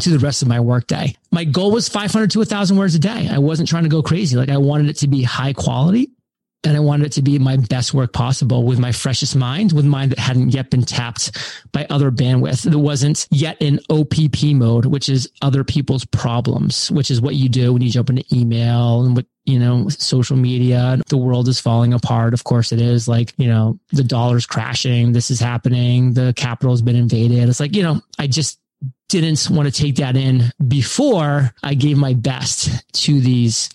to 0.00 0.10
the 0.10 0.18
rest 0.18 0.42
of 0.42 0.48
my 0.48 0.60
workday. 0.60 1.14
My 1.30 1.44
goal 1.44 1.70
was 1.70 1.88
500 1.88 2.30
to 2.32 2.38
1000 2.38 2.76
words 2.76 2.94
a 2.94 2.98
day. 2.98 3.28
I 3.30 3.38
wasn't 3.38 3.68
trying 3.68 3.82
to 3.84 3.88
go 3.88 4.02
crazy. 4.02 4.36
Like 4.36 4.48
I 4.48 4.56
wanted 4.56 4.88
it 4.88 4.96
to 4.98 5.08
be 5.08 5.22
high 5.22 5.52
quality 5.52 6.10
and 6.64 6.76
I 6.76 6.80
wanted 6.80 7.06
it 7.06 7.12
to 7.12 7.22
be 7.22 7.38
my 7.38 7.56
best 7.56 7.94
work 7.94 8.12
possible 8.12 8.64
with 8.64 8.78
my 8.78 8.92
freshest 8.92 9.36
mind, 9.36 9.72
with 9.72 9.84
mind 9.84 10.12
that 10.12 10.18
hadn't 10.18 10.50
yet 10.50 10.70
been 10.70 10.84
tapped 10.84 11.36
by 11.72 11.86
other 11.90 12.10
bandwidth. 12.10 12.70
That 12.70 12.78
wasn't 12.78 13.26
yet 13.30 13.56
in 13.60 13.80
OPP 13.90 14.54
mode, 14.54 14.86
which 14.86 15.08
is 15.08 15.30
other 15.42 15.64
people's 15.64 16.04
problems, 16.04 16.90
which 16.90 17.10
is 17.10 17.20
what 17.20 17.34
you 17.34 17.48
do 17.48 17.72
when 17.72 17.82
you 17.82 17.90
jump 17.90 18.10
into 18.10 18.24
email 18.32 19.04
and 19.04 19.16
what 19.16 19.26
you 19.44 19.58
know, 19.58 19.88
social 19.90 20.36
media, 20.36 20.98
the 21.08 21.18
world 21.18 21.48
is 21.48 21.60
falling 21.60 21.92
apart. 21.92 22.32
Of 22.32 22.44
course 22.44 22.72
it 22.72 22.80
is 22.80 23.06
like, 23.06 23.34
you 23.36 23.46
know, 23.46 23.78
the 23.92 24.02
dollar's 24.02 24.46
crashing. 24.46 25.12
This 25.12 25.30
is 25.30 25.38
happening. 25.38 26.14
The 26.14 26.32
Capitol's 26.34 26.80
been 26.80 26.96
invaded. 26.96 27.48
It's 27.48 27.60
like, 27.60 27.76
you 27.76 27.82
know, 27.82 28.00
I 28.18 28.26
just 28.26 28.58
didn't 29.08 29.48
want 29.50 29.72
to 29.72 29.82
take 29.82 29.96
that 29.96 30.16
in 30.16 30.50
before 30.66 31.52
I 31.62 31.74
gave 31.74 31.98
my 31.98 32.14
best 32.14 32.70
to 33.04 33.20
these 33.20 33.68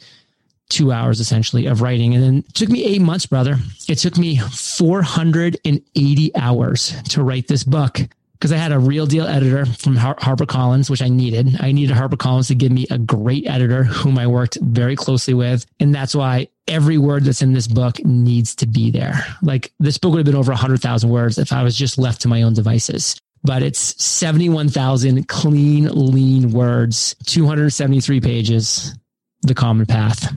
two 0.70 0.92
hours 0.92 1.20
essentially 1.20 1.66
of 1.66 1.82
writing. 1.82 2.14
And 2.14 2.24
then 2.24 2.38
it 2.48 2.54
took 2.54 2.70
me 2.70 2.86
eight 2.86 3.02
months, 3.02 3.26
brother. 3.26 3.58
It 3.88 3.96
took 3.96 4.18
me 4.18 4.38
480 4.38 6.36
hours 6.36 7.02
to 7.10 7.24
write 7.24 7.48
this 7.48 7.64
book 7.64 8.00
because 8.34 8.54
I 8.54 8.58
had 8.58 8.72
a 8.72 8.80
real 8.80 9.06
deal 9.06 9.28
editor 9.28 9.66
from 9.66 9.98
Har- 9.98 10.16
HarperCollins, 10.16 10.90
which 10.90 11.02
I 11.02 11.10
needed. 11.10 11.60
I 11.60 11.74
needed 11.74 11.96
HarperCollins 11.96 12.48
to 12.48 12.56
give 12.56 12.72
me 12.72 12.88
a 12.90 12.98
great 12.98 13.46
editor 13.48 13.84
whom 13.84 14.18
I 14.18 14.28
worked 14.28 14.58
very 14.62 14.96
closely 14.96 15.34
with. 15.34 15.66
And 15.80 15.94
that's 15.94 16.16
why 16.16 16.48
every 16.68 16.98
word 16.98 17.26
that's 17.26 17.42
in 17.42 17.54
this 17.54 17.68
book 17.68 18.04
needs 18.06 18.56
to 18.56 18.66
be 18.66 18.92
there. 18.92 19.26
Like 19.42 19.74
this 19.80 19.98
book 19.98 20.12
would 20.12 20.20
have 20.20 20.26
been 20.26 20.36
over 20.36 20.52
100,000 20.52 21.10
words 21.10 21.38
if 21.38 21.52
I 21.52 21.64
was 21.64 21.76
just 21.76 21.98
left 21.98 22.22
to 22.22 22.30
my 22.30 22.44
own 22.44 22.54
devices. 22.54 23.20
But 23.44 23.62
it's 23.62 24.02
71,000 24.04 25.28
clean, 25.28 25.86
lean 25.86 26.52
words, 26.52 27.16
273 27.26 28.22
pages, 28.22 28.96
the 29.42 29.54
common 29.54 29.86
path. 29.86 30.34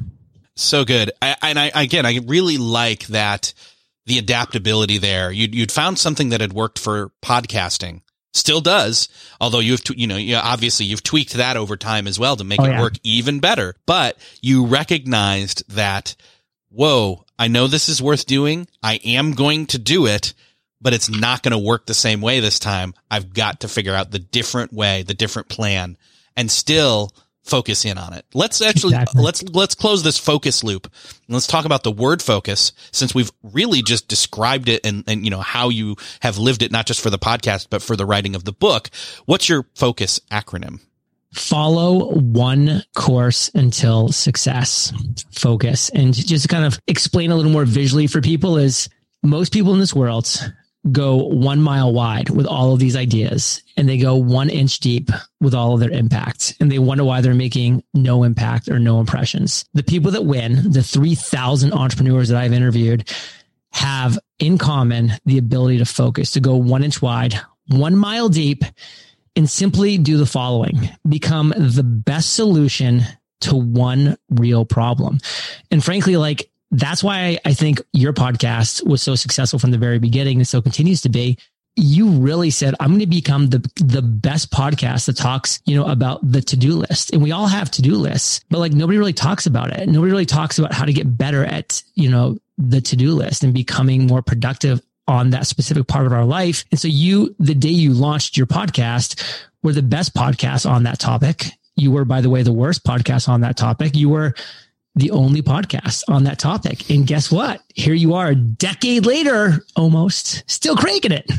So 0.56 0.84
good. 0.84 1.12
I, 1.20 1.36
and 1.42 1.58
I, 1.58 1.70
again, 1.74 2.06
I 2.06 2.18
really 2.26 2.58
like 2.58 3.06
that 3.08 3.54
the 4.06 4.18
adaptability 4.18 4.98
there. 4.98 5.30
You'd, 5.30 5.54
you'd 5.54 5.72
found 5.72 5.98
something 5.98 6.30
that 6.30 6.40
had 6.40 6.52
worked 6.52 6.78
for 6.78 7.10
podcasting. 7.22 8.02
Still 8.34 8.62
does, 8.62 9.08
although 9.40 9.58
you've, 9.58 9.82
you 9.94 10.06
know, 10.06 10.16
you 10.16 10.36
obviously 10.36 10.86
you've 10.86 11.02
tweaked 11.02 11.34
that 11.34 11.58
over 11.58 11.76
time 11.76 12.06
as 12.06 12.18
well 12.18 12.34
to 12.36 12.44
make 12.44 12.60
oh, 12.60 12.64
it 12.64 12.70
yeah. 12.70 12.80
work 12.80 12.94
even 13.02 13.40
better. 13.40 13.74
But 13.84 14.16
you 14.40 14.64
recognized 14.64 15.68
that, 15.74 16.16
whoa, 16.70 17.26
I 17.38 17.48
know 17.48 17.66
this 17.66 17.90
is 17.90 18.00
worth 18.00 18.24
doing. 18.24 18.68
I 18.82 18.94
am 19.04 19.32
going 19.32 19.66
to 19.66 19.78
do 19.78 20.06
it, 20.06 20.32
but 20.80 20.94
it's 20.94 21.10
not 21.10 21.42
going 21.42 21.52
to 21.52 21.58
work 21.58 21.84
the 21.84 21.92
same 21.92 22.22
way 22.22 22.40
this 22.40 22.58
time. 22.58 22.94
I've 23.10 23.34
got 23.34 23.60
to 23.60 23.68
figure 23.68 23.94
out 23.94 24.10
the 24.10 24.18
different 24.18 24.72
way, 24.72 25.02
the 25.02 25.14
different 25.14 25.48
plan 25.48 25.98
and 26.36 26.50
still 26.50 27.12
focus 27.42 27.84
in 27.84 27.98
on 27.98 28.12
it. 28.12 28.24
Let's 28.34 28.60
actually 28.60 28.94
exactly. 28.94 29.22
let's 29.22 29.42
let's 29.42 29.74
close 29.74 30.02
this 30.02 30.18
focus 30.18 30.62
loop. 30.62 30.90
Let's 31.28 31.46
talk 31.46 31.64
about 31.64 31.82
the 31.82 31.90
word 31.90 32.22
focus 32.22 32.72
since 32.92 33.14
we've 33.14 33.30
really 33.42 33.82
just 33.82 34.08
described 34.08 34.68
it 34.68 34.84
and 34.84 35.04
and 35.06 35.24
you 35.24 35.30
know 35.30 35.40
how 35.40 35.68
you 35.68 35.96
have 36.20 36.38
lived 36.38 36.62
it 36.62 36.72
not 36.72 36.86
just 36.86 37.00
for 37.00 37.10
the 37.10 37.18
podcast 37.18 37.68
but 37.70 37.82
for 37.82 37.96
the 37.96 38.06
writing 38.06 38.34
of 38.34 38.44
the 38.44 38.52
book. 38.52 38.90
What's 39.26 39.48
your 39.48 39.66
focus 39.74 40.20
acronym? 40.30 40.80
Follow 41.32 42.12
one 42.14 42.82
course 42.94 43.50
until 43.54 44.08
success. 44.08 44.92
Focus. 45.32 45.88
And 45.88 46.12
just 46.12 46.48
kind 46.50 46.66
of 46.66 46.78
explain 46.86 47.30
a 47.30 47.36
little 47.36 47.50
more 47.50 47.64
visually 47.64 48.06
for 48.06 48.20
people 48.20 48.58
is 48.58 48.90
most 49.22 49.50
people 49.50 49.72
in 49.72 49.80
this 49.80 49.94
world 49.94 50.52
go 50.90 51.16
one 51.16 51.62
mile 51.62 51.92
wide 51.92 52.28
with 52.30 52.46
all 52.46 52.72
of 52.72 52.80
these 52.80 52.96
ideas 52.96 53.62
and 53.76 53.88
they 53.88 53.96
go 53.96 54.16
one 54.16 54.50
inch 54.50 54.80
deep 54.80 55.10
with 55.40 55.54
all 55.54 55.74
of 55.74 55.80
their 55.80 55.90
impact 55.90 56.56
and 56.58 56.72
they 56.72 56.78
wonder 56.80 57.04
why 57.04 57.20
they're 57.20 57.34
making 57.34 57.84
no 57.94 58.24
impact 58.24 58.68
or 58.68 58.80
no 58.80 58.98
impressions. 58.98 59.64
The 59.74 59.84
people 59.84 60.10
that 60.10 60.24
win, 60.24 60.72
the 60.72 60.82
3000 60.82 61.72
entrepreneurs 61.72 62.28
that 62.30 62.42
I've 62.42 62.52
interviewed 62.52 63.08
have 63.72 64.18
in 64.40 64.58
common 64.58 65.12
the 65.24 65.38
ability 65.38 65.78
to 65.78 65.84
focus, 65.84 66.32
to 66.32 66.40
go 66.40 66.56
one 66.56 66.82
inch 66.82 67.00
wide, 67.00 67.34
one 67.68 67.96
mile 67.96 68.28
deep 68.28 68.64
and 69.36 69.48
simply 69.48 69.98
do 69.98 70.16
the 70.16 70.26
following, 70.26 70.90
become 71.08 71.54
the 71.56 71.84
best 71.84 72.34
solution 72.34 73.02
to 73.40 73.56
one 73.56 74.16
real 74.30 74.64
problem. 74.64 75.18
And 75.70 75.82
frankly, 75.82 76.16
like 76.16 76.50
that's 76.72 77.04
why 77.04 77.38
I 77.44 77.54
think 77.54 77.80
your 77.92 78.12
podcast 78.12 78.84
was 78.86 79.02
so 79.02 79.14
successful 79.14 79.58
from 79.58 79.70
the 79.70 79.78
very 79.78 79.98
beginning 79.98 80.38
and 80.38 80.48
so 80.48 80.60
continues 80.60 81.02
to 81.02 81.08
be. 81.08 81.38
You 81.76 82.10
really 82.10 82.50
said, 82.50 82.74
I'm 82.80 82.90
going 82.90 83.00
to 83.00 83.06
become 83.06 83.48
the, 83.48 83.58
the 83.76 84.02
best 84.02 84.50
podcast 84.50 85.06
that 85.06 85.16
talks, 85.16 85.60
you 85.64 85.74
know, 85.74 85.86
about 85.86 86.20
the 86.22 86.42
to-do 86.42 86.74
list. 86.74 87.12
And 87.12 87.22
we 87.22 87.32
all 87.32 87.46
have 87.46 87.70
to-do 87.70 87.94
lists, 87.94 88.40
but 88.50 88.58
like 88.58 88.72
nobody 88.72 88.98
really 88.98 89.12
talks 89.12 89.46
about 89.46 89.70
it. 89.70 89.88
Nobody 89.88 90.10
really 90.10 90.26
talks 90.26 90.58
about 90.58 90.74
how 90.74 90.84
to 90.84 90.92
get 90.92 91.16
better 91.16 91.44
at, 91.44 91.82
you 91.94 92.10
know, 92.10 92.38
the 92.58 92.80
to-do 92.80 93.14
list 93.14 93.42
and 93.42 93.54
becoming 93.54 94.06
more 94.06 94.20
productive 94.20 94.82
on 95.08 95.30
that 95.30 95.46
specific 95.46 95.86
part 95.86 96.06
of 96.06 96.12
our 96.12 96.24
life. 96.24 96.64
And 96.70 96.78
so 96.78 96.88
you, 96.88 97.34
the 97.38 97.54
day 97.54 97.70
you 97.70 97.92
launched 97.92 98.36
your 98.36 98.46
podcast, 98.46 99.22
were 99.62 99.72
the 99.72 99.82
best 99.82 100.14
podcast 100.14 100.68
on 100.68 100.82
that 100.82 100.98
topic. 100.98 101.46
You 101.76 101.90
were, 101.90 102.04
by 102.04 102.20
the 102.20 102.30
way, 102.30 102.42
the 102.42 102.52
worst 102.52 102.84
podcast 102.84 103.28
on 103.28 103.40
that 103.42 103.56
topic. 103.56 103.96
You 103.96 104.10
were 104.10 104.34
the 104.94 105.10
only 105.10 105.42
podcast 105.42 106.02
on 106.08 106.24
that 106.24 106.38
topic. 106.38 106.90
And 106.90 107.06
guess 107.06 107.30
what? 107.30 107.62
Here 107.74 107.94
you 107.94 108.14
are 108.14 108.28
a 108.28 108.34
decade 108.34 109.06
later, 109.06 109.64
almost 109.76 110.48
still 110.50 110.76
cranking 110.76 111.12
it. 111.12 111.30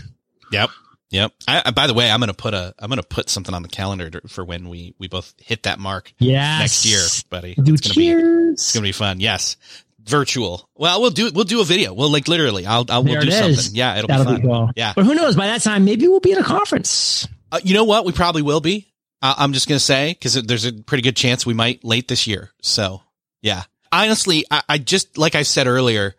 Yep. 0.51 0.70
Yep. 1.12 1.32
I, 1.47 1.70
by 1.72 1.86
the 1.86 1.93
way, 1.93 2.10
I'm 2.10 2.20
gonna 2.20 2.34
put 2.34 2.56
a 2.56 2.74
I'm 2.80 2.89
gonna 2.89 3.04
put 3.04 3.30
something 3.30 3.54
on 3.54 3.62
the 3.62 3.70
calendar 3.70 4.10
to, 4.10 4.28
for 4.28 4.43
when 4.43 4.70
we 4.70 4.95
we 4.97 5.08
both 5.08 5.36
hit 5.38 5.64
that 5.64 5.78
mark. 5.78 6.12
Yes. 6.18 6.60
next 6.60 6.86
year, 6.86 7.01
buddy. 7.30 7.54
Do 7.54 7.74
it's 7.76 7.82
gonna 7.82 7.93
cheers. 7.93 8.24
be 8.24 8.54
it's 8.54 8.74
gonna 8.74 8.84
be 8.84 8.91
fun. 8.93 9.20
Yes, 9.20 9.58
virtual. 10.04 10.68
Well, 10.76 11.01
we'll 11.01 11.12
do 11.12 11.30
we'll 11.32 11.43
do 11.45 11.62
a 11.62 11.66
video. 11.66 11.93
We'll 11.93 12.12
like 12.12 12.28
literally. 12.28 12.66
I'll 12.66 12.86
I'll 12.89 13.04
we'll 13.04 13.22
do 13.22 13.28
it 13.28 13.56
something. 13.56 13.76
Yeah, 13.76 13.97
it'll 13.97 14.08
That'll 14.08 14.26
be 14.26 14.32
fun. 14.32 14.41
be 14.41 14.47
cool. 14.47 14.70
Yeah. 14.76 14.93
But 14.95 15.06
who 15.06 15.14
knows? 15.14 15.36
By 15.36 15.47
that 15.47 15.62
time, 15.62 15.86
maybe 15.86 16.08
we'll 16.08 16.20
be 16.20 16.32
in 16.32 16.39
a 16.39 16.43
conference. 16.43 17.28
Uh, 17.51 17.60
you 17.64 17.76
know 17.76 17.84
what? 17.84 18.06
We 18.06 18.12
probably 18.12 18.41
will 18.41 18.62
be. 18.62 18.91
Uh, 19.22 19.36
I'm 19.38 19.54
just 19.54 19.68
gonna 19.68 19.80
say 19.80 20.14
because 20.14 20.34
there's 20.34 20.66
a 20.66 20.74
pretty 20.74 21.04
good 21.04 21.16
chance 21.16 21.45
we 21.45 21.54
might 21.54 21.84
late 21.84 22.08
this 22.08 22.26
year. 22.26 22.51
So 22.64 23.04
yeah. 23.43 23.63
Honestly, 23.91 24.45
I, 24.49 24.63
I 24.67 24.77
just 24.79 25.19
like 25.19 25.35
I 25.35 25.43
said 25.43 25.67
earlier, 25.67 26.15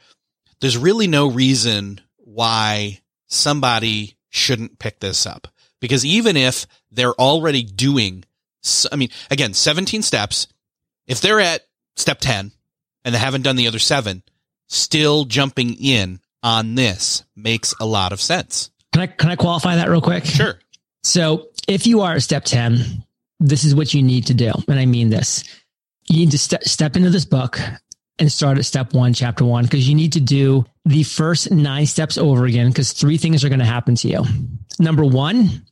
there's 0.61 0.79
really 0.79 1.09
no 1.09 1.29
reason 1.29 2.01
why 2.19 3.01
somebody 3.27 4.17
shouldn't 4.31 4.79
pick 4.79 5.01
this 5.01 5.27
up 5.27 5.49
because 5.81 6.05
even 6.07 6.37
if 6.37 6.67
they're 6.93 7.15
already 7.15 7.65
doing, 7.65 8.25
I 8.93 8.97
mean, 8.97 9.09
again, 9.31 9.55
17 9.55 10.03
steps. 10.03 10.47
If 11.07 11.21
they're 11.21 11.41
at 11.41 11.67
step 11.97 12.21
10 12.21 12.53
and 13.05 13.15
they 13.15 13.19
haven't 13.19 13.43
done 13.43 13.57
the 13.57 13.67
other 13.67 13.79
seven, 13.79 14.23
still 14.69 15.25
jumping 15.25 15.75
in 15.75 16.21
on 16.43 16.75
this 16.75 17.25
makes 17.35 17.75
a 17.81 17.87
lot 17.87 18.13
of 18.13 18.21
sense. 18.21 18.71
Can 18.93 19.03
I 19.03 19.07
can 19.09 19.31
I 19.31 19.37
qualify 19.37 19.77
that 19.77 19.89
real 19.89 20.01
quick? 20.01 20.25
Sure. 20.25 20.59
So 21.03 21.49
if 21.69 21.87
you 21.87 22.03
are 22.03 22.15
at 22.15 22.23
step 22.23 22.45
10, 22.45 23.05
this 23.41 23.65
is 23.65 23.75
what 23.75 23.93
you 23.93 24.03
need 24.03 24.27
to 24.29 24.35
do. 24.35 24.53
And 24.69 24.79
I 24.79 24.87
mean 24.87 25.11
this. 25.11 25.45
You 26.07 26.19
need 26.19 26.31
to 26.33 26.39
ste- 26.39 26.65
step 26.65 26.97
into 26.97 27.11
this 27.11 27.25
book 27.25 27.59
and 28.19 28.31
start 28.31 28.59
at 28.59 28.65
step 28.65 28.93
one, 28.93 29.13
chapter 29.13 29.45
one, 29.45 29.65
because 29.65 29.89
you 29.89 29.95
need 29.95 30.13
to 30.13 30.21
do 30.21 30.65
the 30.85 31.03
first 31.03 31.51
nine 31.51 31.87
steps 31.87 32.19
over 32.19 32.45
again, 32.45 32.69
because 32.69 32.93
three 32.93 33.17
things 33.17 33.45
are 33.45 33.49
going 33.49 33.59
to 33.59 33.65
happen 33.65 33.95
to 33.97 34.09
you. 34.09 34.25
Number 34.79 35.05
one, 35.05 35.65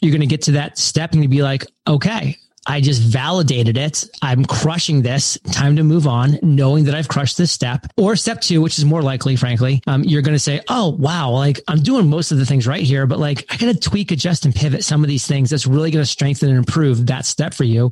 you're 0.00 0.12
going 0.12 0.20
to 0.20 0.26
get 0.26 0.42
to 0.42 0.52
that 0.52 0.78
step 0.78 1.12
and 1.12 1.22
you 1.22 1.28
be 1.28 1.42
like, 1.42 1.66
okay, 1.86 2.36
I 2.66 2.80
just 2.80 3.02
validated 3.02 3.76
it. 3.76 4.04
I'm 4.22 4.44
crushing 4.44 5.02
this. 5.02 5.36
Time 5.50 5.76
to 5.76 5.82
move 5.82 6.06
on, 6.06 6.38
knowing 6.42 6.84
that 6.84 6.94
I've 6.94 7.08
crushed 7.08 7.36
this 7.36 7.50
step. 7.50 7.86
Or 7.96 8.14
step 8.14 8.40
two, 8.40 8.62
which 8.62 8.78
is 8.78 8.84
more 8.84 9.02
likely, 9.02 9.34
frankly, 9.34 9.82
um, 9.88 10.04
you're 10.04 10.22
going 10.22 10.36
to 10.36 10.38
say, 10.38 10.60
oh, 10.68 10.90
wow, 10.90 11.30
like 11.30 11.60
I'm 11.66 11.82
doing 11.82 12.08
most 12.08 12.30
of 12.30 12.38
the 12.38 12.46
things 12.46 12.66
right 12.66 12.82
here, 12.82 13.06
but 13.06 13.18
like 13.18 13.44
I 13.50 13.56
got 13.56 13.74
to 13.74 13.78
tweak, 13.78 14.12
adjust, 14.12 14.44
and 14.44 14.54
pivot 14.54 14.84
some 14.84 15.02
of 15.02 15.08
these 15.08 15.26
things 15.26 15.50
that's 15.50 15.66
really 15.66 15.90
going 15.90 16.04
to 16.04 16.10
strengthen 16.10 16.50
and 16.50 16.58
improve 16.58 17.06
that 17.06 17.26
step 17.26 17.52
for 17.52 17.64
you. 17.64 17.90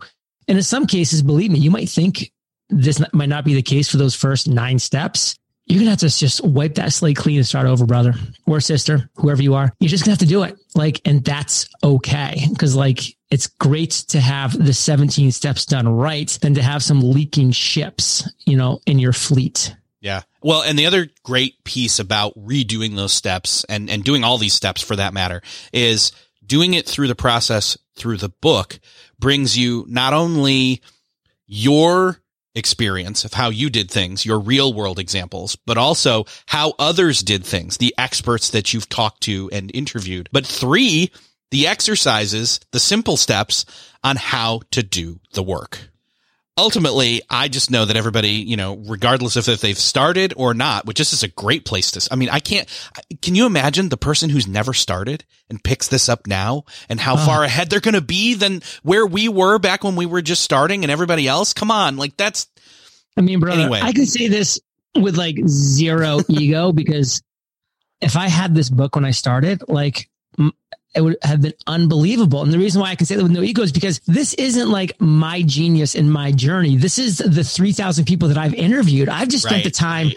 And 0.50 0.58
in 0.58 0.64
some 0.64 0.88
cases, 0.88 1.22
believe 1.22 1.52
me, 1.52 1.60
you 1.60 1.70
might 1.70 1.88
think 1.88 2.32
this 2.70 3.00
might 3.12 3.28
not 3.28 3.44
be 3.44 3.54
the 3.54 3.62
case 3.62 3.88
for 3.88 3.98
those 3.98 4.16
first 4.16 4.48
nine 4.48 4.80
steps. 4.80 5.38
You're 5.66 5.76
going 5.76 5.86
to 5.86 5.90
have 5.90 6.00
to 6.00 6.08
just 6.08 6.42
wipe 6.42 6.74
that 6.74 6.92
slate 6.92 7.16
clean 7.16 7.36
and 7.36 7.46
start 7.46 7.68
over, 7.68 7.86
brother 7.86 8.14
or 8.46 8.58
sister, 8.58 9.08
whoever 9.14 9.40
you 9.40 9.54
are. 9.54 9.72
You're 9.78 9.88
just 9.88 10.04
going 10.04 10.16
to 10.16 10.20
have 10.20 10.28
to 10.28 10.34
do 10.34 10.42
it. 10.42 10.58
Like, 10.74 11.02
and 11.04 11.24
that's 11.24 11.68
okay. 11.84 12.48
Cause 12.58 12.74
like, 12.74 12.98
it's 13.30 13.46
great 13.46 13.92
to 14.08 14.18
have 14.18 14.58
the 14.58 14.72
17 14.74 15.30
steps 15.30 15.66
done 15.66 15.88
right 15.88 16.28
than 16.42 16.54
to 16.54 16.62
have 16.62 16.82
some 16.82 17.00
leaking 17.00 17.52
ships, 17.52 18.28
you 18.44 18.56
know, 18.56 18.80
in 18.86 18.98
your 18.98 19.12
fleet. 19.12 19.76
Yeah. 20.00 20.22
Well, 20.42 20.62
and 20.62 20.76
the 20.76 20.86
other 20.86 21.10
great 21.22 21.62
piece 21.62 22.00
about 22.00 22.34
redoing 22.34 22.96
those 22.96 23.12
steps 23.12 23.62
and, 23.68 23.88
and 23.88 24.02
doing 24.02 24.24
all 24.24 24.36
these 24.36 24.54
steps 24.54 24.82
for 24.82 24.96
that 24.96 25.14
matter 25.14 25.42
is 25.72 26.10
doing 26.44 26.74
it 26.74 26.88
through 26.88 27.06
the 27.06 27.14
process 27.14 27.78
through 27.94 28.16
the 28.16 28.30
book 28.30 28.80
brings 29.20 29.56
you 29.56 29.84
not 29.88 30.12
only 30.12 30.82
your 31.46 32.20
experience 32.54 33.24
of 33.24 33.32
how 33.32 33.50
you 33.50 33.70
did 33.70 33.90
things, 33.90 34.26
your 34.26 34.40
real 34.40 34.72
world 34.72 34.98
examples, 34.98 35.56
but 35.66 35.78
also 35.78 36.24
how 36.46 36.74
others 36.78 37.20
did 37.20 37.44
things, 37.44 37.76
the 37.76 37.94
experts 37.96 38.50
that 38.50 38.74
you've 38.74 38.88
talked 38.88 39.22
to 39.22 39.48
and 39.52 39.70
interviewed. 39.74 40.28
But 40.32 40.46
three, 40.46 41.12
the 41.50 41.66
exercises, 41.66 42.60
the 42.72 42.80
simple 42.80 43.16
steps 43.16 43.64
on 44.02 44.16
how 44.16 44.62
to 44.72 44.82
do 44.82 45.20
the 45.32 45.42
work 45.42 45.90
ultimately, 46.60 47.22
I 47.28 47.48
just 47.48 47.70
know 47.70 47.86
that 47.86 47.96
everybody, 47.96 48.30
you 48.30 48.56
know, 48.56 48.76
regardless 48.76 49.36
of 49.36 49.48
if 49.48 49.60
they've 49.60 49.78
started 49.78 50.34
or 50.36 50.54
not, 50.54 50.86
which 50.86 50.98
this 50.98 51.12
is 51.12 51.22
a 51.22 51.28
great 51.28 51.64
place 51.64 51.90
to, 51.92 52.08
I 52.12 52.16
mean, 52.16 52.28
I 52.28 52.38
can't, 52.40 52.68
can 53.22 53.34
you 53.34 53.46
imagine 53.46 53.88
the 53.88 53.96
person 53.96 54.30
who's 54.30 54.46
never 54.46 54.74
started 54.74 55.24
and 55.48 55.62
picks 55.62 55.88
this 55.88 56.08
up 56.08 56.26
now 56.26 56.64
and 56.88 57.00
how 57.00 57.16
far 57.16 57.42
ahead 57.42 57.70
they're 57.70 57.80
going 57.80 57.94
to 57.94 58.00
be 58.00 58.34
than 58.34 58.62
where 58.82 59.06
we 59.06 59.28
were 59.28 59.58
back 59.58 59.82
when 59.82 59.96
we 59.96 60.06
were 60.06 60.22
just 60.22 60.42
starting 60.42 60.84
and 60.84 60.90
everybody 60.90 61.26
else? 61.26 61.52
Come 61.52 61.70
on. 61.70 61.96
Like 61.96 62.16
that's, 62.16 62.46
I 63.16 63.22
mean, 63.22 63.40
brother, 63.40 63.62
Anyway. 63.62 63.80
I 63.82 63.92
can 63.92 64.06
say 64.06 64.28
this 64.28 64.60
with 64.94 65.16
like 65.16 65.36
zero 65.46 66.20
ego 66.28 66.72
because 66.72 67.22
if 68.00 68.16
I 68.16 68.28
had 68.28 68.54
this 68.54 68.70
book 68.70 68.94
when 68.94 69.04
I 69.04 69.10
started, 69.10 69.62
like 69.68 70.08
it 70.94 71.02
would 71.02 71.16
have 71.22 71.40
been 71.40 71.54
unbelievable. 71.66 72.42
And 72.42 72.52
the 72.52 72.58
reason 72.58 72.80
why 72.80 72.90
I 72.90 72.96
can 72.96 73.06
say 73.06 73.14
that 73.14 73.22
with 73.22 73.32
no 73.32 73.42
ego 73.42 73.62
is 73.62 73.72
because 73.72 74.00
this 74.06 74.34
isn't 74.34 74.68
like 74.68 75.00
my 75.00 75.42
genius 75.42 75.94
and 75.94 76.12
my 76.12 76.32
journey. 76.32 76.76
This 76.76 76.98
is 76.98 77.18
the 77.18 77.44
3,000 77.44 78.04
people 78.04 78.28
that 78.28 78.38
I've 78.38 78.54
interviewed. 78.54 79.08
I've 79.08 79.28
just 79.28 79.44
spent 79.44 79.60
Right, 79.60 79.64
the 79.64 79.70
time 79.70 80.10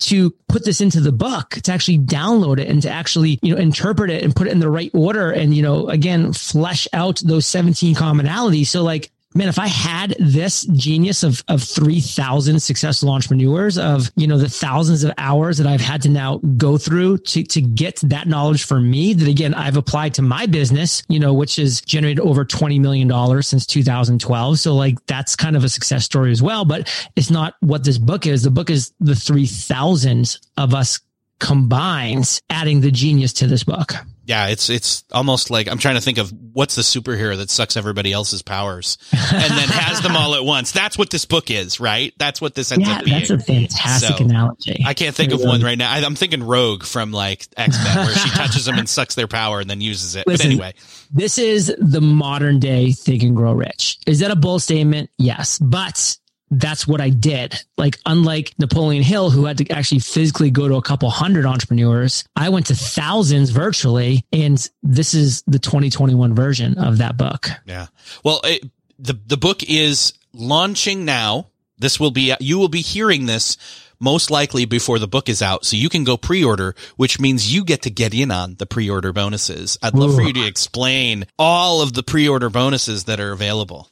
to 0.00 0.30
put 0.48 0.64
this 0.64 0.80
into 0.80 1.00
the 1.00 1.12
book, 1.12 1.50
to 1.50 1.72
actually 1.72 1.98
download 1.98 2.58
it 2.58 2.68
and 2.68 2.80
to 2.82 2.90
actually, 2.90 3.38
you 3.42 3.54
know, 3.54 3.60
interpret 3.60 4.10
it 4.10 4.22
and 4.22 4.34
put 4.34 4.46
it 4.46 4.50
in 4.50 4.60
the 4.60 4.70
right 4.70 4.90
order. 4.94 5.30
And, 5.30 5.54
you 5.54 5.62
know, 5.62 5.88
again, 5.88 6.32
flesh 6.32 6.86
out 6.92 7.20
those 7.24 7.46
17 7.46 7.94
commonalities. 7.94 8.68
So 8.68 8.82
like, 8.82 9.10
man, 9.34 9.48
if 9.48 9.58
I 9.58 9.68
had 9.68 10.16
this 10.18 10.64
genius 10.66 11.22
of, 11.22 11.44
of 11.46 11.62
3000 11.62 12.60
successful 12.60 13.10
entrepreneurs 13.10 13.78
of, 13.78 14.10
you 14.16 14.26
know, 14.26 14.38
the 14.38 14.48
thousands 14.48 15.04
of 15.04 15.12
hours 15.18 15.58
that 15.58 15.66
I've 15.68 15.80
had 15.80 16.02
to 16.02 16.08
now 16.08 16.38
go 16.56 16.76
through 16.76 17.18
to, 17.18 17.44
to 17.44 17.60
get 17.60 18.00
that 18.04 18.26
knowledge 18.26 18.64
for 18.64 18.80
me 18.80 19.14
that 19.14 19.28
again, 19.28 19.54
I've 19.54 19.76
applied 19.76 20.14
to 20.14 20.22
my 20.22 20.46
business, 20.46 21.04
you 21.08 21.20
know, 21.20 21.32
which 21.32 21.56
has 21.56 21.80
generated 21.80 22.20
over 22.20 22.44
$20 22.44 22.80
million 22.80 23.42
since 23.42 23.66
2012. 23.66 24.58
So 24.58 24.74
like 24.74 25.04
that's 25.06 25.36
kind 25.36 25.56
of 25.56 25.62
a 25.62 25.68
success 25.68 26.04
story 26.04 26.32
as 26.32 26.42
well, 26.42 26.64
but 26.64 26.92
it's 27.14 27.30
not 27.30 27.54
what 27.60 27.84
this 27.84 27.98
book 27.98 28.26
is. 28.26 28.42
The 28.42 28.50
book 28.50 28.68
is 28.68 28.92
the 28.98 29.14
3000 29.14 30.38
of 30.56 30.74
us 30.74 31.00
combines 31.40 32.40
adding 32.48 32.80
the 32.80 32.90
genius 32.90 33.32
to 33.34 33.46
this 33.46 33.64
book. 33.64 33.92
yeah, 34.24 34.46
it's, 34.48 34.70
it's 34.70 35.02
almost 35.10 35.50
like 35.50 35.66
I'm 35.68 35.78
trying 35.78 35.96
to 35.96 36.00
think 36.00 36.18
of 36.18 36.32
what's 36.52 36.74
the 36.76 36.82
superhero 36.82 37.36
that 37.38 37.50
sucks 37.50 37.76
everybody 37.76 38.12
else's 38.12 38.42
powers 38.42 38.98
and 39.12 39.52
then 39.52 39.68
has 39.68 40.00
them 40.02 40.14
all 40.16 40.34
at 40.36 40.44
once. 40.44 40.70
That's 40.72 40.96
what 40.96 41.10
this 41.10 41.24
book 41.24 41.50
is, 41.50 41.80
right? 41.80 42.12
That's 42.18 42.40
what 42.40 42.54
this 42.54 42.70
ends 42.70 42.86
Yeah, 42.88 42.98
up 42.98 43.04
being. 43.04 43.18
that's 43.18 43.30
a 43.30 43.38
fantastic 43.38 44.18
So, 44.18 44.24
analogy. 44.24 44.84
I 44.86 44.94
can't 44.94 45.14
think 45.16 45.32
of 45.32 45.40
one 45.40 45.60
right 45.62 45.76
now. 45.78 45.90
I, 45.90 45.98
I'm 46.04 46.14
thinking 46.14 46.42
Rogue 46.44 46.84
from 46.84 47.10
like 47.12 47.46
X 47.56 47.76
Men, 47.82 47.96
where 48.06 48.14
she 48.14 48.30
touches 48.30 48.64
them 48.66 48.78
and 48.78 48.88
sucks 48.88 49.14
their 49.16 49.28
power 49.28 49.58
and 49.60 49.68
then 49.68 49.80
uses 49.80 50.14
it. 50.16 50.26
Listen, 50.26 50.46
but 50.46 50.52
anyway, 50.52 50.74
This 51.10 51.38
is 51.38 51.74
the 51.78 52.00
modern 52.00 52.60
day 52.60 52.92
think 52.92 53.22
and 53.22 53.34
grow 53.34 53.52
rich. 53.52 53.98
Is 54.06 54.20
that 54.20 54.30
a 54.30 54.36
bold 54.36 54.62
statement? 54.62 55.10
Yes, 55.18 55.58
but 55.58 56.16
that's 56.50 56.86
what 56.86 57.00
I 57.00 57.10
did. 57.10 57.62
Like, 57.76 57.98
unlike 58.06 58.54
Napoleon 58.58 59.02
Hill, 59.02 59.30
who 59.30 59.44
had 59.44 59.58
to 59.58 59.70
actually 59.70 60.00
physically 60.00 60.50
go 60.50 60.68
to 60.68 60.74
a 60.74 60.82
couple 60.82 61.08
hundred 61.10 61.46
entrepreneurs, 61.46 62.24
I 62.36 62.48
went 62.48 62.66
to 62.66 62.74
thousands 62.74 63.50
virtually. 63.50 64.24
And 64.32 64.68
this 64.82 65.14
is 65.14 65.42
the 65.46 65.58
2021 65.58 66.34
version 66.34 66.78
of 66.78 66.98
that 66.98 67.16
book. 67.16 67.48
yeah. 67.64 67.86
Well, 68.24 68.40
it, 68.44 68.64
the 68.98 69.18
the 69.26 69.36
book 69.36 69.62
is 69.62 70.12
launching 70.32 71.04
now. 71.04 71.46
This 71.78 71.98
will 71.98 72.10
be 72.10 72.34
you 72.40 72.58
will 72.58 72.68
be 72.68 72.82
hearing 72.82 73.26
this 73.26 73.56
most 74.00 74.30
likely 74.30 74.64
before 74.64 74.98
the 74.98 75.08
book 75.08 75.28
is 75.28 75.42
out, 75.42 75.64
so 75.64 75.76
you 75.76 75.90
can 75.90 76.04
go 76.04 76.16
pre-order, 76.16 76.74
which 76.96 77.20
means 77.20 77.52
you 77.52 77.64
get 77.64 77.82
to 77.82 77.90
get 77.90 78.14
in 78.14 78.30
on 78.30 78.54
the 78.56 78.64
pre-order 78.64 79.12
bonuses. 79.12 79.76
I'd 79.82 79.94
love 79.94 80.14
for 80.14 80.22
you 80.22 80.32
to 80.32 80.46
explain 80.46 81.26
all 81.38 81.82
of 81.82 81.92
the 81.92 82.02
pre-order 82.02 82.48
bonuses 82.48 83.04
that 83.04 83.20
are 83.20 83.32
available. 83.32 83.90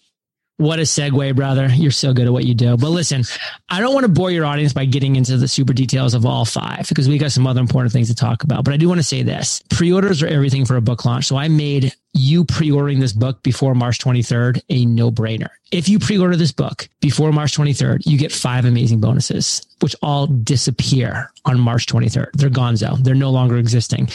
What 0.59 0.81
a 0.81 0.83
segue, 0.83 1.37
brother. 1.37 1.69
You're 1.69 1.93
so 1.93 2.13
good 2.13 2.27
at 2.27 2.33
what 2.33 2.45
you 2.45 2.53
do. 2.53 2.77
But 2.77 2.89
listen, 2.89 3.23
I 3.69 3.79
don't 3.79 3.95
want 3.95 4.07
to 4.07 4.11
bore 4.11 4.33
your 4.33 4.45
audience 4.45 4.73
by 4.73 4.87
getting 4.87 5.15
into 5.15 5.37
the 5.37 5.47
super 5.47 5.73
details 5.73 6.15
of 6.15 6.27
all 6.27 6.45
five 6.45 6.89
because 6.89 7.09
we 7.09 7.17
got 7.17 7.31
some 7.31 7.47
other 7.47 7.61
important 7.61 7.93
things 7.93 8.09
to 8.09 8.15
talk 8.17 8.43
about. 8.43 8.65
But 8.65 8.75
I 8.75 8.77
do 8.77 8.89
want 8.89 8.99
to 8.99 9.05
say 9.05 9.23
this 9.23 9.63
pre-orders 9.71 10.21
are 10.21 10.27
everything 10.27 10.65
for 10.65 10.75
a 10.75 10.81
book 10.81 11.05
launch. 11.05 11.27
So 11.27 11.37
I 11.37 11.47
made 11.47 11.95
you 12.13 12.45
pre-ordering 12.45 12.99
this 12.99 13.13
book 13.13 13.41
before 13.45 13.77
March 13.77 14.01
23rd 14.01 14.61
a 14.69 14.85
no 14.85 15.13
brainer. 15.13 15.51
If 15.71 15.89
you 15.89 16.01
pre-order 16.01 16.35
this 16.35 16.51
book 16.51 16.89
before 17.01 17.31
March 17.31 17.57
23rd, 17.57 18.05
you 18.05 18.19
get 18.19 18.33
five 18.33 18.65
amazing 18.65 19.01
bonuses, 19.01 19.65
which 19.81 19.95
all 20.03 20.27
disappear 20.27 21.31
on 21.45 21.61
March 21.61 21.87
23rd. 21.87 22.33
They're 22.33 22.51
gonzo. 22.51 23.01
They're 23.05 23.15
no 23.15 23.31
longer 23.31 23.59
existing. 23.59 24.09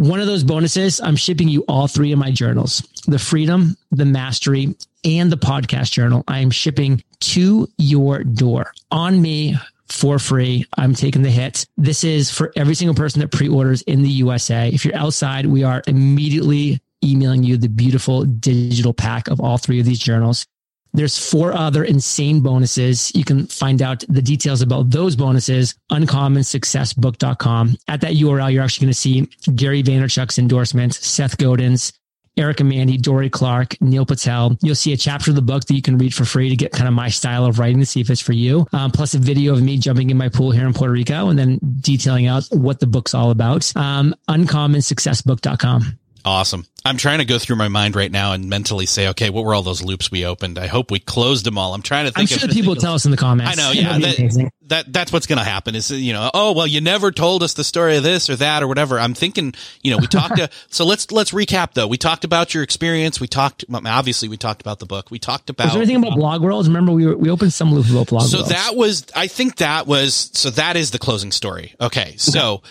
One 0.00 0.18
of 0.18 0.26
those 0.26 0.44
bonuses, 0.44 0.98
I'm 0.98 1.14
shipping 1.14 1.50
you 1.50 1.62
all 1.68 1.86
three 1.86 2.10
of 2.12 2.18
my 2.18 2.30
journals 2.30 2.80
the 3.06 3.18
freedom, 3.18 3.76
the 3.90 4.06
mastery, 4.06 4.74
and 5.04 5.30
the 5.30 5.36
podcast 5.36 5.90
journal. 5.90 6.24
I 6.26 6.38
am 6.38 6.50
shipping 6.50 7.04
to 7.20 7.68
your 7.76 8.24
door 8.24 8.72
on 8.90 9.20
me 9.20 9.58
for 9.90 10.18
free. 10.18 10.64
I'm 10.78 10.94
taking 10.94 11.20
the 11.20 11.30
hit. 11.30 11.66
This 11.76 12.02
is 12.02 12.30
for 12.30 12.50
every 12.56 12.74
single 12.74 12.94
person 12.94 13.20
that 13.20 13.30
pre 13.30 13.50
orders 13.50 13.82
in 13.82 14.02
the 14.02 14.08
USA. 14.08 14.70
If 14.70 14.86
you're 14.86 14.96
outside, 14.96 15.44
we 15.44 15.64
are 15.64 15.82
immediately 15.86 16.80
emailing 17.04 17.44
you 17.44 17.58
the 17.58 17.68
beautiful 17.68 18.24
digital 18.24 18.94
pack 18.94 19.28
of 19.28 19.38
all 19.38 19.58
three 19.58 19.80
of 19.80 19.84
these 19.84 19.98
journals. 19.98 20.46
There's 20.92 21.18
four 21.18 21.52
other 21.52 21.84
insane 21.84 22.40
bonuses. 22.40 23.14
You 23.14 23.24
can 23.24 23.46
find 23.46 23.80
out 23.82 24.04
the 24.08 24.22
details 24.22 24.62
about 24.62 24.90
those 24.90 25.16
bonuses, 25.16 25.74
uncommonsuccessbook.com. 25.90 27.76
At 27.88 28.00
that 28.00 28.14
URL, 28.14 28.52
you're 28.52 28.62
actually 28.62 28.86
going 28.86 28.92
to 28.92 28.98
see 28.98 29.28
Gary 29.54 29.82
Vaynerchuk's 29.82 30.38
endorsements, 30.38 31.06
Seth 31.06 31.38
Godin's, 31.38 31.92
Eric 32.36 32.62
Mandy, 32.62 32.96
Dorie 32.96 33.28
Clark, 33.28 33.76
Neil 33.80 34.06
Patel. 34.06 34.56
You'll 34.62 34.74
see 34.74 34.92
a 34.92 34.96
chapter 34.96 35.30
of 35.30 35.34
the 35.34 35.42
book 35.42 35.64
that 35.66 35.74
you 35.74 35.82
can 35.82 35.98
read 35.98 36.14
for 36.14 36.24
free 36.24 36.48
to 36.48 36.56
get 36.56 36.72
kind 36.72 36.88
of 36.88 36.94
my 36.94 37.08
style 37.08 37.44
of 37.44 37.58
writing 37.58 37.80
to 37.80 37.86
see 37.86 38.00
if 38.00 38.08
it's 38.08 38.20
for 38.20 38.32
you. 38.32 38.66
Um, 38.72 38.90
plus 38.90 39.14
a 39.14 39.18
video 39.18 39.52
of 39.52 39.62
me 39.62 39.76
jumping 39.76 40.10
in 40.10 40.16
my 40.16 40.28
pool 40.28 40.50
here 40.50 40.66
in 40.66 40.72
Puerto 40.72 40.92
Rico 40.92 41.28
and 41.28 41.38
then 41.38 41.58
detailing 41.80 42.26
out 42.26 42.46
what 42.50 42.80
the 42.80 42.86
book's 42.86 43.14
all 43.14 43.30
about. 43.30 43.70
Um, 43.76 44.14
uncommonsuccessbook.com. 44.28 45.99
Awesome. 46.24 46.66
I'm 46.84 46.96
trying 46.96 47.18
to 47.18 47.26
go 47.26 47.38
through 47.38 47.56
my 47.56 47.68
mind 47.68 47.94
right 47.94 48.10
now 48.10 48.32
and 48.32 48.48
mentally 48.48 48.86
say, 48.86 49.08
okay, 49.08 49.28
what 49.28 49.44
were 49.44 49.54
all 49.54 49.62
those 49.62 49.82
loops 49.82 50.10
we 50.10 50.24
opened? 50.24 50.58
I 50.58 50.66
hope 50.66 50.90
we 50.90 50.98
closed 50.98 51.44
them 51.44 51.58
all. 51.58 51.74
I'm 51.74 51.82
trying 51.82 52.06
to 52.06 52.12
think. 52.12 52.32
I'm 52.32 52.38
sure 52.38 52.48
people 52.48 52.74
tell 52.74 52.94
us 52.94 53.04
in 53.04 53.10
the 53.10 53.18
comments. 53.18 53.58
I 53.58 53.62
know. 53.62 53.70
Yeah. 53.72 53.98
That, 53.98 54.52
that, 54.62 54.92
that's 54.92 55.12
what's 55.12 55.26
going 55.26 55.38
to 55.38 55.44
happen 55.44 55.74
is, 55.74 55.90
you 55.90 56.14
know, 56.14 56.30
oh, 56.32 56.52
well, 56.52 56.66
you 56.66 56.80
never 56.80 57.12
told 57.12 57.42
us 57.42 57.52
the 57.52 57.64
story 57.64 57.96
of 57.96 58.02
this 58.02 58.30
or 58.30 58.36
that 58.36 58.62
or 58.62 58.66
whatever. 58.66 58.98
I'm 58.98 59.12
thinking, 59.12 59.54
you 59.82 59.90
know, 59.90 59.98
we 59.98 60.06
talked 60.06 60.36
to, 60.36 60.48
so 60.70 60.86
let's, 60.86 61.10
let's 61.12 61.32
recap 61.32 61.74
though. 61.74 61.86
We 61.86 61.98
talked 61.98 62.24
about 62.24 62.54
your 62.54 62.62
experience. 62.62 63.20
We 63.20 63.26
talked, 63.26 63.64
obviously 63.70 64.28
we 64.28 64.38
talked 64.38 64.62
about 64.62 64.78
the 64.78 64.86
book. 64.86 65.10
We 65.10 65.18
talked 65.18 65.50
about. 65.50 65.64
Was 65.64 65.72
there 65.74 65.82
anything 65.82 66.02
about 66.02 66.16
blog 66.16 66.42
worlds? 66.42 66.66
Remember 66.68 66.92
we 66.92 67.06
were, 67.06 67.16
we 67.16 67.30
opened 67.30 67.52
some 67.52 67.74
loops 67.74 67.90
about 67.90 68.08
blog 68.08 68.22
so 68.22 68.38
worlds. 68.38 68.50
that 68.50 68.74
was, 68.74 69.06
I 69.14 69.26
think 69.26 69.56
that 69.56 69.86
was, 69.86 70.30
so 70.32 70.48
that 70.50 70.76
is 70.76 70.92
the 70.92 70.98
closing 70.98 71.30
story. 71.30 71.74
Okay. 71.78 72.14
So 72.16 72.62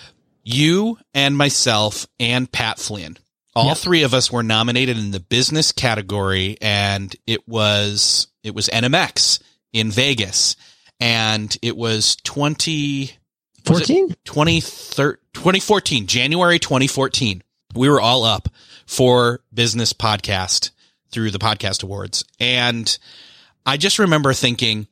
you 0.43 0.97
and 1.13 1.37
myself 1.37 2.07
and 2.19 2.51
Pat 2.51 2.79
Flynn 2.79 3.17
all 3.59 3.67
yep. 3.67 3.77
three 3.77 4.03
of 4.03 4.13
us 4.13 4.31
were 4.31 4.41
nominated 4.41 4.97
in 4.97 5.11
the 5.11 5.19
business 5.19 5.73
category 5.73 6.57
and 6.61 7.13
it 7.27 7.45
was, 7.47 8.27
it 8.41 8.55
was 8.55 8.69
NMX 8.69 9.41
in 9.73 9.91
Vegas 9.91 10.55
and 10.99 11.55
it 11.61 11.75
was 11.75 12.15
20, 12.23 13.11
14? 13.65 14.15
2014, 14.23 16.07
January 16.07 16.57
2014. 16.57 17.43
We 17.75 17.89
were 17.89 17.99
all 17.99 18.23
up 18.23 18.47
for 18.85 19.41
business 19.53 19.91
podcast 19.91 20.71
through 21.11 21.31
the 21.31 21.37
podcast 21.37 21.83
awards. 21.83 22.23
And 22.39 22.97
I 23.65 23.75
just 23.75 23.99
remember 23.99 24.31
thinking, 24.33 24.87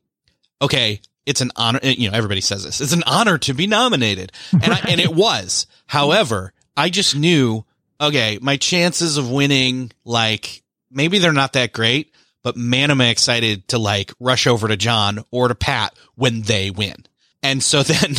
okay, 0.62 1.00
it's 1.26 1.40
an 1.40 1.52
honor. 1.56 1.80
Eh, 1.82 1.96
you 1.98 2.12
know, 2.12 2.18
everybody 2.18 2.42
says 2.42 2.66
this. 2.66 2.82
It's 2.82 2.94
an 2.94 3.04
honor 3.08 3.38
to 3.40 3.54
be 3.54 3.66
nominated. 3.66 4.34
And 4.52 4.74
I, 4.74 4.80
and 4.90 5.00
it 5.00 5.14
was. 5.14 5.68
However, 5.86 6.52
I 6.76 6.90
just 6.90 7.16
knew 7.16 7.66
okay, 8.00 8.40
my 8.42 8.58
chances 8.58 9.18
of 9.18 9.32
winning, 9.32 9.92
like, 10.06 10.64
maybe 10.92 11.20
they're 11.20 11.34
not 11.34 11.54
that 11.54 11.74
great, 11.74 12.14
but 12.44 12.56
man, 12.56 12.92
am 12.92 13.02
I 13.02 13.10
excited 13.10 13.68
to 13.70 13.78
like 13.78 14.14
rush 14.20 14.48
over 14.48 14.68
to 14.68 14.78
John 14.78 15.24
or 15.32 15.48
to 15.48 15.56
Pat 15.56 15.98
when 16.16 16.42
they 16.44 16.70
win. 16.70 16.96
And 17.44 17.62
so 17.62 17.84
then 17.84 18.16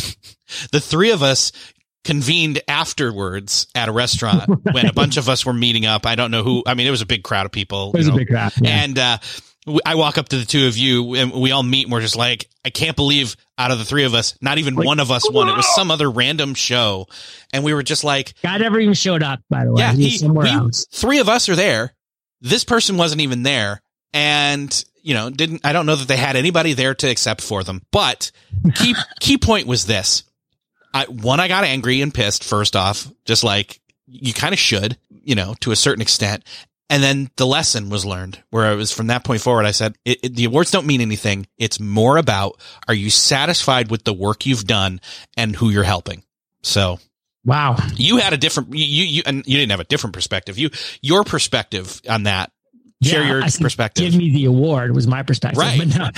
the 0.71 0.79
three 0.79 1.11
of 1.11 1.23
us 1.23 1.51
convened 2.03 2.61
afterwards 2.67 3.67
at 3.75 3.89
a 3.89 3.91
restaurant 3.91 4.47
right. 4.47 4.59
when 4.73 4.85
a 4.85 4.93
bunch 4.93 5.17
of 5.17 5.29
us 5.29 5.45
were 5.45 5.53
meeting 5.53 5.85
up. 5.85 6.05
I 6.05 6.15
don't 6.15 6.31
know 6.31 6.43
who, 6.43 6.63
I 6.65 6.73
mean, 6.73 6.87
it 6.87 6.91
was 6.91 7.01
a 7.01 7.05
big 7.05 7.23
crowd 7.23 7.45
of 7.45 7.51
people. 7.51 7.91
It 7.93 7.97
was 7.97 8.07
know, 8.07 8.13
a 8.13 8.17
big 8.17 8.29
crowd. 8.29 8.53
Yeah. 8.61 8.83
And, 8.83 8.99
uh, 8.99 9.17
I 9.85 9.95
walk 9.95 10.17
up 10.17 10.29
to 10.29 10.37
the 10.37 10.45
two 10.45 10.67
of 10.67 10.77
you 10.77 11.15
and 11.15 11.31
we 11.31 11.51
all 11.51 11.63
meet 11.63 11.85
and 11.85 11.91
we're 11.91 12.01
just 12.01 12.15
like, 12.15 12.49
I 12.63 12.69
can't 12.69 12.95
believe 12.95 13.35
out 13.57 13.71
of 13.71 13.79
the 13.79 13.85
three 13.85 14.03
of 14.03 14.13
us, 14.13 14.37
not 14.41 14.57
even 14.57 14.75
like, 14.75 14.85
one 14.85 14.99
of 14.99 15.11
us 15.11 15.29
won. 15.29 15.49
It 15.49 15.55
was 15.55 15.75
some 15.75 15.91
other 15.91 16.09
random 16.09 16.53
show. 16.53 17.07
And 17.53 17.63
we 17.63 17.73
were 17.73 17.83
just 17.83 18.03
like, 18.03 18.33
guy 18.41 18.57
never 18.57 18.79
even 18.79 18.93
showed 18.93 19.23
up, 19.23 19.41
by 19.49 19.65
the 19.65 19.73
way. 19.73 19.81
Yeah, 19.81 19.93
he, 19.93 20.17
somewhere 20.17 20.45
we, 20.45 20.51
else. 20.51 20.85
Three 20.91 21.19
of 21.19 21.29
us 21.29 21.49
are 21.49 21.55
there. 21.55 21.93
This 22.41 22.63
person 22.63 22.97
wasn't 22.97 23.21
even 23.21 23.43
there. 23.43 23.81
And, 24.13 24.85
you 25.01 25.13
know, 25.13 25.29
didn't, 25.29 25.61
I 25.65 25.73
don't 25.73 25.85
know 25.85 25.95
that 25.95 26.07
they 26.07 26.17
had 26.17 26.35
anybody 26.35 26.73
there 26.73 26.95
to 26.95 27.09
accept 27.09 27.41
for 27.41 27.63
them. 27.63 27.81
But 27.91 28.31
key, 28.75 28.95
key 29.19 29.37
point 29.37 29.67
was 29.67 29.85
this. 29.85 30.23
I, 30.93 31.05
one, 31.05 31.39
I 31.39 31.47
got 31.47 31.63
angry 31.63 32.01
and 32.01 32.13
pissed 32.13 32.43
first 32.43 32.75
off, 32.75 33.07
just 33.25 33.43
like 33.43 33.79
you 34.07 34.33
kind 34.33 34.53
of 34.53 34.59
should, 34.59 34.97
you 35.09 35.35
know, 35.35 35.53
to 35.59 35.71
a 35.71 35.75
certain 35.75 36.01
extent. 36.01 36.43
And 36.89 37.03
then 37.03 37.29
the 37.35 37.45
lesson 37.45 37.89
was 37.89 38.03
learned 38.03 38.43
where 38.49 38.71
it 38.71 38.75
was 38.75 38.91
from 38.91 39.07
that 39.07 39.23
point 39.23 39.41
forward. 39.41 39.65
I 39.65 39.71
said, 39.71 39.95
it, 40.05 40.19
it, 40.23 40.35
the 40.35 40.45
awards 40.45 40.71
don't 40.71 40.87
mean 40.87 41.01
anything. 41.01 41.47
It's 41.57 41.79
more 41.79 42.17
about, 42.17 42.59
are 42.87 42.93
you 42.95 43.11
satisfied 43.11 43.91
with 43.91 44.05
the 44.05 44.13
work 44.13 44.45
you've 44.45 44.65
done 44.65 44.99
and 45.37 45.55
who 45.55 45.69
you're 45.69 45.83
helping? 45.83 46.23
So. 46.63 46.99
Wow. 47.45 47.77
You 47.95 48.17
had 48.17 48.33
a 48.33 48.37
different, 48.37 48.73
you, 48.73 49.05
you, 49.05 49.23
and 49.25 49.45
you 49.45 49.57
didn't 49.57 49.71
have 49.71 49.79
a 49.79 49.85
different 49.85 50.15
perspective. 50.15 50.57
You, 50.57 50.71
your 51.01 51.23
perspective 51.23 52.01
on 52.09 52.23
that 52.23 52.51
share 53.03 53.21
yeah, 53.21 53.29
your 53.29 53.41
perspective. 53.41 54.03
Give 54.03 54.15
me 54.15 54.31
the 54.31 54.45
award 54.45 54.95
was 54.95 55.07
my 55.07 55.21
perspective. 55.21 55.59
Right. 55.59 55.77
But 55.77 55.95
no, 55.95 56.09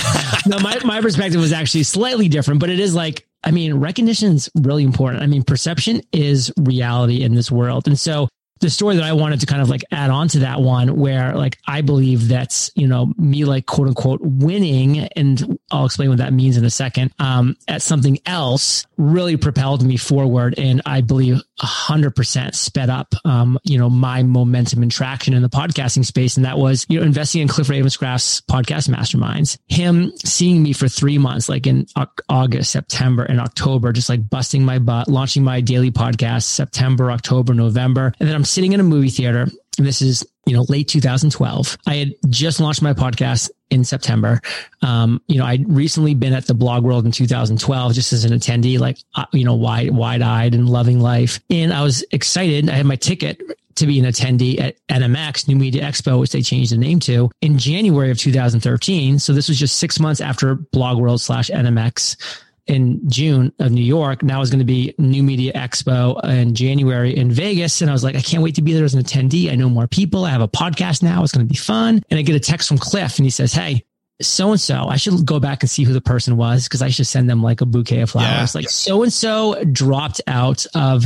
no, 0.57 0.63
my, 0.63 0.79
my 0.85 1.01
perspective 1.01 1.39
was 1.39 1.51
actually 1.51 1.83
slightly 1.83 2.29
different, 2.29 2.61
but 2.61 2.69
it 2.69 2.79
is 2.79 2.95
like, 2.95 3.27
I 3.43 3.51
mean, 3.51 3.75
recognition 3.75 4.33
is 4.33 4.49
really 4.55 4.83
important. 4.83 5.21
I 5.21 5.27
mean, 5.27 5.43
perception 5.43 6.01
is 6.13 6.51
reality 6.57 7.23
in 7.23 7.35
this 7.35 7.51
world. 7.51 7.87
And 7.87 7.99
so 7.99 8.29
the 8.61 8.69
story 8.69 8.95
that 8.95 9.03
I 9.03 9.13
wanted 9.13 9.41
to 9.41 9.47
kind 9.47 9.61
of 9.61 9.69
like 9.69 9.83
add 9.91 10.11
on 10.11 10.27
to 10.29 10.39
that 10.39 10.61
one 10.61 10.95
where 10.95 11.35
like 11.35 11.57
I 11.67 11.81
believe 11.81 12.29
that's, 12.29 12.71
you 12.75 12.87
know, 12.87 13.11
me 13.17 13.43
like 13.43 13.65
quote 13.65 13.87
unquote 13.87 14.21
winning 14.21 14.99
and 14.99 15.59
I'll 15.71 15.85
explain 15.85 16.09
what 16.09 16.19
that 16.19 16.31
means 16.31 16.57
in 16.57 16.63
a 16.63 16.69
second, 16.69 17.11
um, 17.19 17.57
at 17.67 17.81
something 17.81 18.19
else 18.25 18.85
really 18.97 19.35
propelled 19.35 19.83
me 19.83 19.97
forward. 19.97 20.55
And 20.57 20.81
I 20.85 21.01
believe 21.01 21.41
a 21.61 21.65
hundred 21.65 22.15
percent 22.15 22.55
sped 22.55 22.89
up, 22.89 23.13
um, 23.23 23.59
you 23.63 23.77
know, 23.77 23.89
my 23.89 24.23
momentum 24.23 24.81
and 24.81 24.91
traction 24.91 25.33
in 25.33 25.41
the 25.41 25.49
podcasting 25.49 26.05
space. 26.05 26.37
And 26.37 26.45
that 26.45 26.57
was, 26.57 26.85
you 26.89 26.99
know, 26.99 27.05
investing 27.05 27.41
in 27.41 27.47
Cliff 27.47 27.67
Ravenscraft's 27.67 28.41
podcast 28.41 28.89
masterminds, 28.89 29.57
him 29.67 30.11
seeing 30.25 30.63
me 30.63 30.73
for 30.73 30.87
three 30.87 31.17
months, 31.17 31.49
like 31.49 31.67
in 31.67 31.85
August, 32.29 32.71
September 32.71 33.23
and 33.23 33.39
October, 33.39 33.93
just 33.93 34.09
like 34.09 34.29
busting 34.29 34.65
my 34.65 34.79
butt, 34.79 35.07
launching 35.07 35.43
my 35.43 35.61
daily 35.61 35.91
podcast, 35.91 36.43
September, 36.43 37.11
October, 37.11 37.53
November. 37.53 38.13
And 38.19 38.27
then 38.27 38.35
I'm 38.35 38.45
sitting 38.45 38.73
in 38.73 38.79
a 38.79 38.83
movie 38.83 39.09
theater. 39.09 39.47
And 39.77 39.87
This 39.87 40.01
is, 40.01 40.25
you 40.45 40.53
know, 40.53 40.65
late 40.69 40.87
2012. 40.87 41.77
I 41.85 41.95
had 41.95 42.15
just 42.29 42.59
launched 42.59 42.81
my 42.81 42.93
podcast 42.93 43.49
in 43.69 43.83
September. 43.83 44.41
Um, 44.81 45.21
you 45.27 45.37
know, 45.37 45.45
I'd 45.45 45.67
recently 45.69 46.13
been 46.13 46.33
at 46.33 46.47
the 46.47 46.53
blog 46.53 46.83
world 46.83 47.05
in 47.05 47.11
2012, 47.11 47.93
just 47.93 48.11
as 48.11 48.25
an 48.25 48.31
attendee, 48.31 48.79
like, 48.79 48.97
uh, 49.15 49.25
you 49.31 49.45
know, 49.45 49.55
wide, 49.55 49.91
wide 49.91 50.21
eyed 50.21 50.53
and 50.53 50.69
loving 50.69 50.99
life. 50.99 51.39
And 51.49 51.71
I 51.71 51.83
was 51.83 52.03
excited. 52.11 52.69
I 52.69 52.73
had 52.73 52.85
my 52.85 52.95
ticket 52.95 53.41
to 53.75 53.87
be 53.87 53.99
an 53.99 54.05
attendee 54.05 54.59
at 54.59 54.75
NMX, 54.87 55.47
New 55.47 55.55
Media 55.55 55.83
Expo, 55.83 56.19
which 56.19 56.31
they 56.31 56.41
changed 56.41 56.71
the 56.71 56.77
name 56.77 56.99
to 57.01 57.31
in 57.41 57.57
January 57.57 58.11
of 58.11 58.17
2013. 58.17 59.19
So 59.19 59.33
this 59.33 59.47
was 59.47 59.57
just 59.57 59.77
six 59.77 59.99
months 59.99 60.21
after 60.21 60.55
blog 60.55 60.97
world 60.97 61.21
slash 61.21 61.49
NMX 61.49 62.17
in 62.67 63.09
June 63.09 63.51
of 63.59 63.71
New 63.71 63.83
York. 63.83 64.23
Now 64.23 64.41
is 64.41 64.49
going 64.49 64.59
to 64.59 64.65
be 64.65 64.93
New 64.97 65.23
Media 65.23 65.53
Expo 65.53 66.23
in 66.25 66.55
January 66.55 67.15
in 67.15 67.31
Vegas. 67.31 67.81
And 67.81 67.89
I 67.89 67.93
was 67.93 68.03
like, 68.03 68.15
I 68.15 68.21
can't 68.21 68.43
wait 68.43 68.55
to 68.55 68.61
be 68.61 68.73
there 68.73 68.85
as 68.85 68.93
an 68.93 69.03
attendee. 69.03 69.51
I 69.51 69.55
know 69.55 69.69
more 69.69 69.87
people. 69.87 70.25
I 70.25 70.29
have 70.29 70.41
a 70.41 70.47
podcast 70.47 71.03
now. 71.03 71.23
It's 71.23 71.31
going 71.31 71.45
to 71.45 71.51
be 71.51 71.57
fun. 71.57 72.01
And 72.09 72.19
I 72.19 72.21
get 72.21 72.35
a 72.35 72.39
text 72.39 72.67
from 72.67 72.77
Cliff 72.77 73.17
and 73.17 73.25
he 73.25 73.31
says, 73.31 73.53
Hey, 73.53 73.83
so 74.21 74.51
and 74.51 74.61
so, 74.61 74.85
I 74.87 74.97
should 74.97 75.25
go 75.25 75.39
back 75.39 75.63
and 75.63 75.69
see 75.69 75.83
who 75.83 75.93
the 75.93 76.01
person 76.01 76.37
was 76.37 76.65
because 76.65 76.81
I 76.81 76.89
should 76.89 77.07
send 77.07 77.29
them 77.29 77.41
like 77.41 77.61
a 77.61 77.65
bouquet 77.65 78.01
of 78.01 78.11
flowers. 78.11 78.53
Yeah. 78.53 78.59
Like 78.59 78.69
so 78.69 79.03
and 79.03 79.11
so 79.11 79.63
dropped 79.65 80.21
out 80.27 80.65
of 80.75 81.05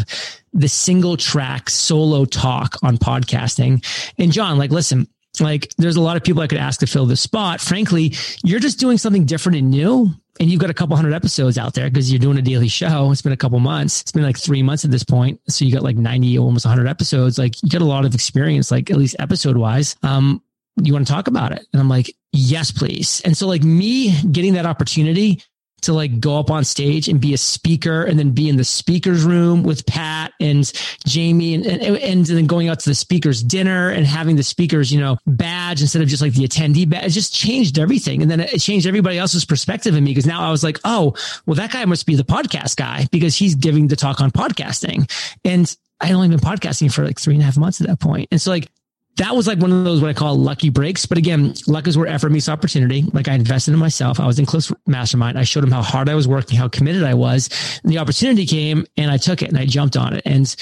the 0.53 0.67
single 0.67 1.17
track 1.17 1.69
solo 1.69 2.25
talk 2.25 2.77
on 2.83 2.97
podcasting. 2.97 3.85
And 4.17 4.31
John, 4.31 4.57
like, 4.57 4.71
listen, 4.71 5.07
like 5.41 5.73
there's 5.77 5.95
a 5.95 6.01
lot 6.01 6.17
of 6.17 6.23
people 6.23 6.41
I 6.41 6.47
could 6.47 6.57
ask 6.57 6.79
to 6.81 6.87
fill 6.87 7.05
this 7.05 7.21
spot. 7.21 7.61
Frankly, 7.61 8.13
you're 8.43 8.59
just 8.59 8.79
doing 8.79 8.97
something 8.97 9.25
different 9.25 9.57
and 9.57 9.71
new. 9.71 10.11
And 10.37 10.49
you've 10.49 10.59
got 10.59 10.69
a 10.69 10.73
couple 10.73 10.97
hundred 10.97 11.13
episodes 11.13 11.57
out 11.57 11.75
there 11.75 11.89
because 11.89 12.11
you're 12.11 12.19
doing 12.19 12.37
a 12.37 12.41
daily 12.41 12.67
show. 12.67 13.09
It's 13.09 13.21
been 13.21 13.31
a 13.31 13.37
couple 13.37 13.57
months. 13.59 14.01
It's 14.01 14.11
been 14.11 14.23
like 14.23 14.37
three 14.37 14.61
months 14.61 14.83
at 14.83 14.91
this 14.91 15.03
point. 15.03 15.39
So 15.47 15.63
you 15.63 15.71
got 15.71 15.81
like 15.81 15.95
90, 15.95 16.37
almost 16.39 16.65
100 16.65 16.89
episodes. 16.89 17.37
Like 17.37 17.63
you 17.63 17.69
got 17.69 17.81
a 17.81 17.85
lot 17.85 18.03
of 18.03 18.13
experience, 18.13 18.69
like 18.69 18.91
at 18.91 18.97
least 18.97 19.15
episode 19.17 19.55
wise. 19.55 19.95
Um, 20.03 20.41
you 20.83 20.91
want 20.91 21.07
to 21.07 21.13
talk 21.13 21.27
about 21.27 21.53
it? 21.53 21.65
And 21.71 21.81
I'm 21.81 21.87
like, 21.87 22.13
yes, 22.33 22.69
please. 22.69 23.21
And 23.23 23.37
so 23.37 23.47
like 23.47 23.63
me 23.63 24.21
getting 24.23 24.55
that 24.55 24.65
opportunity 24.65 25.41
to 25.85 25.93
like 25.93 26.19
go 26.19 26.37
up 26.39 26.51
on 26.51 26.63
stage 26.63 27.07
and 27.07 27.19
be 27.19 27.33
a 27.33 27.37
speaker 27.37 28.03
and 28.03 28.19
then 28.19 28.31
be 28.31 28.49
in 28.49 28.57
the 28.57 28.63
speaker's 28.63 29.23
room 29.23 29.63
with 29.63 29.85
Pat 29.85 30.33
and 30.39 30.71
Jaime 31.07 31.55
and, 31.55 31.65
and, 31.65 31.97
and 31.97 32.25
then 32.25 32.45
going 32.45 32.67
out 32.69 32.79
to 32.81 32.89
the 32.89 32.95
speaker's 32.95 33.41
dinner 33.41 33.89
and 33.89 34.05
having 34.05 34.35
the 34.35 34.43
speaker's, 34.43 34.91
you 34.91 34.99
know, 34.99 35.17
badge 35.25 35.81
instead 35.81 36.01
of 36.01 36.07
just 36.07 36.21
like 36.21 36.33
the 36.33 36.47
attendee 36.47 36.87
badge. 36.89 37.05
It 37.05 37.09
just 37.11 37.33
changed 37.33 37.79
everything. 37.79 38.21
And 38.21 38.29
then 38.29 38.39
it 38.39 38.59
changed 38.59 38.87
everybody 38.87 39.17
else's 39.17 39.45
perspective 39.45 39.95
in 39.95 40.03
me 40.03 40.11
because 40.11 40.25
now 40.25 40.41
I 40.41 40.51
was 40.51 40.63
like, 40.63 40.79
oh, 40.83 41.15
well, 41.45 41.55
that 41.55 41.71
guy 41.71 41.85
must 41.85 42.05
be 42.05 42.15
the 42.15 42.23
podcast 42.23 42.75
guy 42.75 43.07
because 43.11 43.35
he's 43.35 43.55
giving 43.55 43.87
the 43.87 43.95
talk 43.95 44.21
on 44.21 44.31
podcasting. 44.31 45.09
And 45.43 45.75
I 46.01 46.07
had 46.07 46.15
only 46.15 46.29
been 46.29 46.39
podcasting 46.39 46.93
for 46.93 47.05
like 47.05 47.19
three 47.19 47.35
and 47.35 47.41
a 47.41 47.45
half 47.45 47.57
months 47.57 47.79
at 47.79 47.87
that 47.87 47.99
point. 47.99 48.27
And 48.31 48.41
so 48.41 48.51
like 48.51 48.69
that 49.17 49.35
was 49.35 49.47
like 49.47 49.59
one 49.59 49.71
of 49.71 49.85
those 49.85 50.01
what 50.01 50.09
I 50.09 50.13
call 50.13 50.35
lucky 50.35 50.69
breaks. 50.69 51.05
But 51.05 51.17
again, 51.17 51.53
luck 51.67 51.87
is 51.87 51.97
where 51.97 52.07
effort 52.07 52.31
meets 52.31 52.49
opportunity. 52.49 53.03
Like 53.13 53.27
I 53.27 53.33
invested 53.33 53.73
in 53.73 53.79
myself. 53.79 54.19
I 54.19 54.27
was 54.27 54.39
in 54.39 54.45
close 54.45 54.71
mastermind. 54.85 55.39
I 55.39 55.43
showed 55.43 55.61
them 55.61 55.71
how 55.71 55.81
hard 55.81 56.09
I 56.09 56.15
was 56.15 56.27
working, 56.27 56.57
how 56.57 56.67
committed 56.67 57.03
I 57.03 57.13
was. 57.13 57.49
And 57.83 57.91
the 57.91 57.99
opportunity 57.99 58.45
came 58.45 58.85
and 58.97 59.09
I 59.09 59.17
took 59.17 59.41
it 59.41 59.49
and 59.49 59.57
I 59.57 59.65
jumped 59.65 59.95
on 59.95 60.13
it. 60.13 60.23
And 60.25 60.53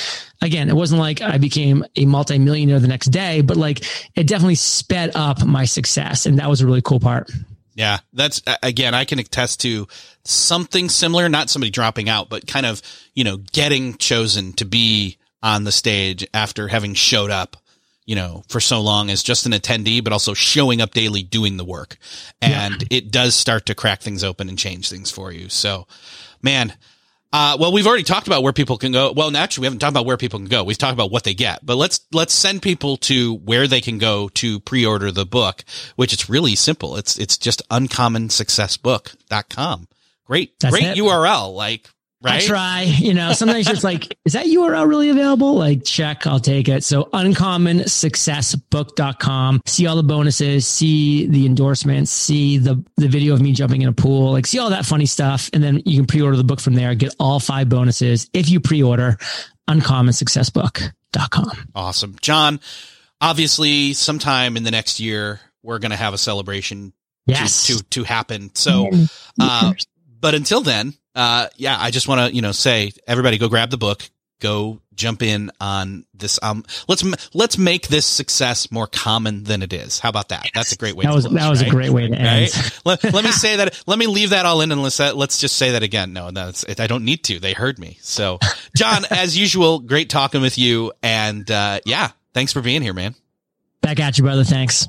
again, 0.42 0.70
it 0.70 0.76
wasn't 0.76 1.00
like 1.00 1.22
I 1.22 1.40
became 1.40 1.84
a 1.96 2.06
multimillionaire 2.06 2.80
the 2.80 2.88
next 2.88 3.08
day, 3.08 3.42
but 3.42 3.58
like 3.58 3.84
it 4.16 4.28
definitely 4.28 4.56
sped 4.56 5.16
up 5.16 5.44
my 5.44 5.66
success. 5.66 6.28
And 6.28 6.38
that 6.38 6.50
was 6.50 6.62
a 6.62 6.68
really 6.68 6.82
cool 6.82 7.00
part. 7.00 7.32
Yeah, 7.76 8.00
that's 8.14 8.40
again, 8.62 8.94
I 8.94 9.06
can 9.06 9.18
attest 9.18 9.62
to 9.62 9.88
something 10.26 10.90
similar, 10.90 11.28
not 11.28 11.50
somebody 11.50 11.72
dropping 11.72 12.08
out, 12.08 12.30
but 12.30 12.46
kind 12.46 12.68
of, 12.68 12.84
you 13.16 13.24
know, 13.24 13.38
getting 13.38 13.96
chosen 13.96 14.54
to 14.54 14.66
be 14.66 15.18
on 15.42 15.64
the 15.64 15.72
stage 15.72 16.26
after 16.34 16.68
having 16.68 16.94
showed 16.94 17.32
up, 17.32 17.58
you 18.06 18.16
know, 18.16 18.44
for 18.50 18.60
so 18.60 18.82
long 18.82 19.10
as 19.10 19.24
just 19.24 19.46
an 19.46 19.54
attendee, 19.54 20.04
but 20.04 20.14
also 20.14 20.34
showing 20.34 20.82
up 20.82 20.92
daily 20.92 21.24
doing 21.24 21.58
the 21.58 21.66
work. 21.66 21.98
And 22.42 22.82
yeah. 22.82 22.98
it 22.98 23.12
does 23.12 23.36
start 23.36 23.66
to 23.68 23.76
crack 23.76 24.02
things 24.02 24.24
open 24.24 24.50
and 24.50 24.58
change 24.58 24.90
things 24.90 25.10
for 25.10 25.32
you. 25.32 25.50
So, 25.50 25.88
man, 26.42 26.74
uh, 27.34 27.58
well, 27.60 27.72
we've 27.72 27.88
already 27.88 28.04
talked 28.04 28.28
about 28.28 28.44
where 28.44 28.54
people 28.54 28.78
can 28.78 28.92
go. 28.92 29.12
Well, 29.12 29.36
actually, 29.36 29.64
we 29.64 29.66
haven't 29.66 29.80
talked 29.80 29.94
about 29.94 30.06
where 30.06 30.18
people 30.18 30.38
can 30.38 30.50
go. 30.50 30.64
We've 30.64 30.78
talked 30.78 30.94
about 30.94 31.10
what 31.10 31.24
they 31.24 31.34
get, 31.34 31.66
but 31.66 31.78
let's 31.78 32.02
let's 32.12 32.34
send 32.34 32.62
people 32.62 32.98
to 32.98 33.38
where 33.38 33.66
they 33.66 33.82
can 33.82 33.98
go 33.98 34.30
to 34.36 34.60
pre-order 34.60 35.12
the 35.12 35.26
book, 35.26 35.64
which 35.96 36.14
it's 36.14 36.30
really 36.30 36.54
simple. 36.54 36.96
It's 36.96 37.18
it's 37.18 37.40
just 37.40 37.68
uncommonsuccessbook.com. 37.70 39.88
Great, 40.26 40.58
That's 40.60 40.72
great 40.72 40.86
it. 40.86 40.96
URL. 40.98 41.56
Like 41.56 41.90
Right? 42.24 42.42
I 42.42 42.46
try, 42.46 42.82
you 42.84 43.14
know, 43.14 43.34
sometimes 43.34 43.70
it's 43.70 43.84
like, 43.84 44.18
is 44.26 44.32
that 44.34 44.46
URL 44.46 44.88
really 44.88 45.10
available? 45.10 45.56
Like, 45.56 45.84
check, 45.84 46.26
I'll 46.26 46.40
take 46.40 46.70
it. 46.70 46.86
So 46.86 47.10
uncommonsuccessbook.com. 47.14 49.62
See 49.66 49.88
all 49.88 49.98
the 49.98 50.04
bonuses, 50.04 50.66
see 50.66 51.28
the 51.28 51.46
endorsements, 51.46 52.12
see 52.12 52.60
the, 52.60 52.82
the 52.96 53.10
video 53.10 53.34
of 53.34 53.42
me 53.42 53.52
jumping 53.52 53.82
in 53.82 53.90
a 53.90 53.94
pool, 53.94 54.32
like 54.32 54.48
see 54.48 54.60
all 54.60 54.70
that 54.70 54.86
funny 54.86 55.06
stuff. 55.06 55.50
And 55.52 55.62
then 55.62 55.82
you 55.86 55.98
can 55.98 56.06
pre-order 56.06 56.38
the 56.38 56.46
book 56.46 56.62
from 56.62 56.76
there, 56.76 56.96
get 56.96 57.14
all 57.20 57.42
five 57.42 57.68
bonuses 57.68 58.30
if 58.32 58.50
you 58.50 58.62
pre-order 58.62 59.18
uncommonsuccessbook.com. 59.70 61.52
Awesome. 61.76 62.16
John, 62.22 62.62
obviously 63.20 63.92
sometime 63.92 64.56
in 64.56 64.64
the 64.64 64.72
next 64.72 65.02
year, 65.02 65.42
we're 65.62 65.80
going 65.80 65.92
to 65.92 65.98
have 65.98 66.14
a 66.14 66.18
celebration 66.18 66.94
yes. 67.26 67.68
to, 67.68 67.78
to, 67.78 67.84
to 67.84 68.04
happen. 68.04 68.54
So, 68.56 68.90
uh, 69.40 69.74
but 70.24 70.36
until 70.36 70.62
then, 70.62 70.94
uh, 71.16 71.48
yeah, 71.58 71.76
I 71.78 71.92
just 71.92 72.08
want 72.08 72.30
to, 72.30 72.34
you 72.34 72.42
know, 72.42 72.54
say 72.54 72.94
everybody 73.06 73.38
go 73.38 73.50
grab 73.50 73.72
the 73.72 73.78
book, 73.78 74.10
go 74.40 74.80
jump 74.96 75.22
in 75.22 75.52
on 75.60 76.06
this. 76.14 76.40
Um, 76.42 76.64
let's, 76.88 77.04
let's 77.36 77.58
make 77.58 77.90
this 77.90 78.06
success 78.06 78.72
more 78.72 78.88
common 78.88 79.44
than 79.44 79.62
it 79.62 79.74
is. 79.74 80.00
How 80.00 80.08
about 80.08 80.30
that? 80.30 80.48
That's 80.56 80.72
a 80.72 80.78
great 80.78 80.96
way. 80.96 81.04
That 81.04 81.14
was, 81.14 81.26
close, 81.26 81.38
that 81.38 81.50
was 81.50 81.62
right? 81.62 81.68
a 81.68 81.72
great 81.72 81.90
way 81.90 82.08
to 82.08 82.16
end. 82.16 82.26
Right? 82.56 82.80
let, 82.86 83.04
let 83.14 83.26
me 83.26 83.34
say 83.34 83.58
that. 83.58 83.84
Let 83.86 84.00
me 84.00 84.08
leave 84.08 84.30
that 84.30 84.46
all 84.46 84.62
in 84.62 84.72
and 84.72 84.82
let's, 84.82 84.98
let's 84.98 85.40
just 85.40 85.58
say 85.58 85.72
that 85.72 85.84
again. 85.84 86.14
No, 86.14 86.32
that's, 86.32 86.64
I 86.80 86.88
don't 86.88 87.04
need 87.04 87.26
to. 87.26 87.42
They 87.42 87.52
heard 87.52 87.78
me. 87.78 87.98
So 88.00 88.40
John, 88.78 89.04
as 89.12 89.38
usual, 89.38 89.80
great 89.80 90.10
talking 90.10 90.40
with 90.40 90.58
you. 90.58 90.94
And, 91.04 91.52
uh, 91.52 91.82
yeah, 91.86 92.12
thanks 92.34 92.54
for 92.54 92.62
being 92.62 92.82
here, 92.82 92.94
man. 92.94 93.14
Back 93.82 94.00
at 94.00 94.18
you, 94.18 94.24
brother. 94.24 94.46
Thanks. 94.46 94.88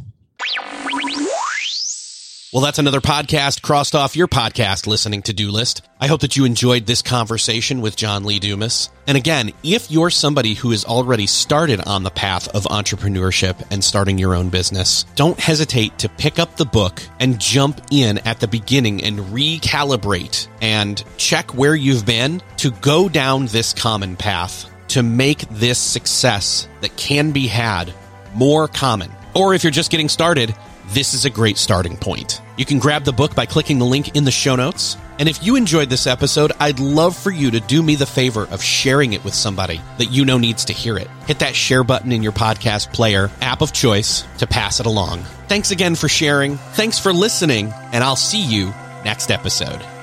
Well, 2.55 2.63
that's 2.63 2.79
another 2.79 3.01
podcast 3.01 3.63
crossed 3.63 3.97
off 3.97 4.15
your 4.15 4.29
podcast 4.29 4.87
listening 4.87 5.23
to 5.23 5.33
do 5.33 5.51
list. 5.51 5.85
I 5.99 6.07
hope 6.07 6.21
that 6.21 6.37
you 6.37 6.45
enjoyed 6.45 6.87
this 6.87 7.03
conversation 7.03 7.81
with 7.81 7.97
John 7.97 8.23
Lee 8.23 8.39
Dumas. 8.39 8.91
And 9.09 9.17
again, 9.17 9.51
if 9.65 9.91
you're 9.91 10.09
somebody 10.09 10.55
who 10.55 10.71
has 10.71 10.85
already 10.85 11.27
started 11.27 11.81
on 11.81 12.05
the 12.05 12.13
path 12.13 12.47
of 12.55 12.63
entrepreneurship 12.67 13.61
and 13.73 13.83
starting 13.83 14.19
your 14.19 14.37
own 14.37 14.51
business, 14.51 15.03
don't 15.17 15.41
hesitate 15.41 15.99
to 15.99 16.09
pick 16.09 16.39
up 16.39 16.57
the 16.57 16.65
book 16.65 17.03
and 17.19 17.41
jump 17.41 17.81
in 17.91 18.19
at 18.19 18.39
the 18.39 18.47
beginning 18.47 19.03
and 19.03 19.19
recalibrate 19.19 20.47
and 20.63 21.03
check 21.17 21.55
where 21.55 21.75
you've 21.75 22.07
been 22.07 22.41
to 22.59 22.71
go 22.71 23.09
down 23.09 23.47
this 23.47 23.73
common 23.73 24.15
path 24.15 24.71
to 24.87 25.03
make 25.03 25.41
this 25.49 25.81
success 25.81 26.69
that 26.83 26.97
can 26.97 27.33
be 27.33 27.49
had 27.49 27.93
more 28.33 28.69
common. 28.69 29.11
Or 29.35 29.55
if 29.55 29.65
you're 29.65 29.73
just 29.73 29.91
getting 29.91 30.09
started, 30.09 30.55
this 30.89 31.15
is 31.15 31.25
a 31.25 31.31
great 31.31 31.59
starting 31.59 31.97
point. 31.97 32.41
You 32.57 32.65
can 32.65 32.79
grab 32.79 33.05
the 33.05 33.13
book 33.13 33.35
by 33.35 33.47
clicking 33.47 33.79
the 33.79 33.85
link 33.85 34.17
in 34.17 34.25
the 34.25 34.31
show 34.31 34.57
notes. 34.57 34.97
And 35.19 35.29
if 35.29 35.45
you 35.45 35.57
enjoyed 35.57 35.91
this 35.91 36.07
episode, 36.07 36.53
I'd 36.59 36.81
love 36.81 37.17
for 37.17 37.31
you 37.31 37.51
to 37.53 37.61
do 37.61 37.83
me 37.83 37.95
the 37.95 38.07
favor 38.07 38.49
of 38.51 38.63
sharing 38.63 39.13
it 39.13 39.25
with 39.25 39.35
somebody 39.35 39.81
that 39.99 40.11
you 40.11 40.25
know 40.25 40.39
needs 40.39 40.65
to 40.67 40.73
hear 40.73 40.97
it. 40.99 41.09
Hit 41.27 41.39
that 41.39 41.55
share 41.55 41.85
button 41.85 42.11
in 42.11 42.23
your 42.23 42.33
podcast 42.33 42.93
player, 42.93 43.31
app 43.41 43.63
of 43.63 43.73
choice, 43.73 44.25
to 44.39 44.47
pass 44.47 44.81
it 44.81 44.87
along. 44.87 45.21
Thanks 45.49 45.71
again 45.71 45.95
for 45.95 46.09
sharing. 46.09 46.57
Thanks 46.57 46.99
for 46.99 47.13
listening, 47.13 47.73
and 47.93 48.03
I'll 48.03 48.17
see 48.17 48.45
you 48.45 48.75
next 49.05 49.31
episode. 49.31 49.94